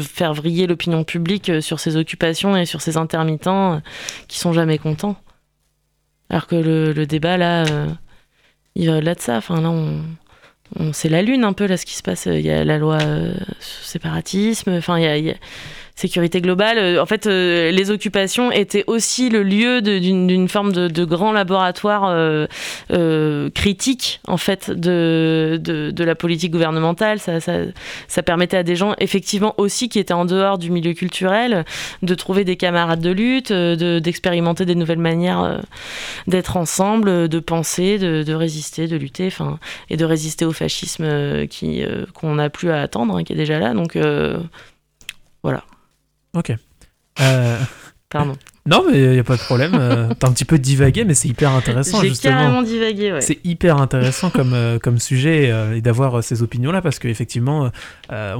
faire 0.00 0.32
vriller 0.32 0.66
l'opinion 0.66 1.04
publique 1.04 1.60
sur 1.60 1.78
ces 1.78 1.96
occupations 1.96 2.56
et 2.56 2.64
sur 2.64 2.80
ces 2.80 2.96
intermittents 2.96 3.82
qui 4.28 4.38
sont 4.38 4.52
jamais 4.52 4.78
contents. 4.78 5.16
Alors 6.30 6.46
que 6.46 6.56
le, 6.56 7.06
débat, 7.06 7.36
là, 7.36 7.64
il 8.76 8.88
va 8.88 8.96
au-delà 8.98 9.14
de 9.14 9.20
ça. 9.20 9.36
Enfin, 9.38 9.60
là, 9.60 9.70
on, 9.70 10.02
on- 10.78 10.92
c'est 10.92 11.08
la 11.08 11.22
lune 11.22 11.44
un 11.44 11.52
peu, 11.52 11.66
là, 11.66 11.76
ce 11.76 11.86
qui 11.86 11.94
se 11.94 12.02
passe. 12.02 12.26
Il 12.26 12.40
y 12.40 12.50
a 12.50 12.64
la 12.64 12.78
loi 12.78 12.98
euh, 13.02 13.34
séparatisme, 13.60 14.70
enfin, 14.72 14.98
il 14.98 15.24
y 15.24 15.30
a 15.30 15.34
sécurité 16.00 16.40
globale. 16.40 16.78
Euh, 16.78 17.02
En 17.02 17.06
fait, 17.06 17.26
euh, 17.26 17.70
les 17.70 17.90
occupations 17.90 18.50
étaient 18.50 18.84
aussi 18.86 19.28
le 19.28 19.42
lieu 19.42 19.82
d'une 19.82 20.48
forme 20.48 20.72
de, 20.72 20.88
de 20.88 21.04
grand 21.04 21.32
laboratoire 21.32 22.04
euh, 22.06 23.50
critique, 23.50 24.20
en 24.26 24.36
fait, 24.36 24.70
de, 24.70 25.60
de, 25.62 26.04
la 26.04 26.14
politique 26.14 26.52
gouvernementale. 26.52 27.18
Ça, 27.18 27.38
ça, 27.40 28.22
permettait 28.22 28.56
à 28.56 28.62
des 28.62 28.76
gens, 28.76 28.94
effectivement, 28.98 29.54
aussi 29.58 29.88
qui 29.88 29.98
étaient 29.98 30.14
en 30.14 30.24
dehors 30.24 30.58
du 30.58 30.70
milieu 30.70 30.94
culturel, 30.94 31.64
de 32.02 32.14
trouver 32.14 32.44
des 32.44 32.56
camarades 32.56 33.00
de 33.00 33.10
lutte, 33.10 33.52
de- 33.52 33.98
d'expérimenter 33.98 34.64
des 34.64 34.74
nouvelles 34.74 34.98
manières 34.98 35.60
d'être 36.26 36.56
ensemble, 36.56 37.28
de 37.28 37.40
penser, 37.40 37.98
de, 37.98 38.34
résister, 38.34 38.86
de 38.88 38.96
lutter, 38.96 39.26
enfin, 39.26 39.58
et 39.90 39.96
de 39.96 40.04
résister 40.04 40.44
au 40.44 40.52
fascisme 40.52 41.46
qui 41.48 41.82
qu'on 42.14 42.36
n'a 42.36 42.48
plus 42.50 42.70
à 42.70 42.80
attendre, 42.80 43.16
hein, 43.16 43.24
qui 43.24 43.32
est 43.34 43.36
déjà 43.36 43.58
là. 43.58 43.74
Donc, 43.74 43.96
Ok. 46.34 46.52
Euh, 47.20 47.58
pardon. 48.08 48.36
non, 48.66 48.84
mais 48.88 48.98
il 49.00 49.10
n'y 49.12 49.18
a 49.18 49.24
pas 49.24 49.36
de 49.36 49.40
problème. 49.42 49.72
euh, 49.74 50.12
T'as 50.18 50.28
un 50.28 50.32
petit 50.32 50.44
peu 50.44 50.58
divagué, 50.58 51.04
mais 51.04 51.14
c'est 51.14 51.28
hyper 51.28 51.50
intéressant 51.52 52.00
J'ai 52.02 52.10
carrément 52.10 52.62
divagué, 52.62 53.12
ouais. 53.12 53.20
C'est 53.20 53.38
hyper 53.44 53.78
intéressant 53.78 54.30
comme, 54.30 54.52
euh, 54.52 54.78
comme 54.78 54.98
sujet 54.98 55.50
euh, 55.50 55.74
et 55.76 55.80
d'avoir 55.80 56.22
ces 56.22 56.42
opinions-là 56.42 56.82
parce 56.82 56.98
qu'effectivement, 56.98 57.70
euh, 58.12 58.36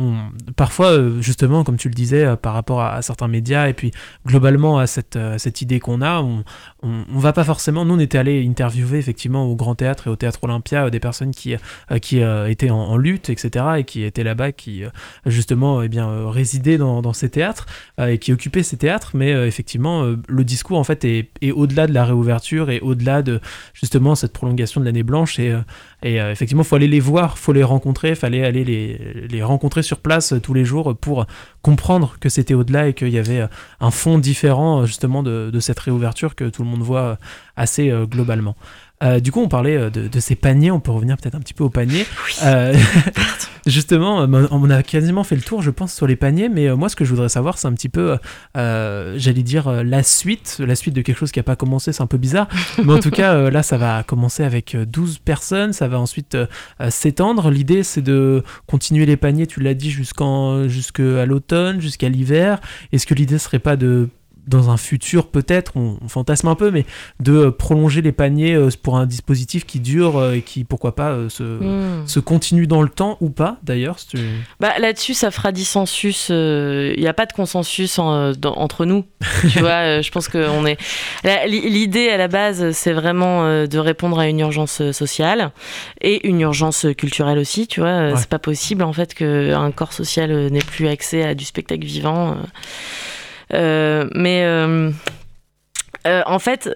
parfois, 0.56 0.98
justement, 1.20 1.64
comme 1.64 1.76
tu 1.76 1.88
le 1.88 1.94
disais, 1.94 2.36
par 2.36 2.52
rapport 2.54 2.80
à, 2.82 2.94
à 2.96 3.02
certains 3.02 3.28
médias 3.28 3.68
et 3.68 3.72
puis 3.72 3.92
globalement 4.26 4.78
à 4.78 4.86
cette, 4.86 5.18
cette 5.38 5.62
idée 5.62 5.80
qu'on 5.80 6.02
a, 6.02 6.20
on, 6.20 6.44
on, 6.82 7.04
on 7.14 7.18
va 7.18 7.32
pas 7.32 7.44
forcément. 7.44 7.84
Nous, 7.84 7.94
on 7.94 7.98
était 7.98 8.18
allé 8.18 8.46
interviewer 8.46 8.98
effectivement 8.98 9.46
au 9.46 9.56
Grand 9.56 9.74
Théâtre 9.74 10.08
et 10.08 10.10
au 10.10 10.16
Théâtre 10.16 10.40
Olympia 10.42 10.90
des 10.90 11.00
personnes 11.00 11.30
qui, 11.30 11.54
qui 12.02 12.22
euh, 12.22 12.48
étaient 12.48 12.70
en, 12.70 12.76
en 12.78 12.96
lutte, 12.96 13.30
etc. 13.30 13.64
et 13.78 13.84
qui 13.84 14.04
étaient 14.04 14.24
là-bas, 14.24 14.52
qui 14.52 14.82
justement 15.26 15.82
eh 15.82 15.88
bien, 15.88 16.30
résidaient 16.30 16.78
dans, 16.78 17.00
dans 17.02 17.12
ces 17.12 17.30
théâtres 17.30 17.66
et 17.98 18.18
qui 18.18 18.32
occupaient 18.32 18.62
ces 18.62 18.76
théâtres. 18.76 19.12
Mais 19.14 19.30
effectivement, 19.48 20.09
euh, 20.10 20.16
le 20.28 20.44
discours 20.44 20.78
en 20.78 20.84
fait 20.84 21.04
est, 21.04 21.30
est 21.40 21.52
au-delà 21.52 21.86
de 21.86 21.92
la 21.92 22.04
réouverture 22.04 22.70
et 22.70 22.80
au-delà 22.80 23.22
de 23.22 23.40
justement 23.74 24.14
cette 24.14 24.32
prolongation 24.32 24.80
de 24.80 24.86
l'année 24.86 25.02
blanche 25.02 25.38
et, 25.38 25.50
euh, 25.50 25.60
et 26.02 26.20
euh, 26.20 26.32
effectivement 26.32 26.64
faut 26.64 26.76
aller 26.76 26.88
les 26.88 27.00
voir 27.00 27.38
faut 27.38 27.52
les 27.52 27.64
rencontrer 27.64 28.14
fallait 28.14 28.44
aller 28.44 28.64
les, 28.64 29.26
les 29.28 29.42
rencontrer 29.42 29.82
sur 29.82 29.98
place 29.98 30.34
tous 30.42 30.54
les 30.54 30.64
jours 30.64 30.96
pour 30.96 31.26
comprendre 31.62 32.16
que 32.20 32.28
c'était 32.28 32.54
au-delà 32.54 32.88
et 32.88 32.94
qu'il 32.94 33.08
y 33.10 33.18
avait 33.18 33.46
un 33.80 33.90
fond 33.90 34.18
différent 34.18 34.86
justement 34.86 35.22
de, 35.22 35.50
de 35.52 35.60
cette 35.60 35.78
réouverture 35.78 36.34
que 36.34 36.48
tout 36.48 36.62
le 36.62 36.68
monde 36.68 36.82
voit 36.82 37.18
assez 37.56 37.92
globalement 38.10 38.56
Euh, 39.02 39.18
du 39.18 39.32
coup, 39.32 39.40
on 39.40 39.48
parlait 39.48 39.90
de, 39.90 40.08
de 40.08 40.20
ces 40.20 40.36
paniers. 40.36 40.70
On 40.70 40.80
peut 40.80 40.90
revenir 40.90 41.16
peut-être 41.16 41.34
un 41.34 41.40
petit 41.40 41.54
peu 41.54 41.64
aux 41.64 41.70
paniers. 41.70 42.04
Oui. 42.26 42.34
Euh, 42.44 42.74
justement, 43.66 44.22
euh, 44.22 44.46
on 44.50 44.70
a 44.70 44.82
quasiment 44.82 45.24
fait 45.24 45.36
le 45.36 45.42
tour, 45.42 45.62
je 45.62 45.70
pense, 45.70 45.94
sur 45.94 46.06
les 46.06 46.16
paniers. 46.16 46.48
Mais 46.48 46.68
euh, 46.68 46.76
moi, 46.76 46.88
ce 46.88 46.96
que 46.96 47.04
je 47.04 47.10
voudrais 47.10 47.28
savoir, 47.28 47.58
c'est 47.58 47.68
un 47.68 47.72
petit 47.72 47.88
peu, 47.88 48.16
euh, 48.56 49.14
j'allais 49.16 49.42
dire, 49.42 49.84
la 49.84 50.02
suite. 50.02 50.60
La 50.64 50.74
suite 50.74 50.94
de 50.94 51.02
quelque 51.02 51.18
chose 51.18 51.32
qui 51.32 51.38
n'a 51.38 51.44
pas 51.44 51.56
commencé, 51.56 51.92
c'est 51.92 52.02
un 52.02 52.06
peu 52.06 52.18
bizarre. 52.18 52.48
Mais 52.84 52.92
en 52.92 53.00
tout 53.00 53.10
cas, 53.10 53.50
là, 53.50 53.62
ça 53.62 53.78
va 53.78 54.02
commencer 54.02 54.44
avec 54.44 54.74
euh, 54.74 54.84
12 54.84 55.18
personnes. 55.18 55.72
Ça 55.72 55.88
va 55.88 55.98
ensuite 55.98 56.34
euh, 56.34 56.46
s'étendre. 56.90 57.50
L'idée, 57.50 57.82
c'est 57.82 58.02
de 58.02 58.42
continuer 58.66 59.06
les 59.06 59.16
paniers, 59.16 59.46
tu 59.46 59.60
l'as 59.60 59.74
dit, 59.74 59.90
jusqu'en, 59.90 60.68
jusqu'à 60.68 61.26
l'automne, 61.26 61.80
jusqu'à 61.80 62.08
l'hiver. 62.08 62.60
Est-ce 62.92 63.06
que 63.06 63.14
l'idée 63.14 63.38
serait 63.38 63.58
pas 63.58 63.76
de 63.76 64.08
dans 64.46 64.70
un 64.70 64.76
futur 64.76 65.28
peut-être, 65.28 65.72
on, 65.76 65.98
on 66.02 66.08
fantasme 66.08 66.48
un 66.48 66.54
peu, 66.54 66.70
mais 66.70 66.84
de 67.20 67.32
euh, 67.32 67.50
prolonger 67.50 68.02
les 68.02 68.12
paniers 68.12 68.54
euh, 68.54 68.68
pour 68.82 68.96
un 68.96 69.06
dispositif 69.06 69.64
qui 69.66 69.80
dure 69.80 70.18
euh, 70.18 70.34
et 70.34 70.42
qui, 70.42 70.64
pourquoi 70.64 70.94
pas, 70.94 71.16
se, 71.28 71.42
Hmm. 71.42 72.06
se 72.06 72.20
continue 72.20 72.66
dans 72.66 72.82
le 72.82 72.88
temps 72.88 73.16
ou 73.20 73.30
pas 73.30 73.58
d'ailleurs 73.62 73.98
si 73.98 74.08
tu- 74.08 74.18
Bah, 74.60 74.78
Là-dessus, 74.78 75.14
ça 75.14 75.30
fera 75.30 75.52
dissensus. 75.52 76.28
Il 76.30 76.94
n'y 76.98 77.06
a 77.08 77.14
pas 77.14 77.26
de 77.26 77.32
consensus 77.32 77.98
en- 77.98 78.32
dans- 78.32 78.54
entre 78.56 78.84
nous. 78.86 79.04
tu 79.42 79.58
vois, 79.60 80.00
je 80.00 80.10
pense 80.10 80.28
qu'on 80.28 80.64
est. 80.66 80.78
L'idée 81.46 82.08
à 82.08 82.16
la 82.16 82.28
base, 82.28 82.70
c'est 82.72 82.92
vraiment 82.92 83.44
de 83.66 83.78
répondre 83.78 84.18
à 84.18 84.26
une 84.28 84.40
urgence 84.40 84.90
sociale 84.92 85.50
et 86.00 86.26
une 86.28 86.40
urgence 86.40 86.86
culturelle 86.96 87.38
aussi. 87.38 87.66
Tu 87.66 87.80
vois, 87.80 87.90
Ouais. 88.00 88.12
c'est 88.16 88.28
pas 88.28 88.38
possible 88.38 88.82
en 88.82 88.92
fait 88.92 89.14
qu'un 89.14 89.70
corps 89.72 89.92
social 89.92 90.30
n'ait 90.50 90.60
plus 90.60 90.88
accès 90.88 91.22
à 91.24 91.34
du 91.34 91.44
spectacle 91.44 91.84
vivant. 91.84 92.36
Euh. 93.54 94.08
Mais 94.14 94.44
euh, 94.44 94.90
euh, 96.06 96.22
en 96.26 96.38
fait. 96.38 96.70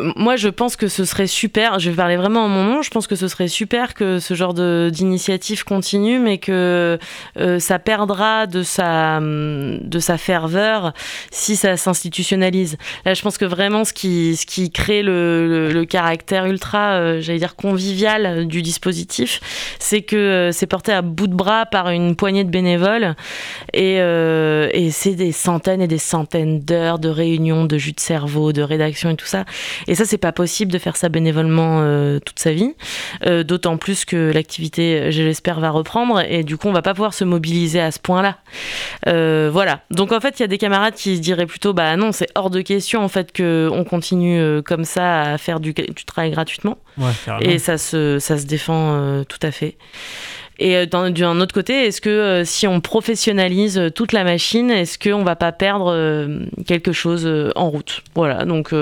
Moi, 0.00 0.36
je 0.36 0.48
pense 0.48 0.76
que 0.76 0.88
ce 0.88 1.04
serait 1.04 1.26
super. 1.26 1.78
Je 1.78 1.90
vais 1.90 1.96
parler 1.96 2.16
vraiment 2.16 2.44
en 2.44 2.48
mon 2.48 2.64
nom. 2.64 2.82
Je 2.82 2.90
pense 2.90 3.06
que 3.06 3.16
ce 3.16 3.28
serait 3.28 3.48
super 3.48 3.94
que 3.94 4.20
ce 4.20 4.34
genre 4.34 4.54
d'initiative 4.54 5.64
continue, 5.64 6.18
mais 6.18 6.38
que 6.38 6.98
euh, 7.38 7.58
ça 7.58 7.78
perdra 7.78 8.46
de 8.46 8.62
sa, 8.62 9.18
hum, 9.18 9.78
de 9.82 9.98
sa 9.98 10.18
ferveur 10.18 10.92
si 11.30 11.56
ça 11.56 11.76
s'institutionnalise. 11.76 12.78
Là, 13.04 13.14
je 13.14 13.22
pense 13.22 13.38
que 13.38 13.44
vraiment 13.44 13.84
ce 13.84 13.92
qui, 13.92 14.36
ce 14.36 14.46
qui 14.46 14.70
crée 14.70 15.02
le, 15.02 15.84
caractère 15.88 16.46
ultra, 16.46 16.92
euh, 16.92 17.20
j'allais 17.20 17.40
dire, 17.40 17.56
convivial 17.56 18.46
du 18.46 18.62
dispositif, 18.62 19.40
c'est 19.78 20.02
que 20.02 20.16
euh, 20.16 20.52
c'est 20.52 20.66
porté 20.66 20.92
à 20.92 21.02
bout 21.02 21.26
de 21.26 21.34
bras 21.34 21.66
par 21.66 21.90
une 21.90 22.14
poignée 22.14 22.44
de 22.44 22.50
bénévoles 22.50 23.14
et, 23.74 23.96
et 23.96 24.90
c'est 24.90 25.14
des 25.14 25.32
centaines 25.32 25.82
et 25.82 25.88
des 25.88 25.98
centaines 25.98 26.60
d'heures 26.60 26.98
de 26.98 27.08
réunions, 27.08 27.64
de 27.64 27.78
jus 27.78 27.92
de 27.92 28.00
cerveau, 28.00 28.52
de 28.52 28.62
rédaction 28.62 29.10
et 29.10 29.16
tout 29.16 29.26
ça. 29.26 29.44
Et 29.86 29.94
ça, 29.94 30.04
c'est 30.04 30.18
pas 30.18 30.32
possible 30.32 30.72
de 30.72 30.78
faire 30.78 30.96
ça 30.96 31.08
bénévolement 31.08 31.80
euh, 31.82 32.18
toute 32.20 32.38
sa 32.38 32.52
vie. 32.52 32.74
Euh, 33.26 33.42
d'autant 33.42 33.76
plus 33.76 34.04
que 34.04 34.30
l'activité, 34.32 35.12
je 35.12 35.22
l'espère, 35.22 35.60
va 35.60 35.70
reprendre. 35.70 36.20
Et 36.20 36.44
du 36.44 36.56
coup, 36.56 36.68
on 36.68 36.72
va 36.72 36.82
pas 36.82 36.94
pouvoir 36.94 37.14
se 37.14 37.24
mobiliser 37.24 37.80
à 37.80 37.90
ce 37.90 37.98
point-là. 37.98 38.38
Euh, 39.06 39.50
voilà. 39.52 39.80
Donc 39.90 40.12
en 40.12 40.20
fait, 40.20 40.38
il 40.38 40.42
y 40.42 40.44
a 40.44 40.48
des 40.48 40.58
camarades 40.58 40.94
qui 40.94 41.16
se 41.16 41.20
diraient 41.20 41.46
plutôt, 41.46 41.72
bah 41.72 41.96
non, 41.96 42.12
c'est 42.12 42.28
hors 42.34 42.50
de 42.50 42.60
question 42.60 43.02
en 43.02 43.08
fait 43.08 43.36
qu'on 43.36 43.84
continue 43.84 44.62
comme 44.62 44.84
ça 44.84 45.22
à 45.22 45.38
faire 45.38 45.60
du, 45.60 45.72
du 45.72 46.04
travail 46.04 46.30
gratuitement. 46.30 46.78
Ouais. 46.98 47.12
Et 47.40 47.58
ça 47.58 47.78
se, 47.78 48.18
ça 48.18 48.38
se 48.38 48.46
défend 48.46 49.24
tout 49.24 49.38
à 49.42 49.50
fait. 49.50 49.76
Et 50.62 50.76
euh, 50.76 50.86
d'un 50.86 51.40
autre 51.40 51.52
côté, 51.52 51.86
est-ce 51.86 52.00
que 52.00 52.08
euh, 52.08 52.44
si 52.44 52.68
on 52.68 52.80
professionnalise 52.80 53.78
euh, 53.78 53.90
toute 53.90 54.12
la 54.12 54.22
machine, 54.22 54.70
est-ce 54.70 54.96
qu'on 54.96 55.24
va 55.24 55.34
pas 55.34 55.50
perdre 55.50 55.92
quelque 56.66 56.92
chose 56.92 57.28
en 57.56 57.68
route? 57.68 58.02
Voilà, 58.14 58.44
donc. 58.44 58.72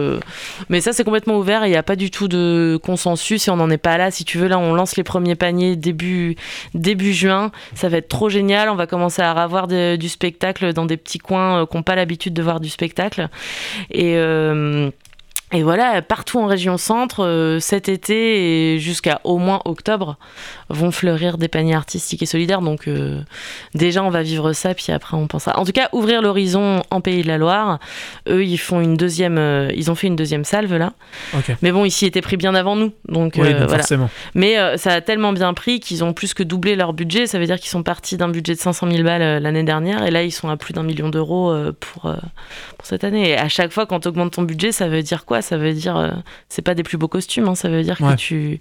mais 0.69 0.81
ça, 0.83 0.93
c'est 0.93 1.05
complètement 1.05 1.39
ouvert, 1.39 1.65
il 1.65 1.71
n'y 1.71 1.77
a 1.77 1.83
pas 1.83 1.97
du 1.97 2.11
tout 2.11 2.29
de 2.29 2.79
consensus 2.83 3.49
et 3.49 3.51
on 3.51 3.57
n'en 3.57 3.71
est 3.71 3.79
pas 3.79 3.97
là. 3.97 4.11
Si 4.11 4.25
tu 4.25 4.37
veux, 4.37 4.47
là, 4.47 4.59
on 4.59 4.75
lance 4.75 4.97
les 4.97 5.05
premiers 5.05 5.37
paniers 5.37 5.77
début, 5.77 6.37
début 6.75 7.15
juin. 7.15 7.51
Ça 7.75 7.89
va 7.89 7.97
être 7.97 8.09
trop 8.09 8.29
génial. 8.29 8.69
On 8.69 8.75
va 8.77 8.87
commencer 8.87 9.23
à 9.23 9.31
avoir 9.31 9.67
du 9.67 10.09
spectacle 10.09 10.75
dans 10.75 10.85
des 10.85 10.99
petits 10.99 11.19
coins 11.19 11.67
qui 11.67 11.77
n'ont 11.77 11.83
pas 11.83 11.95
l'habitude 11.95 12.35
de 12.35 12.43
voir 12.43 12.61
du 12.61 12.69
spectacle. 12.69 13.29
Et. 13.91 14.17
euh, 14.17 14.91
et 15.53 15.65
voilà, 15.65 16.01
partout 16.01 16.39
en 16.39 16.47
région 16.47 16.77
centre, 16.77 17.25
euh, 17.25 17.59
cet 17.59 17.89
été 17.89 18.75
et 18.75 18.79
jusqu'à 18.79 19.21
au 19.25 19.39
moins 19.39 19.61
octobre, 19.65 20.17
vont 20.69 20.93
fleurir 20.93 21.39
des 21.39 21.49
paniers 21.49 21.75
artistiques 21.75 22.23
et 22.23 22.27
solidaires. 22.27 22.61
Donc 22.61 22.87
euh, 22.87 23.21
déjà, 23.75 24.05
on 24.05 24.11
va 24.11 24.23
vivre 24.23 24.53
ça, 24.53 24.75
puis 24.75 24.93
après, 24.93 25.17
on 25.17 25.27
pense 25.27 25.49
à... 25.49 25.59
En 25.59 25.65
tout 25.65 25.73
cas, 25.73 25.89
ouvrir 25.91 26.23
l'horizon 26.23 26.85
en 26.93 27.01
Pays 27.01 27.23
de 27.23 27.27
la 27.27 27.37
Loire. 27.37 27.81
Eux, 28.29 28.45
ils 28.45 28.59
font 28.59 28.81
une 28.81 28.97
deuxième... 28.97 29.39
euh, 29.39 29.73
ils 29.75 29.91
ont 29.91 29.97
fait 29.97 30.07
une 30.07 30.15
deuxième 30.15 30.45
salve, 30.45 30.77
là. 30.77 30.93
Mais 31.63 31.73
bon, 31.73 31.85
ici 31.85 32.07
étaient 32.07 32.21
pris 32.21 32.37
bien 32.37 32.55
avant 32.55 32.77
nous. 32.77 32.93
Donc, 33.09 33.33
Oui, 33.37 33.49
donc 33.49 33.57
voilà. 33.63 33.79
forcément. 33.79 34.09
Mais 34.35 34.57
ça 34.79 34.93
a 34.93 35.01
tellement 35.01 35.33
bien 35.33 35.53
pris 35.53 35.81
qu'ils 35.81 36.05
ont 36.05 36.13
plus 36.13 36.33
que 36.33 36.45
doublé 36.45 36.77
leur 36.77 36.93
budget. 36.93 37.27
Ça 37.27 37.41
veut 37.41 37.47
dire 37.47 37.59
qu'ils 37.59 37.71
sont 37.71 37.83
partis 37.83 38.17
d'un 38.17 38.29
budget 38.29 38.55
de 38.55 38.61
500 38.61 38.89
000 38.89 39.03
balles 39.03 39.43
l'année 39.43 39.65
dernière. 39.65 40.05
Et 40.05 40.13
là, 40.13 40.23
ils 40.23 40.31
sont 40.31 40.49
à 40.49 40.57
plus 40.57 40.75
d'un 40.75 40.85
million 40.85 41.09
d'euros 41.09 41.53
pour, 41.81 42.03
pour 42.03 42.87
cette 42.87 43.03
année. 43.03 43.31
Et 43.31 43.37
à 43.37 43.49
chaque 43.49 43.73
fois, 43.73 43.87
quand 43.87 44.01
tu 44.01 44.09
augmentes 44.09 44.35
ton 44.35 44.43
budget, 44.43 44.71
ça 44.71 44.87
veut 44.89 45.03
dire 45.03 45.25
quoi? 45.25 45.40
Ça 45.43 45.57
veut 45.59 45.73
dire... 45.73 45.97
euh, 45.97 46.11
c'est 46.49 46.63
pas 46.63 46.75
des 46.75 46.83
plus 46.83 46.97
beaux 46.99 47.09
costumes. 47.09 47.49
hein. 47.49 47.55
ça 47.55 47.69
veut 47.69 47.83
dire 47.83 47.97
Ouais. 48.01 48.13
que 48.13 48.17
tu... 48.17 48.61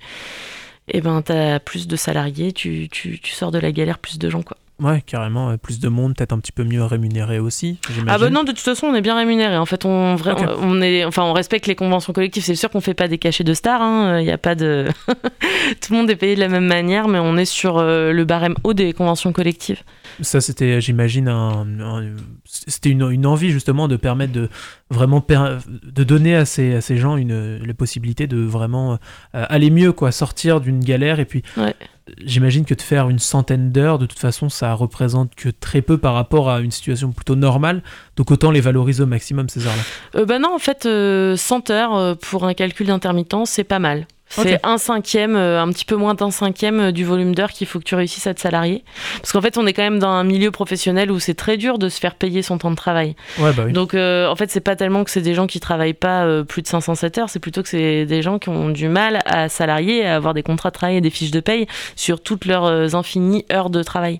Eh 0.91 1.01
ben, 1.01 1.21
t'as 1.21 1.59
plus 1.59 1.87
de 1.87 1.95
salariés, 1.95 2.51
tu, 2.51 2.89
tu, 2.91 3.19
tu 3.19 3.33
sors 3.33 3.51
de 3.51 3.59
la 3.59 3.71
galère 3.71 3.99
plus 3.99 4.17
de 4.17 4.29
gens, 4.29 4.41
quoi. 4.41 4.57
Ouais, 4.81 5.01
carrément. 5.05 5.49
euh, 5.51 5.57
Plus 5.57 5.79
de 5.79 5.89
monde, 5.89 6.15
peut-être 6.15 6.31
un 6.33 6.39
petit 6.39 6.51
peu 6.51 6.63
mieux 6.63 6.83
rémunéré 6.83 7.39
aussi. 7.39 7.79
Ah 8.07 8.17
bah 8.17 8.29
non, 8.29 8.43
de 8.43 8.49
toute 8.51 8.59
façon, 8.59 8.87
on 8.87 8.95
est 8.95 9.01
bien 9.01 9.15
rémunéré. 9.17 9.57
En 9.57 9.65
fait, 9.65 9.83
on, 9.85 10.15
vra- 10.15 10.31
Ok. 10.41 10.57
on 10.61 10.81
est, 10.81 11.03
enfin, 11.03 11.23
on 11.23 11.33
respecte 11.33 11.67
les 11.67 11.75
conventions 11.75 12.13
collectives. 12.13 12.43
C'est 12.43 12.55
sûr 12.55 12.69
qu'on 12.69 12.79
fait 12.81 12.93
pas 12.93 13.07
des 13.07 13.17
cachets 13.17 13.43
de 13.43 13.53
stars. 13.53 14.19
Il 14.19 14.25
y 14.25 14.31
a 14.31 14.37
pas 14.37 14.55
de, 14.55 14.87
tout 15.07 15.91
le 15.93 15.97
monde 15.97 16.09
est 16.09 16.15
payé 16.15 16.35
de 16.35 16.39
la 16.39 16.47
même 16.47 16.65
manière, 16.65 17.07
mais 17.07 17.19
on 17.19 17.35
est 17.37 17.45
sur 17.45 17.77
euh, 17.77 18.11
le 18.13 18.25
barème 18.25 18.55
haut 18.63 18.73
des 18.73 18.93
conventions 18.93 19.33
collectives. 19.33 19.81
Ça, 20.21 20.41
c'était, 20.41 20.79
j'imagine, 20.81 21.27
un, 21.27 21.65
un- 21.81 22.15
c'était 22.45 22.89
une, 22.89 23.09
une 23.11 23.25
envie 23.25 23.51
justement 23.51 23.87
de 23.87 23.95
permettre 23.95 24.33
de 24.33 24.49
vraiment 24.89 25.21
per- 25.21 25.57
de 25.83 26.03
donner 26.03 26.35
à 26.35 26.45
ces, 26.45 26.75
à 26.75 26.81
ces 26.81 26.97
gens 26.97 27.17
une, 27.17 27.57
la 27.65 27.73
possibilité 27.73 28.27
de 28.27 28.37
vraiment 28.37 28.93
euh, 28.93 29.45
aller 29.49 29.69
mieux, 29.69 29.91
quoi, 29.91 30.11
sortir 30.11 30.61
d'une 30.61 30.79
galère. 30.79 31.19
Et 31.19 31.25
puis, 31.25 31.43
Ouais. 31.57 31.75
J'imagine 32.23 32.65
que 32.65 32.73
de 32.73 32.81
faire 32.81 33.09
une 33.09 33.19
centaine 33.19 33.71
d'heures, 33.71 33.99
de 33.99 34.05
toute 34.05 34.19
façon, 34.19 34.49
ça 34.49 34.73
représente 34.73 35.35
que 35.35 35.49
très 35.49 35.81
peu 35.81 35.97
par 35.97 36.13
rapport 36.13 36.49
à 36.49 36.59
une 36.59 36.71
situation 36.71 37.11
plutôt 37.11 37.35
normale. 37.35 37.83
Donc, 38.15 38.31
autant 38.31 38.51
les 38.51 38.61
valoriser 38.61 39.03
au 39.03 39.07
maximum 39.07 39.49
ces 39.49 39.65
heures-là. 39.65 40.19
Euh, 40.19 40.25
bah 40.25 40.39
non, 40.39 40.53
en 40.53 40.59
fait, 40.59 40.85
euh, 40.85 41.35
100 41.35 41.69
heures 41.69 41.95
euh, 41.95 42.15
pour 42.15 42.45
un 42.45 42.53
calcul 42.53 42.87
d'intermittent, 42.87 43.45
c'est 43.45 43.63
pas 43.63 43.79
mal. 43.79 44.07
C'est 44.29 44.59
un 44.63 44.77
cinquième, 44.77 45.35
euh, 45.35 45.61
un 45.61 45.69
petit 45.71 45.85
peu 45.85 45.95
moins 45.95 46.13
d'un 46.13 46.29
cinquième 46.31 46.79
euh, 46.79 46.91
du 46.91 47.03
volume 47.03 47.33
d'heures 47.33 47.51
qu'il 47.51 47.65
faut 47.67 47.79
que 47.79 47.83
tu 47.83 47.95
réussisses 47.95 48.27
à 48.27 48.33
te 48.33 48.39
salarier. 48.39 48.83
Parce 49.21 49.31
qu'en 49.31 49.41
fait, 49.41 49.57
on 49.57 49.65
est 49.65 49.73
quand 49.73 49.81
même 49.81 49.99
dans 49.99 50.09
un 50.09 50.23
milieu 50.23 50.51
professionnel 50.51 51.11
où 51.11 51.19
c'est 51.19 51.33
très 51.33 51.57
dur 51.57 51.79
de 51.79 51.89
se 51.89 51.99
faire 51.99 52.13
payer 52.15 52.41
son 52.43 52.57
temps 52.59 52.69
de 52.71 52.75
travail. 52.75 53.15
Ouais, 53.39 53.51
bah 53.53 53.63
oui. 53.65 53.73
Donc 53.73 53.93
euh, 53.95 54.27
en 54.27 54.35
fait, 54.35 54.51
c'est 54.51 54.59
pas 54.59 54.75
tellement 54.75 55.03
que 55.03 55.09
c'est 55.11 55.21
des 55.21 55.33
gens 55.33 55.47
qui 55.47 55.59
travaillent 55.59 55.93
pas 55.93 56.27
plus 56.43 56.61
de 56.61 56.67
507 56.67 57.17
heures, 57.17 57.29
c'est 57.29 57.39
plutôt 57.39 57.63
que 57.63 57.69
c'est 57.69 58.05
des 58.05 58.21
gens 58.21 58.37
qui 58.39 58.49
ont 58.49 58.69
du 58.69 58.87
mal 58.87 59.19
à 59.25 59.49
salarier, 59.49 60.05
à 60.05 60.15
avoir 60.15 60.33
des 60.33 60.43
contrats 60.43 60.69
de 60.69 60.75
travail 60.75 60.97
et 60.97 61.01
des 61.01 61.09
fiches 61.09 61.31
de 61.31 61.39
paye 61.39 61.65
sur 61.95 62.21
toutes 62.21 62.45
leurs 62.45 62.95
infinies 62.95 63.45
heures 63.51 63.69
de 63.69 63.81
travail. 63.83 64.19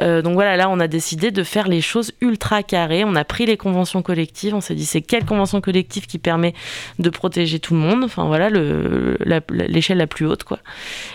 Donc 0.00 0.34
voilà, 0.34 0.56
là, 0.56 0.68
on 0.70 0.80
a 0.80 0.88
décidé 0.88 1.30
de 1.30 1.42
faire 1.42 1.68
les 1.68 1.80
choses 1.80 2.12
ultra 2.20 2.62
carrées. 2.62 3.04
On 3.04 3.14
a 3.14 3.24
pris 3.24 3.44
les 3.46 3.56
conventions 3.56 4.02
collectives, 4.02 4.54
on 4.54 4.60
s'est 4.60 4.74
dit 4.74 4.86
c'est 4.86 5.02
quelle 5.02 5.24
convention 5.24 5.60
collective 5.60 6.06
qui 6.06 6.18
permet 6.18 6.54
de 6.98 7.10
protéger 7.10 7.58
tout 7.58 7.74
le 7.74 7.80
monde? 7.80 8.04
Enfin 8.04 8.24
voilà, 8.24 8.48
le- 8.48 9.16
la- 9.24 9.31
l'échelle 9.50 9.98
la, 9.98 10.06
plus 10.06 10.26
haute 10.26 10.44
quoi. 10.44 10.58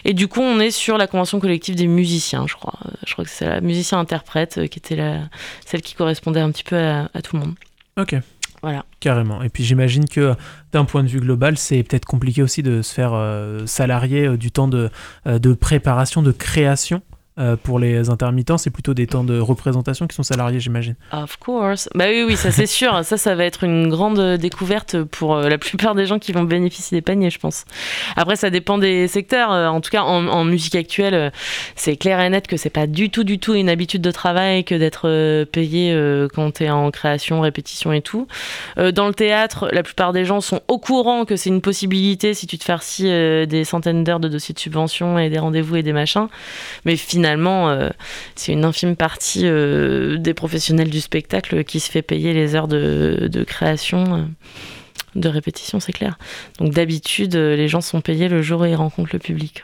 Et 0.06 0.14
du 0.14 0.28
coup, 0.28 0.42
on 0.42 0.60
est 0.60 0.72
sur 0.72 0.98
la 0.98 1.08
convention 1.08 1.40
collective 1.40 1.76
des 1.76 1.88
musiciens, 1.88 2.46
je 2.48 2.56
crois. 2.56 2.74
Euh, 2.86 2.92
Je 3.06 3.14
crois 3.14 3.26
que 3.26 3.32
c'est 3.32 3.46
la 3.48 3.62
musicien-interprète 3.62 4.58
euh, 4.58 4.68
qui 4.68 4.80
était 4.80 4.96
la, 4.96 5.22
celle 5.66 5.82
qui 5.82 5.94
correspondait 5.96 6.40
un 6.40 6.52
petit 6.52 6.64
peu 6.64 6.78
à- 6.78 7.10
à 7.14 7.22
tout 7.22 7.36
le 7.36 7.42
monde. 7.44 7.56
Ok. 8.00 8.16
Voilà. 8.64 8.86
Carrément. 9.00 9.44
Et 9.44 9.50
puis 9.50 9.64
j'imagine 9.64 10.06
que 10.10 10.34
d'un 10.72 10.84
point 10.84 11.04
de 11.04 11.08
vue 11.08 11.20
global, 11.20 11.58
c'est 11.60 11.84
peut-être 11.84 12.06
compliqué 12.06 12.42
aussi 12.42 12.64
de 12.64 12.82
se 12.82 12.92
faire 12.94 13.12
euh, 13.14 13.66
salarier 13.68 14.26
euh, 14.28 14.38
du 14.38 14.50
temps 14.52 14.68
de, 14.68 14.90
euh, 15.28 15.38
de 15.38 15.54
préparation, 15.54 16.24
de 16.24 16.32
création. 16.32 17.02
Euh, 17.40 17.56
pour 17.56 17.78
les 17.78 18.10
intermittents, 18.10 18.58
c'est 18.58 18.72
plutôt 18.72 18.96
des 18.96 19.06
temps 19.06 19.24
de 19.24 19.40
représentation 19.40 20.08
qui 20.08 20.16
sont 20.16 20.24
salariés, 20.24 20.60
j'imagine. 20.60 20.96
Of 21.12 21.38
course. 21.38 21.88
Bah 21.94 22.06
oui, 22.10 22.24
oui, 22.28 22.36
ça 22.36 22.52
c'est 22.52 22.66
sûr. 22.66 23.04
Ça, 23.04 23.18
ça 23.18 23.36
va 23.36 23.46
être 23.46 23.64
une 23.64 23.90
grande 23.90 24.38
découverte 24.38 25.04
pour 25.04 25.36
euh, 25.36 25.48
la 25.48 25.60
plupart 25.60 25.94
des 25.94 26.08
gens 26.08 26.18
qui 26.18 26.32
vont 26.32 26.44
bénéficier 26.44 26.98
des 26.98 27.04
paniers, 27.04 27.30
je 27.30 27.38
pense. 27.38 27.66
Après, 28.16 28.36
ça 28.36 28.50
dépend 28.50 28.80
des 28.80 29.08
secteurs. 29.08 29.52
Euh, 29.52 29.68
En 29.68 29.82
tout 29.82 29.92
cas, 29.92 30.02
en, 30.02 30.44
musique 30.46 30.76
actuelle, 30.76 31.32
c'est 31.76 31.96
clair 31.96 32.20
et 32.20 32.30
net 32.30 32.48
que 32.48 32.58
c'est 32.58 32.70
pas 32.70 32.88
du 32.88 33.10
tout, 33.10 33.24
du 33.24 33.38
tout 33.38 33.54
une 33.54 33.70
habitude 33.70 34.02
de 34.02 34.12
travail 34.12 34.64
que 34.64 34.74
d'être 34.76 35.44
payé 35.46 35.96
quand 36.34 36.52
t'es 36.52 36.70
en 36.70 36.90
création, 36.92 37.42
répétition 37.42 37.92
et 37.92 38.02
tout. 38.02 38.28
Dans 38.78 39.08
le 39.08 39.14
théâtre, 39.14 39.70
la 39.74 39.84
plupart 39.84 40.14
des 40.14 40.26
gens 40.26 40.42
sont 40.42 40.62
au 40.68 40.78
courant 40.78 41.26
que 41.26 41.36
c'est 41.36 41.50
une 41.50 41.62
possibilité 41.62 42.34
si 42.34 42.48
tu 42.48 42.58
te 42.58 42.64
farcis 42.64 43.04
des 43.04 43.64
centaines 43.66 44.04
d'heures 44.04 44.20
de 44.20 44.30
dossiers 44.30 44.54
de 44.54 44.60
subvention 44.60 45.20
et 45.20 45.30
des 45.30 45.40
rendez-vous 45.40 45.76
et 45.76 45.84
des 45.84 45.94
machins. 45.94 46.28
Mais 46.86 46.96
finalement, 46.96 47.27
euh, 47.36 47.90
c'est 48.36 48.54
une 48.54 48.66
infime 48.66 48.96
partie 48.96 49.44
euh, 49.46 50.18
des 50.18 50.34
professionnels 50.34 50.90
du 50.90 51.02
spectacle 51.02 51.64
qui 51.64 51.80
se 51.80 51.92
fait 51.92 52.02
payer 52.02 52.34
les 52.34 52.56
heures 52.56 52.68
de, 52.68 53.44
création, 53.46 54.16
euh, 54.16 54.24
de 55.16 55.30
répétition, 55.30 55.80
c'est 55.80 55.94
clair. 55.94 56.18
Donc 56.60 56.74
d'habitude, 56.74 57.36
les 57.36 57.68
gens 57.68 57.82
sont 57.82 58.02
payés 58.02 58.30
le 58.30 58.42
jour 58.42 58.62
où 58.62 58.66
ils 58.66 58.76
rencontrent 58.76 59.12
le 59.14 59.20
public. 59.20 59.64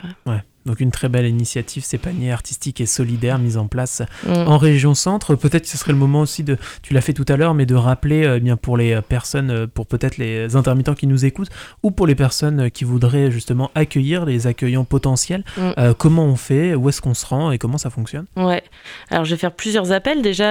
Donc 0.66 0.80
une 0.80 0.90
très 0.90 1.08
belle 1.08 1.26
initiative, 1.26 1.84
ces 1.84 1.98
paniers 1.98 2.32
artistiques 2.32 2.80
et 2.80 2.86
solidaires 2.86 3.38
mis 3.38 3.56
en 3.56 3.66
place 3.66 4.02
Mm. 4.26 4.32
en 4.32 4.58
région 4.58 4.94
centre. 4.94 5.34
Peut-être 5.34 5.64
que 5.64 5.68
ce 5.68 5.76
serait 5.78 5.92
le 5.92 5.98
moment 5.98 6.20
aussi 6.20 6.42
de, 6.42 6.56
tu 6.82 6.94
l'as 6.94 7.00
fait 7.00 7.12
tout 7.12 7.24
à 7.28 7.36
l'heure, 7.36 7.54
mais 7.54 7.66
de 7.66 7.74
rappeler 7.74 8.24
euh, 8.24 8.38
bien 8.38 8.56
pour 8.56 8.76
les 8.76 9.00
personnes, 9.02 9.50
euh, 9.50 9.66
pour 9.66 9.86
peut-être 9.86 10.16
les 10.18 10.56
intermittents 10.56 10.94
qui 10.94 11.06
nous 11.06 11.24
écoutent, 11.24 11.50
ou 11.82 11.90
pour 11.90 12.06
les 12.06 12.14
personnes 12.14 12.60
euh, 12.60 12.68
qui 12.70 12.84
voudraient 12.84 13.30
justement 13.30 13.70
accueillir 13.74 14.24
les 14.24 14.46
accueillants 14.46 14.84
potentiels, 14.84 15.44
Mm. 15.56 15.60
euh, 15.78 15.94
comment 15.94 16.24
on 16.24 16.36
fait, 16.36 16.74
où 16.74 16.88
est-ce 16.88 17.00
qu'on 17.02 17.14
se 17.14 17.26
rend 17.26 17.50
et 17.52 17.58
comment 17.58 17.78
ça 17.78 17.90
fonctionne? 17.90 18.24
Ouais. 18.36 18.62
Alors 19.10 19.24
je 19.24 19.30
vais 19.34 19.38
faire 19.38 19.52
plusieurs 19.52 19.92
appels. 19.92 20.22
Déjà, 20.22 20.44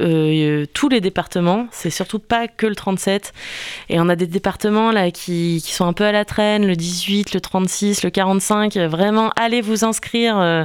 euh, 0.00 0.66
tous 0.74 0.88
les 0.88 1.00
départements, 1.00 1.66
c'est 1.70 1.90
surtout 1.90 2.18
pas 2.18 2.48
que 2.48 2.66
le 2.66 2.74
37. 2.74 3.32
Et 3.88 4.00
on 4.00 4.08
a 4.08 4.16
des 4.16 4.26
départements 4.26 4.92
là 4.92 5.10
qui, 5.10 5.62
qui 5.64 5.72
sont 5.72 5.86
un 5.86 5.92
peu 5.92 6.04
à 6.04 6.12
la 6.12 6.24
traîne, 6.24 6.66
le 6.66 6.76
18, 6.76 7.34
le 7.34 7.40
36, 7.40 8.02
le 8.04 8.10
45. 8.10 8.76
Vraiment, 8.76 9.07
allez 9.36 9.60
vous 9.60 9.84
inscrire, 9.84 10.38
euh, 10.38 10.64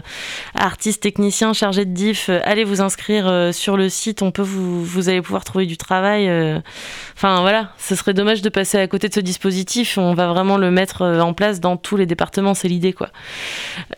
artistes, 0.56 1.02
techniciens, 1.02 1.54
chargés 1.54 1.86
de 1.86 1.94
diff, 1.94 2.30
euh, 2.30 2.40
allez 2.44 2.64
vous 2.64 2.82
inscrire 2.82 3.28
euh, 3.28 3.52
sur 3.52 3.78
le 3.78 3.90
site. 3.90 4.22
On 4.22 4.32
peut 4.32 4.42
vous, 4.42 4.84
vous 4.84 5.10
allez 5.10 5.22
pouvoir 5.22 5.44
trouver 5.44 5.66
du 5.66 5.78
travail. 5.78 6.28
euh. 6.30 6.60
Enfin 7.16 7.42
voilà, 7.42 7.72
ce 7.78 7.96
serait 7.96 8.14
dommage 8.14 8.42
de 8.42 8.50
passer 8.50 8.78
à 8.78 8.88
côté 8.88 9.10
de 9.10 9.14
ce 9.14 9.20
dispositif. 9.20 9.98
On 9.98 10.14
va 10.14 10.28
vraiment 10.28 10.58
le 10.58 10.72
mettre 10.72 11.04
en 11.04 11.34
place 11.34 11.60
dans 11.60 11.78
tous 11.78 11.98
les 11.98 12.06
départements. 12.06 12.54
C'est 12.54 12.68
l'idée 12.68 12.94
quoi. 12.94 13.10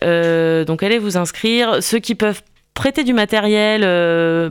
Donc 0.02 0.82
allez 0.82 0.98
vous 0.98 1.16
inscrire. 1.16 1.82
Ceux 1.82 1.98
qui 1.98 2.14
peuvent 2.14 2.42
prêter 2.76 3.04
du 3.04 3.14
matériel 3.14 3.80
euh, 3.84 4.50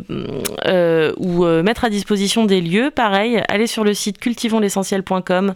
euh, 0.65 1.13
ou 1.17 1.45
euh, 1.45 1.61
mettre 1.61 1.85
à 1.85 1.89
disposition 1.89 2.43
des 2.43 2.59
lieux, 2.59 2.89
pareil, 2.89 3.41
allez 3.47 3.67
sur 3.67 3.83
le 3.83 3.93
site 3.93 4.17
cultivonsl'essentiel.com. 4.17 5.53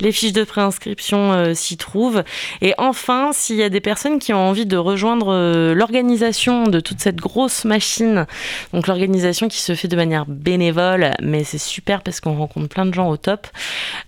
Les 0.00 0.12
fiches 0.12 0.32
de 0.32 0.42
préinscription 0.42 1.54
s'y 1.54 1.76
trouvent. 1.76 2.24
Et 2.60 2.74
enfin, 2.76 3.30
s'il 3.32 3.56
y 3.56 3.62
a 3.62 3.68
des 3.68 3.80
personnes 3.80 4.18
qui 4.18 4.34
ont 4.34 4.48
envie 4.48 4.66
de 4.66 4.76
rejoindre 4.76 5.72
l'organisation 5.72 6.64
de 6.64 6.80
toute 6.80 7.00
cette 7.00 7.16
grosse 7.16 7.64
machine, 7.64 8.26
donc 8.72 8.88
l'organisation 8.88 9.48
qui 9.48 9.60
se 9.60 9.74
fait 9.76 9.88
de 9.88 9.96
manière 9.96 10.26
bénévole, 10.26 11.12
mais 11.22 11.44
c'est 11.44 11.58
super 11.58 12.02
parce 12.02 12.20
qu'on 12.20 12.34
rencontre 12.34 12.68
plein 12.68 12.84
de 12.84 12.92
gens 12.92 13.08
au 13.08 13.16
top. 13.16 13.46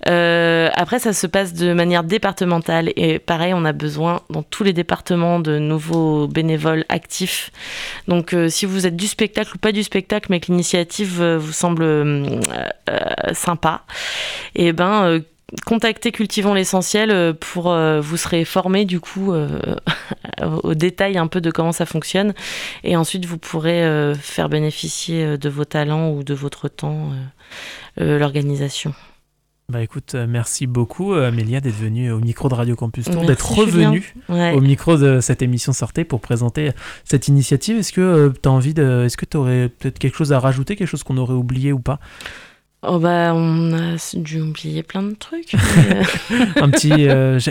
Après, 0.06 0.98
ça 0.98 1.12
se 1.12 1.28
passe 1.28 1.54
de 1.54 1.72
manière 1.72 2.02
départementale 2.02 2.90
et 2.96 3.20
pareil, 3.20 3.54
on 3.54 3.64
a 3.64 3.72
besoin 3.72 4.22
dans 4.30 4.42
tous 4.42 4.64
les 4.64 4.72
départements 4.72 5.38
de 5.38 5.58
nouveaux 5.58 6.26
bénévoles 6.26 6.84
actifs. 6.88 7.52
Donc, 8.10 8.34
euh, 8.34 8.48
si 8.48 8.66
vous 8.66 8.88
êtes 8.88 8.96
du 8.96 9.06
spectacle 9.06 9.52
ou 9.54 9.58
pas 9.58 9.70
du 9.70 9.84
spectacle, 9.84 10.26
mais 10.30 10.40
que 10.40 10.48
l'initiative 10.48 11.22
euh, 11.22 11.38
vous 11.38 11.52
semble 11.52 11.84
euh, 11.84 12.40
euh, 12.88 12.98
sympa, 13.34 13.84
et 14.56 14.72
ben 14.72 15.04
euh, 15.04 15.20
contactez 15.64 16.10
Cultivons 16.10 16.52
l'essentiel 16.52 17.34
pour 17.34 17.74
vous 17.74 18.16
serez 18.16 18.44
formé 18.44 18.84
du 18.84 19.00
coup 19.00 19.32
au 20.62 20.74
détail 20.74 21.18
un 21.18 21.26
peu 21.26 21.40
de 21.40 21.50
comment 21.50 21.72
ça 21.72 21.86
fonctionne 21.86 22.34
et 22.84 22.94
ensuite 22.94 23.24
vous 23.24 23.36
pourrez 23.36 24.14
faire 24.14 24.48
bénéficier 24.48 25.36
de 25.36 25.48
vos 25.48 25.64
talents 25.64 26.10
ou 26.10 26.22
de 26.22 26.34
votre 26.34 26.68
temps 26.68 27.10
l'organisation. 27.96 28.94
Bah 29.70 29.82
écoute, 29.82 30.16
euh, 30.16 30.26
merci 30.28 30.66
beaucoup 30.66 31.14
euh, 31.14 31.28
Amélia 31.28 31.60
d'être 31.60 31.76
venue 31.76 32.10
au 32.10 32.18
micro 32.18 32.48
de 32.48 32.54
Radio 32.54 32.74
Campus 32.74 33.04
Tour, 33.04 33.24
d'être 33.24 33.52
revenue 33.52 34.16
au 34.28 34.60
micro 34.60 34.96
de 34.96 35.20
cette 35.20 35.42
émission 35.42 35.72
Sortez 35.72 36.02
pour 36.02 36.20
présenter 36.20 36.72
cette 37.04 37.28
initiative. 37.28 37.78
Est-ce 37.78 37.92
que 37.92 38.00
euh, 38.00 38.30
tu 38.30 38.48
as 38.48 38.52
envie 38.52 38.74
de. 38.74 39.04
Est-ce 39.04 39.16
que 39.16 39.26
tu 39.26 39.36
aurais 39.36 39.68
peut-être 39.68 40.00
quelque 40.00 40.16
chose 40.16 40.32
à 40.32 40.40
rajouter, 40.40 40.74
quelque 40.74 40.88
chose 40.88 41.04
qu'on 41.04 41.18
aurait 41.18 41.34
oublié 41.34 41.72
ou 41.72 41.78
pas? 41.78 42.00
Oh 42.82 42.98
bah 42.98 43.32
on 43.32 43.72
a 43.74 43.96
dû 44.14 44.40
oublier 44.40 44.82
plein 44.82 45.04
de 45.04 45.14
trucs. 45.14 45.54
un 46.56 46.70
petit, 46.70 46.90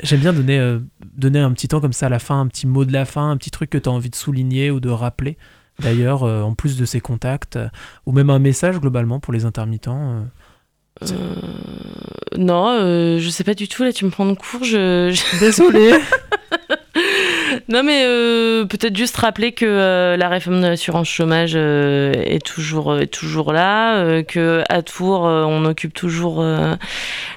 j'aime 0.04 0.20
bien 0.20 0.34
donner, 0.34 0.78
donner 1.16 1.40
un 1.40 1.54
petit 1.54 1.70
temps 1.70 1.80
comme 1.80 1.94
ça 1.94 2.08
à 2.08 2.10
la 2.10 2.20
fin, 2.20 2.42
un 2.42 2.48
petit 2.48 2.68
mot 2.68 2.84
de 2.84 2.92
la 2.92 3.06
fin, 3.06 3.30
un 3.32 3.38
petit 3.38 3.52
truc 3.52 3.70
que 3.70 3.78
tu 3.78 3.88
as 3.88 3.94
envie 3.94 4.10
de 4.10 4.16
souligner 4.16 4.72
ou 4.72 4.82
de 4.82 4.90
rappeler. 4.90 5.38
D'ailleurs, 5.82 6.24
en 6.24 6.54
plus 6.54 6.76
de 6.76 6.84
ces 6.84 7.00
contacts, 7.00 7.58
ou 8.06 8.12
même 8.12 8.30
un 8.30 8.40
message 8.40 8.78
globalement 8.82 9.22
pour 9.22 9.32
les 9.32 9.46
intermittents. 9.46 10.26
Euh, 11.04 11.08
non, 12.38 12.68
euh, 12.70 13.20
je 13.20 13.30
sais 13.30 13.44
pas 13.44 13.54
du 13.54 13.68
tout. 13.68 13.84
Là, 13.84 13.94
tu 13.94 14.06
me 14.06 14.10
prends 14.10 14.26
de 14.26 14.34
court. 14.34 14.64
Je, 14.64 15.14
Désolée. 15.40 15.94
non, 17.70 17.84
mais 17.84 18.04
euh, 18.06 18.66
peut-être 18.66 18.96
juste 18.96 19.16
rappeler 19.18 19.52
que 19.52 20.16
la 20.18 20.30
réforme 20.30 20.62
de 20.62 20.68
l'assurance 20.68 21.08
chômage 21.08 21.56
est 21.56 22.44
toujours 22.46 22.98
est 23.00 23.08
toujours 23.08 23.54
là, 23.54 24.24
que 24.24 24.64
à 24.70 24.82
Tours 24.82 25.22
on 25.22 25.66
occupe 25.66 25.94
toujours 25.94 26.44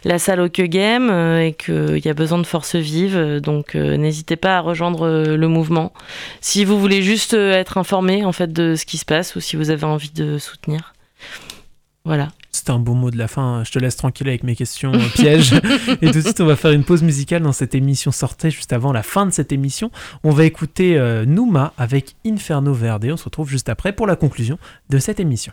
la 0.04 0.18
salle 0.18 0.40
au 0.40 0.48
que 0.48 0.62
game 0.62 1.10
et 1.38 1.54
qu'il 1.54 2.04
y 2.04 2.08
a 2.08 2.14
besoin 2.14 2.38
de 2.38 2.46
forces 2.46 2.76
vives. 2.76 3.40
Donc 3.40 3.74
n'hésitez 3.74 4.36
pas 4.36 4.58
à 4.58 4.60
rejoindre 4.60 5.08
le 5.08 5.48
mouvement 5.48 5.92
si 6.40 6.64
vous 6.64 6.78
voulez 6.78 7.02
juste 7.02 7.34
être 7.34 7.78
informé 7.78 8.24
en 8.24 8.32
fait 8.32 8.52
de 8.52 8.74
ce 8.74 8.84
qui 8.84 8.98
se 8.98 9.04
passe 9.04 9.36
ou 9.36 9.40
si 9.40 9.56
vous 9.56 9.70
avez 9.70 9.84
envie 9.84 10.10
de 10.10 10.38
soutenir. 10.38 10.94
Voilà. 12.04 12.28
C'était 12.62 12.70
un 12.70 12.78
bon 12.78 12.94
mot 12.94 13.10
de 13.10 13.18
la 13.18 13.26
fin. 13.26 13.64
Je 13.64 13.72
te 13.72 13.80
laisse 13.80 13.96
tranquille 13.96 14.28
avec 14.28 14.44
mes 14.44 14.54
questions 14.54 14.92
euh, 14.94 15.08
pièges. 15.14 15.52
et 16.00 16.06
tout 16.06 16.12
de 16.12 16.20
suite, 16.20 16.40
on 16.40 16.46
va 16.46 16.54
faire 16.54 16.70
une 16.70 16.84
pause 16.84 17.02
musicale 17.02 17.42
dans 17.42 17.50
cette 17.50 17.74
émission 17.74 18.12
sortait 18.12 18.52
juste 18.52 18.72
avant 18.72 18.92
la 18.92 19.02
fin 19.02 19.26
de 19.26 19.32
cette 19.32 19.50
émission. 19.50 19.90
On 20.22 20.30
va 20.30 20.44
écouter 20.44 20.96
euh, 20.96 21.24
Nouma 21.24 21.72
avec 21.76 22.14
Inferno 22.24 22.72
Verde. 22.72 23.08
On 23.10 23.16
se 23.16 23.24
retrouve 23.24 23.48
juste 23.48 23.68
après 23.68 23.92
pour 23.92 24.06
la 24.06 24.14
conclusion 24.14 24.60
de 24.90 24.98
cette 24.98 25.18
émission. 25.18 25.52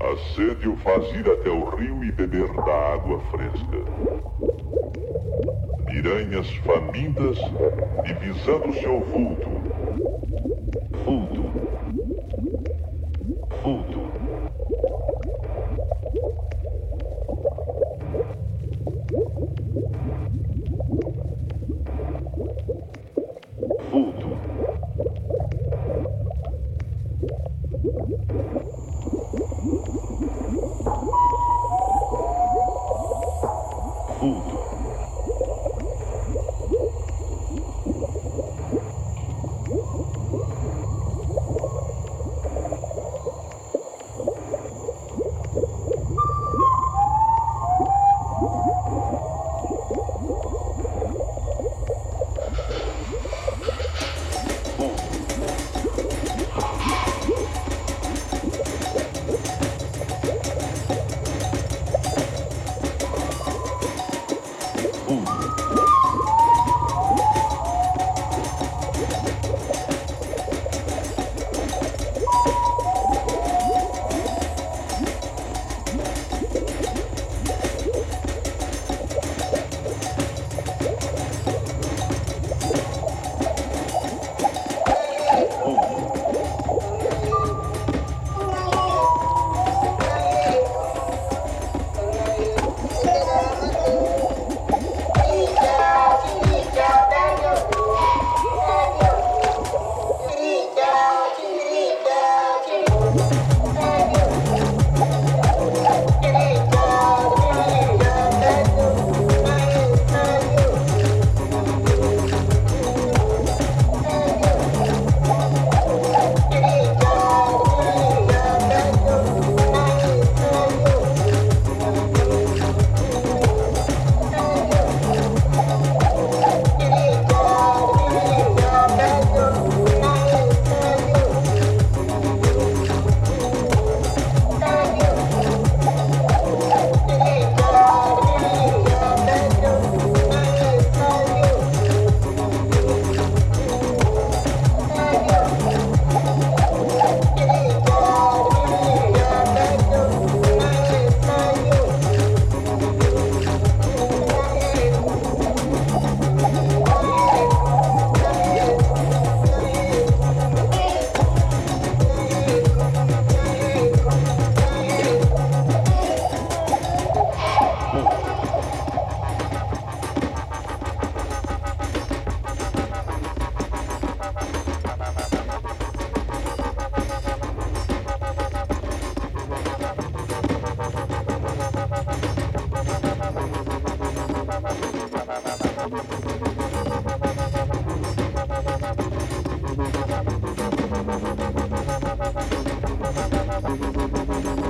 A 0.00 0.16
sede 0.34 0.68
o 0.68 0.76
faz 0.76 1.12
ir 1.12 1.28
até 1.28 1.50
o 1.50 1.64
rio 1.70 2.04
e 2.04 2.12
beber 2.12 2.46
da 2.52 2.92
água 2.94 3.18
fresca. 3.32 3.78
Piranhas 5.86 6.48
famintas 6.58 7.36
e 8.06 8.12
visando 8.14 8.72
seu. 8.74 9.00
Vulto. 9.00 9.48
Vulto. 11.04 12.17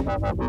¡Gracias! 0.08 0.48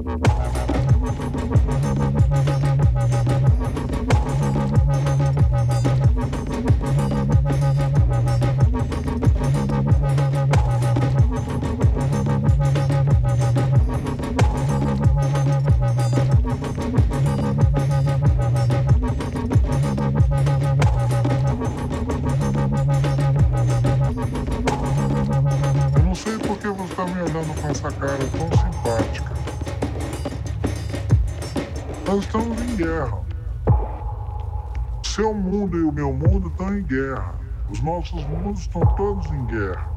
Meu 36.09 36.13
mundo 36.13 36.47
estão 36.47 36.75
em 36.75 36.83
guerra. 36.83 37.35
Os 37.69 37.81
nossos 37.81 38.25
mundos 38.25 38.61
estão 38.61 38.81
todos 38.95 39.25
em 39.27 39.45
guerra. 39.45 39.87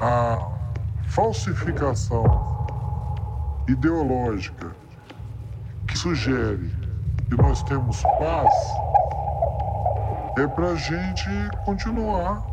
A 0.00 0.48
falsificação 1.08 2.66
ideológica 3.66 4.70
que 5.86 5.98
sugere 5.98 6.70
que 7.28 7.36
nós 7.36 7.62
temos 7.64 8.02
paz 8.02 8.54
é 10.38 10.46
para 10.46 10.68
a 10.68 10.76
gente 10.76 11.28
continuar 11.64 12.46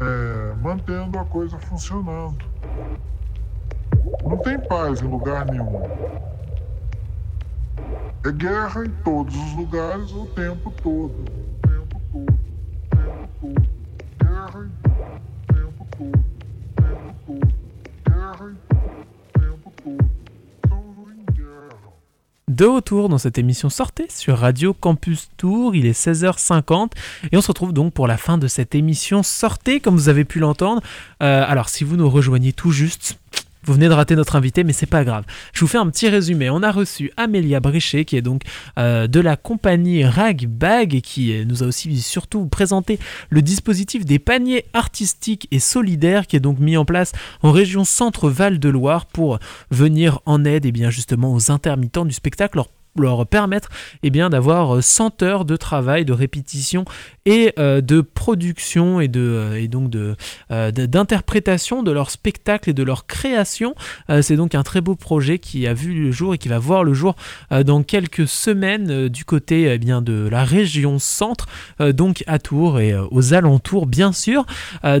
é, 0.00 0.54
mantendo 0.60 1.18
a 1.18 1.24
coisa 1.24 1.58
funcionando. 1.58 2.38
Não 4.24 4.36
tem 4.38 4.58
paz 4.60 5.02
em 5.02 5.06
lugar 5.06 5.44
nenhum. 5.46 5.82
De 22.46 22.66
retour 22.66 23.08
dans 23.08 23.18
cette 23.18 23.38
émission 23.38 23.68
Sortez 23.70 24.06
sur 24.08 24.38
Radio 24.38 24.72
Campus 24.72 25.30
Tour, 25.36 25.74
il 25.74 25.84
est 25.84 25.98
16h50 25.98 26.90
et 27.32 27.36
on 27.36 27.40
se 27.40 27.48
retrouve 27.48 27.72
donc 27.72 27.92
pour 27.92 28.06
la 28.06 28.16
fin 28.16 28.38
de 28.38 28.46
cette 28.46 28.76
émission 28.76 29.24
Sortez 29.24 29.80
comme 29.80 29.96
vous 29.96 30.08
avez 30.08 30.24
pu 30.24 30.38
l'entendre. 30.38 30.80
Euh, 31.24 31.44
alors 31.44 31.68
si 31.68 31.82
vous 31.82 31.96
nous 31.96 32.08
rejoignez 32.08 32.52
tout 32.52 32.70
juste, 32.70 33.18
vous 33.64 33.74
venez 33.74 33.88
de 33.88 33.94
rater 33.94 34.16
notre 34.16 34.36
invité, 34.36 34.64
mais 34.64 34.72
c'est 34.72 34.86
pas 34.86 35.04
grave. 35.04 35.24
Je 35.52 35.60
vous 35.60 35.66
fais 35.66 35.78
un 35.78 35.88
petit 35.88 36.08
résumé. 36.08 36.50
On 36.50 36.62
a 36.62 36.72
reçu 36.72 37.12
Amélia 37.16 37.60
Bréchet, 37.60 38.04
qui 38.04 38.16
est 38.16 38.22
donc 38.22 38.42
euh, 38.78 39.06
de 39.06 39.20
la 39.20 39.36
compagnie 39.36 40.04
Rag 40.04 40.46
Bag 40.46 40.94
et 40.94 41.00
qui 41.00 41.32
euh, 41.32 41.44
nous 41.44 41.62
a 41.62 41.66
aussi 41.66 42.00
surtout 42.00 42.46
présenté 42.46 42.98
le 43.30 43.42
dispositif 43.42 44.04
des 44.04 44.18
paniers 44.18 44.64
artistiques 44.72 45.48
et 45.50 45.60
solidaires 45.60 46.26
qui 46.26 46.36
est 46.36 46.40
donc 46.40 46.58
mis 46.58 46.76
en 46.76 46.84
place 46.84 47.12
en 47.42 47.52
région 47.52 47.84
Centre-Val 47.84 48.58
de 48.58 48.68
Loire 48.68 49.06
pour 49.06 49.38
venir 49.70 50.20
en 50.26 50.44
aide 50.44 50.66
et 50.66 50.72
bien 50.72 50.90
justement 50.90 51.32
aux 51.32 51.50
intermittents 51.50 52.04
du 52.04 52.12
spectacle, 52.12 52.60
leur 52.96 53.26
permettre 53.26 53.70
eh 54.02 54.10
d'avoir 54.10 54.82
100 54.82 55.22
heures 55.22 55.44
de 55.44 55.56
travail, 55.56 56.04
de 56.04 56.12
répétition 56.12 56.84
et 57.24 57.52
euh, 57.58 57.80
de 57.80 58.00
production 58.00 59.00
et, 59.00 59.08
de, 59.08 59.20
euh, 59.20 59.60
et 59.60 59.68
donc 59.68 59.94
euh, 59.94 60.70
d'interprétation 60.70 61.82
de 61.82 61.90
leur 61.90 62.10
spectacle 62.10 62.70
et 62.70 62.72
de 62.72 62.82
leur 62.82 63.06
création. 63.06 63.74
C'est 64.20 64.36
donc 64.36 64.54
un 64.54 64.62
très 64.62 64.80
beau 64.80 64.94
projet 64.94 65.38
qui 65.38 65.66
a 65.66 65.74
vu 65.74 65.92
le 65.94 66.12
jour 66.12 66.34
et 66.34 66.38
qui 66.38 66.48
va 66.48 66.58
voir 66.58 66.84
le 66.84 66.94
jour 66.94 67.14
dans 67.50 67.82
quelques 67.82 68.26
semaines 68.26 69.08
du 69.08 69.24
côté 69.24 69.72
eh 69.72 69.78
bien, 69.78 70.02
de 70.02 70.28
la 70.30 70.44
région 70.44 70.98
centre, 70.98 71.46
donc 71.80 72.24
à 72.26 72.38
Tours 72.38 72.80
et 72.80 72.94
aux 73.10 73.34
alentours 73.34 73.86
bien 73.86 74.12
sûr. 74.12 74.44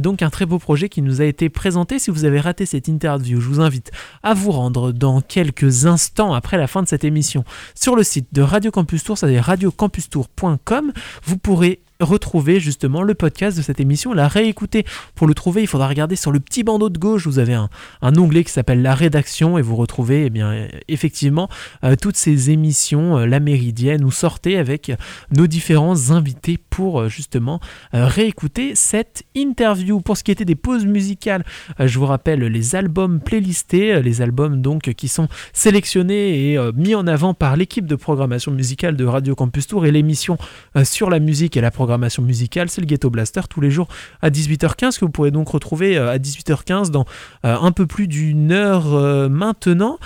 Donc 0.00 0.22
un 0.22 0.30
très 0.30 0.46
beau 0.46 0.58
projet 0.58 0.88
qui 0.88 1.02
nous 1.02 1.20
a 1.20 1.24
été 1.24 1.48
présenté. 1.48 1.98
Si 1.98 2.10
vous 2.10 2.24
avez 2.24 2.40
raté 2.40 2.66
cette 2.66 2.88
interview, 2.88 3.40
je 3.40 3.48
vous 3.48 3.60
invite 3.60 3.90
à 4.22 4.34
vous 4.34 4.52
rendre 4.52 4.92
dans 4.92 5.20
quelques 5.20 5.86
instants 5.86 6.34
après 6.34 6.56
la 6.56 6.66
fin 6.66 6.82
de 6.82 6.88
cette 6.88 7.04
émission 7.04 7.44
sur 7.74 7.96
le 7.96 8.02
site 8.02 8.28
de 8.32 8.42
Radio 8.42 8.70
Campus 8.70 9.04
Tour, 9.04 9.18
c'est-à-dire 9.18 9.44
radiocampustour.com. 9.44 10.92
Vous 11.24 11.38
pourrez 11.38 11.80
retrouver 12.02 12.60
justement 12.60 13.02
le 13.02 13.14
podcast 13.14 13.56
de 13.56 13.62
cette 13.62 13.80
émission, 13.80 14.12
la 14.12 14.28
réécouter. 14.28 14.84
Pour 15.14 15.26
le 15.26 15.34
trouver, 15.34 15.62
il 15.62 15.66
faudra 15.66 15.88
regarder 15.88 16.16
sur 16.16 16.32
le 16.32 16.40
petit 16.40 16.64
bandeau 16.64 16.90
de 16.90 16.98
gauche, 16.98 17.26
vous 17.26 17.38
avez 17.38 17.54
un, 17.54 17.68
onglet 18.02 18.44
qui 18.44 18.52
s'appelle 18.52 18.82
la 18.82 18.94
rédaction 18.94 19.58
et 19.58 19.62
vous 19.62 19.76
retrouvez 19.76 20.26
eh 20.26 20.30
bien, 20.30 20.52
euh, 20.52 20.68
effectivement 20.88 21.48
euh, 21.84 21.96
toutes 22.00 22.16
ces 22.16 22.50
émissions, 22.50 23.18
euh, 23.18 23.26
la 23.26 23.40
méridienne, 23.40 24.04
où 24.04 24.10
sortez 24.10 24.58
avec 24.58 24.92
nos 25.30 25.46
différents 25.46 26.10
invités 26.10 26.58
pour 26.70 27.00
euh, 27.00 27.08
justement 27.08 27.60
euh, 27.94 28.06
réécouter 28.06 28.74
cette 28.74 29.24
interview. 29.34 30.00
Pour 30.00 30.16
ce 30.16 30.24
qui 30.24 30.30
était 30.30 30.44
des 30.44 30.54
pauses 30.54 30.86
musicales, 30.86 31.44
euh, 31.80 31.86
je 31.86 31.98
vous 31.98 32.06
rappelle 32.06 32.40
les 32.40 32.74
albums 32.74 33.20
playlistés, 33.20 33.94
euh, 33.94 34.00
les 34.00 34.22
albums 34.22 34.60
donc 34.60 34.92
qui 34.94 35.08
sont 35.08 35.28
sélectionnés 35.52 36.50
et 36.50 36.58
euh, 36.58 36.72
mis 36.74 36.94
en 36.94 37.06
avant 37.06 37.34
par 37.34 37.56
l'équipe 37.56 37.86
de 37.86 37.94
programmation 37.94 38.52
musicale 38.52 38.96
de 38.96 39.04
Radio 39.04 39.34
Campus 39.34 39.66
Tour 39.66 39.86
et 39.86 39.90
l'émission 39.90 40.38
euh, 40.76 40.84
sur 40.84 41.10
la 41.10 41.18
musique 41.18 41.56
et 41.56 41.60
la 41.60 41.70
programmation 41.70 41.91
musicale, 42.22 42.68
c'est 42.68 42.80
le 42.80 42.86
Ghetto 42.86 43.10
Blaster 43.10 43.42
tous 43.48 43.60
les 43.60 43.70
jours 43.70 43.88
à 44.20 44.30
18h15 44.30 44.98
que 44.98 45.04
vous 45.04 45.10
pourrez 45.10 45.30
donc 45.30 45.48
retrouver 45.48 45.96
euh, 45.96 46.12
à 46.12 46.18
18h15 46.18 46.90
dans 46.90 47.04
euh, 47.44 47.56
un 47.56 47.72
peu 47.72 47.86
plus 47.86 48.08
d'une 48.08 48.52
heure 48.52 48.94
euh, 48.94 49.28
maintenant. 49.28 49.98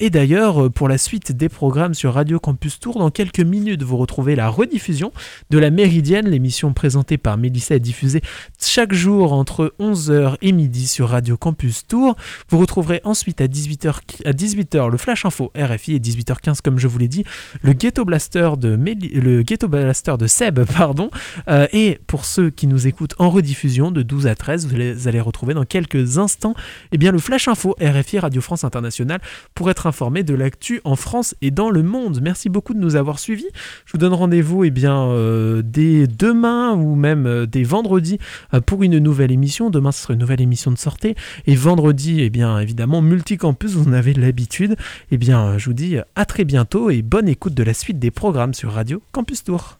Et 0.00 0.10
d'ailleurs, 0.10 0.70
pour 0.70 0.88
la 0.88 0.98
suite 0.98 1.32
des 1.32 1.48
programmes 1.48 1.94
sur 1.94 2.14
Radio 2.14 2.38
Campus 2.38 2.80
Tour, 2.80 2.98
dans 2.98 3.10
quelques 3.10 3.40
minutes, 3.40 3.82
vous 3.82 3.96
retrouvez 3.96 4.34
la 4.34 4.48
rediffusion 4.48 5.12
de 5.50 5.58
la 5.58 5.70
Méridienne, 5.70 6.28
l'émission 6.28 6.72
présentée 6.72 7.16
par 7.16 7.38
Mélissa 7.38 7.76
et 7.76 7.80
diffusée 7.80 8.20
chaque 8.60 8.92
jour 8.92 9.32
entre 9.32 9.74
11h 9.80 10.36
et 10.42 10.52
midi 10.52 10.86
sur 10.86 11.08
Radio 11.08 11.36
Campus 11.36 11.86
Tour. 11.86 12.16
Vous 12.48 12.58
retrouverez 12.58 13.00
ensuite 13.04 13.40
à 13.40 13.46
18h, 13.46 14.00
à 14.24 14.32
18h 14.32 14.90
le 14.90 14.98
Flash 14.98 15.24
Info 15.24 15.52
RFI 15.56 15.94
et 15.94 16.00
18h15 16.00 16.60
comme 16.62 16.78
je 16.78 16.88
vous 16.88 16.98
l'ai 16.98 17.08
dit, 17.08 17.24
le 17.62 17.72
Ghetto 17.72 18.04
Blaster 18.04 18.50
de 18.58 18.76
le 18.76 19.42
Blaster 19.66 20.16
de 20.18 20.26
Seb, 20.26 20.64
pardon. 20.76 21.10
Euh, 21.48 21.66
et 21.72 21.98
pour 22.06 22.24
ceux 22.24 22.50
qui 22.50 22.66
nous 22.66 22.86
écoutent 22.86 23.14
en 23.18 23.30
rediffusion 23.30 23.90
de 23.90 24.02
12 24.02 24.26
à 24.26 24.34
13, 24.34 24.66
vous 24.66 25.08
allez, 25.08 25.20
retrouver 25.20 25.54
dans 25.54 25.64
quelques 25.64 26.18
instants 26.18 26.54
eh 26.92 26.98
bien, 26.98 27.12
le 27.12 27.18
Flash 27.18 27.48
Info 27.48 27.74
RFI 27.80 28.20
Radio 28.20 28.40
France 28.40 28.64
Internationale 28.64 29.20
pour 29.54 29.70
être 29.70 29.86
informé 29.86 30.22
de 30.22 30.34
l'actu 30.34 30.80
en 30.84 30.96
France 30.96 31.34
et 31.42 31.50
dans 31.50 31.70
le 31.70 31.82
monde. 31.82 32.20
Merci 32.22 32.48
beaucoup 32.48 32.74
de 32.74 32.78
nous 32.78 32.96
avoir 32.96 33.18
suivis. 33.18 33.48
Je 33.84 33.92
vous 33.92 33.98
donne 33.98 34.14
rendez-vous 34.14 34.64
eh 34.64 34.72
euh, 34.86 35.62
dès 35.64 36.06
demain 36.06 36.74
ou 36.74 36.94
même 36.94 37.26
euh, 37.26 37.46
dès 37.46 37.62
vendredi 37.62 38.18
pour 38.66 38.82
une 38.82 38.98
nouvelle 38.98 39.32
émission. 39.32 39.70
Demain, 39.70 39.92
ce 39.92 40.02
sera 40.02 40.14
une 40.14 40.20
nouvelle 40.20 40.40
émission 40.40 40.70
de 40.70 40.78
sortie. 40.78 41.14
Et 41.46 41.54
vendredi, 41.54 42.20
eh 42.20 42.30
bien, 42.30 42.58
évidemment, 42.58 43.02
multicampus, 43.02 43.72
vous 43.72 43.88
en 43.88 43.92
avez 43.92 44.14
l'habitude. 44.14 44.76
Eh 45.10 45.18
bien, 45.18 45.58
je 45.58 45.66
vous 45.66 45.74
dis 45.74 45.96
à 46.14 46.24
très 46.24 46.44
bientôt 46.44 46.90
et 46.90 47.02
bonne 47.02 47.28
écoute 47.28 47.54
de 47.54 47.62
la 47.62 47.74
suite 47.74 47.98
des 47.98 48.10
programmes 48.10 48.54
sur 48.54 48.72
Radio 48.72 49.02
Campus 49.12 49.44
Tour. 49.44 49.78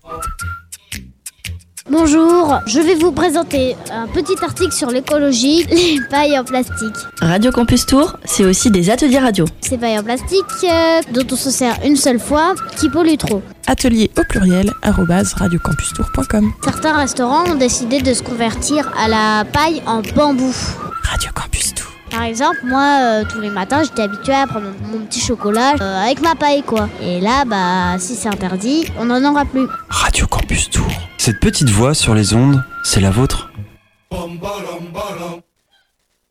Bonjour, 1.90 2.60
je 2.66 2.80
vais 2.80 2.94
vous 2.94 3.12
présenter 3.12 3.74
un 3.90 4.06
petit 4.08 4.34
article 4.42 4.72
sur 4.72 4.90
l'écologie, 4.90 5.64
les 5.70 5.98
pailles 6.10 6.38
en 6.38 6.44
plastique. 6.44 6.94
Radio 7.20 7.50
Campus 7.50 7.86
Tour, 7.86 8.18
c'est 8.26 8.44
aussi 8.44 8.70
des 8.70 8.90
ateliers 8.90 9.18
radio. 9.18 9.46
Ces 9.62 9.78
pailles 9.78 9.98
en 9.98 10.02
plastique 10.02 10.44
euh, 10.64 11.00
dont 11.12 11.26
on 11.32 11.36
se 11.36 11.50
sert 11.50 11.78
une 11.84 11.96
seule 11.96 12.20
fois, 12.20 12.54
qui 12.76 12.90
polluent 12.90 13.16
trop. 13.16 13.42
atelier 13.66 14.10
au 14.18 14.22
pluriel 14.28 14.70
radiocampustour.com 14.82 16.52
Certains 16.62 16.92
restaurants 16.94 17.50
ont 17.52 17.54
décidé 17.54 18.02
de 18.02 18.12
se 18.12 18.22
convertir 18.22 18.92
à 18.98 19.08
la 19.08 19.44
paille 19.50 19.82
en 19.86 20.02
bambou. 20.14 20.54
Radio 21.04 21.30
Campus 21.34 21.74
Tour. 21.74 21.87
Par 22.10 22.22
exemple, 22.22 22.58
moi, 22.64 22.98
euh, 23.00 23.24
tous 23.30 23.40
les 23.40 23.50
matins, 23.50 23.82
j'étais 23.82 24.02
habituée 24.02 24.34
à 24.34 24.46
prendre 24.46 24.66
mon, 24.82 24.98
mon 24.98 25.04
petit 25.06 25.20
chocolat 25.20 25.74
euh, 25.80 26.04
avec 26.04 26.20
ma 26.20 26.34
paille, 26.34 26.62
quoi. 26.62 26.88
Et 27.02 27.20
là, 27.20 27.44
bah, 27.44 27.98
si 27.98 28.14
c'est 28.14 28.28
interdit, 28.28 28.86
on 28.98 29.06
n'en 29.06 29.22
aura 29.30 29.44
plus. 29.44 29.66
Radio 29.88 30.26
Campus 30.26 30.70
Tour. 30.70 30.88
Cette 31.18 31.40
petite 31.40 31.68
voix 31.68 31.94
sur 31.94 32.14
les 32.14 32.34
ondes, 32.34 32.62
c'est 32.84 33.00
la 33.00 33.10
vôtre. 33.10 33.50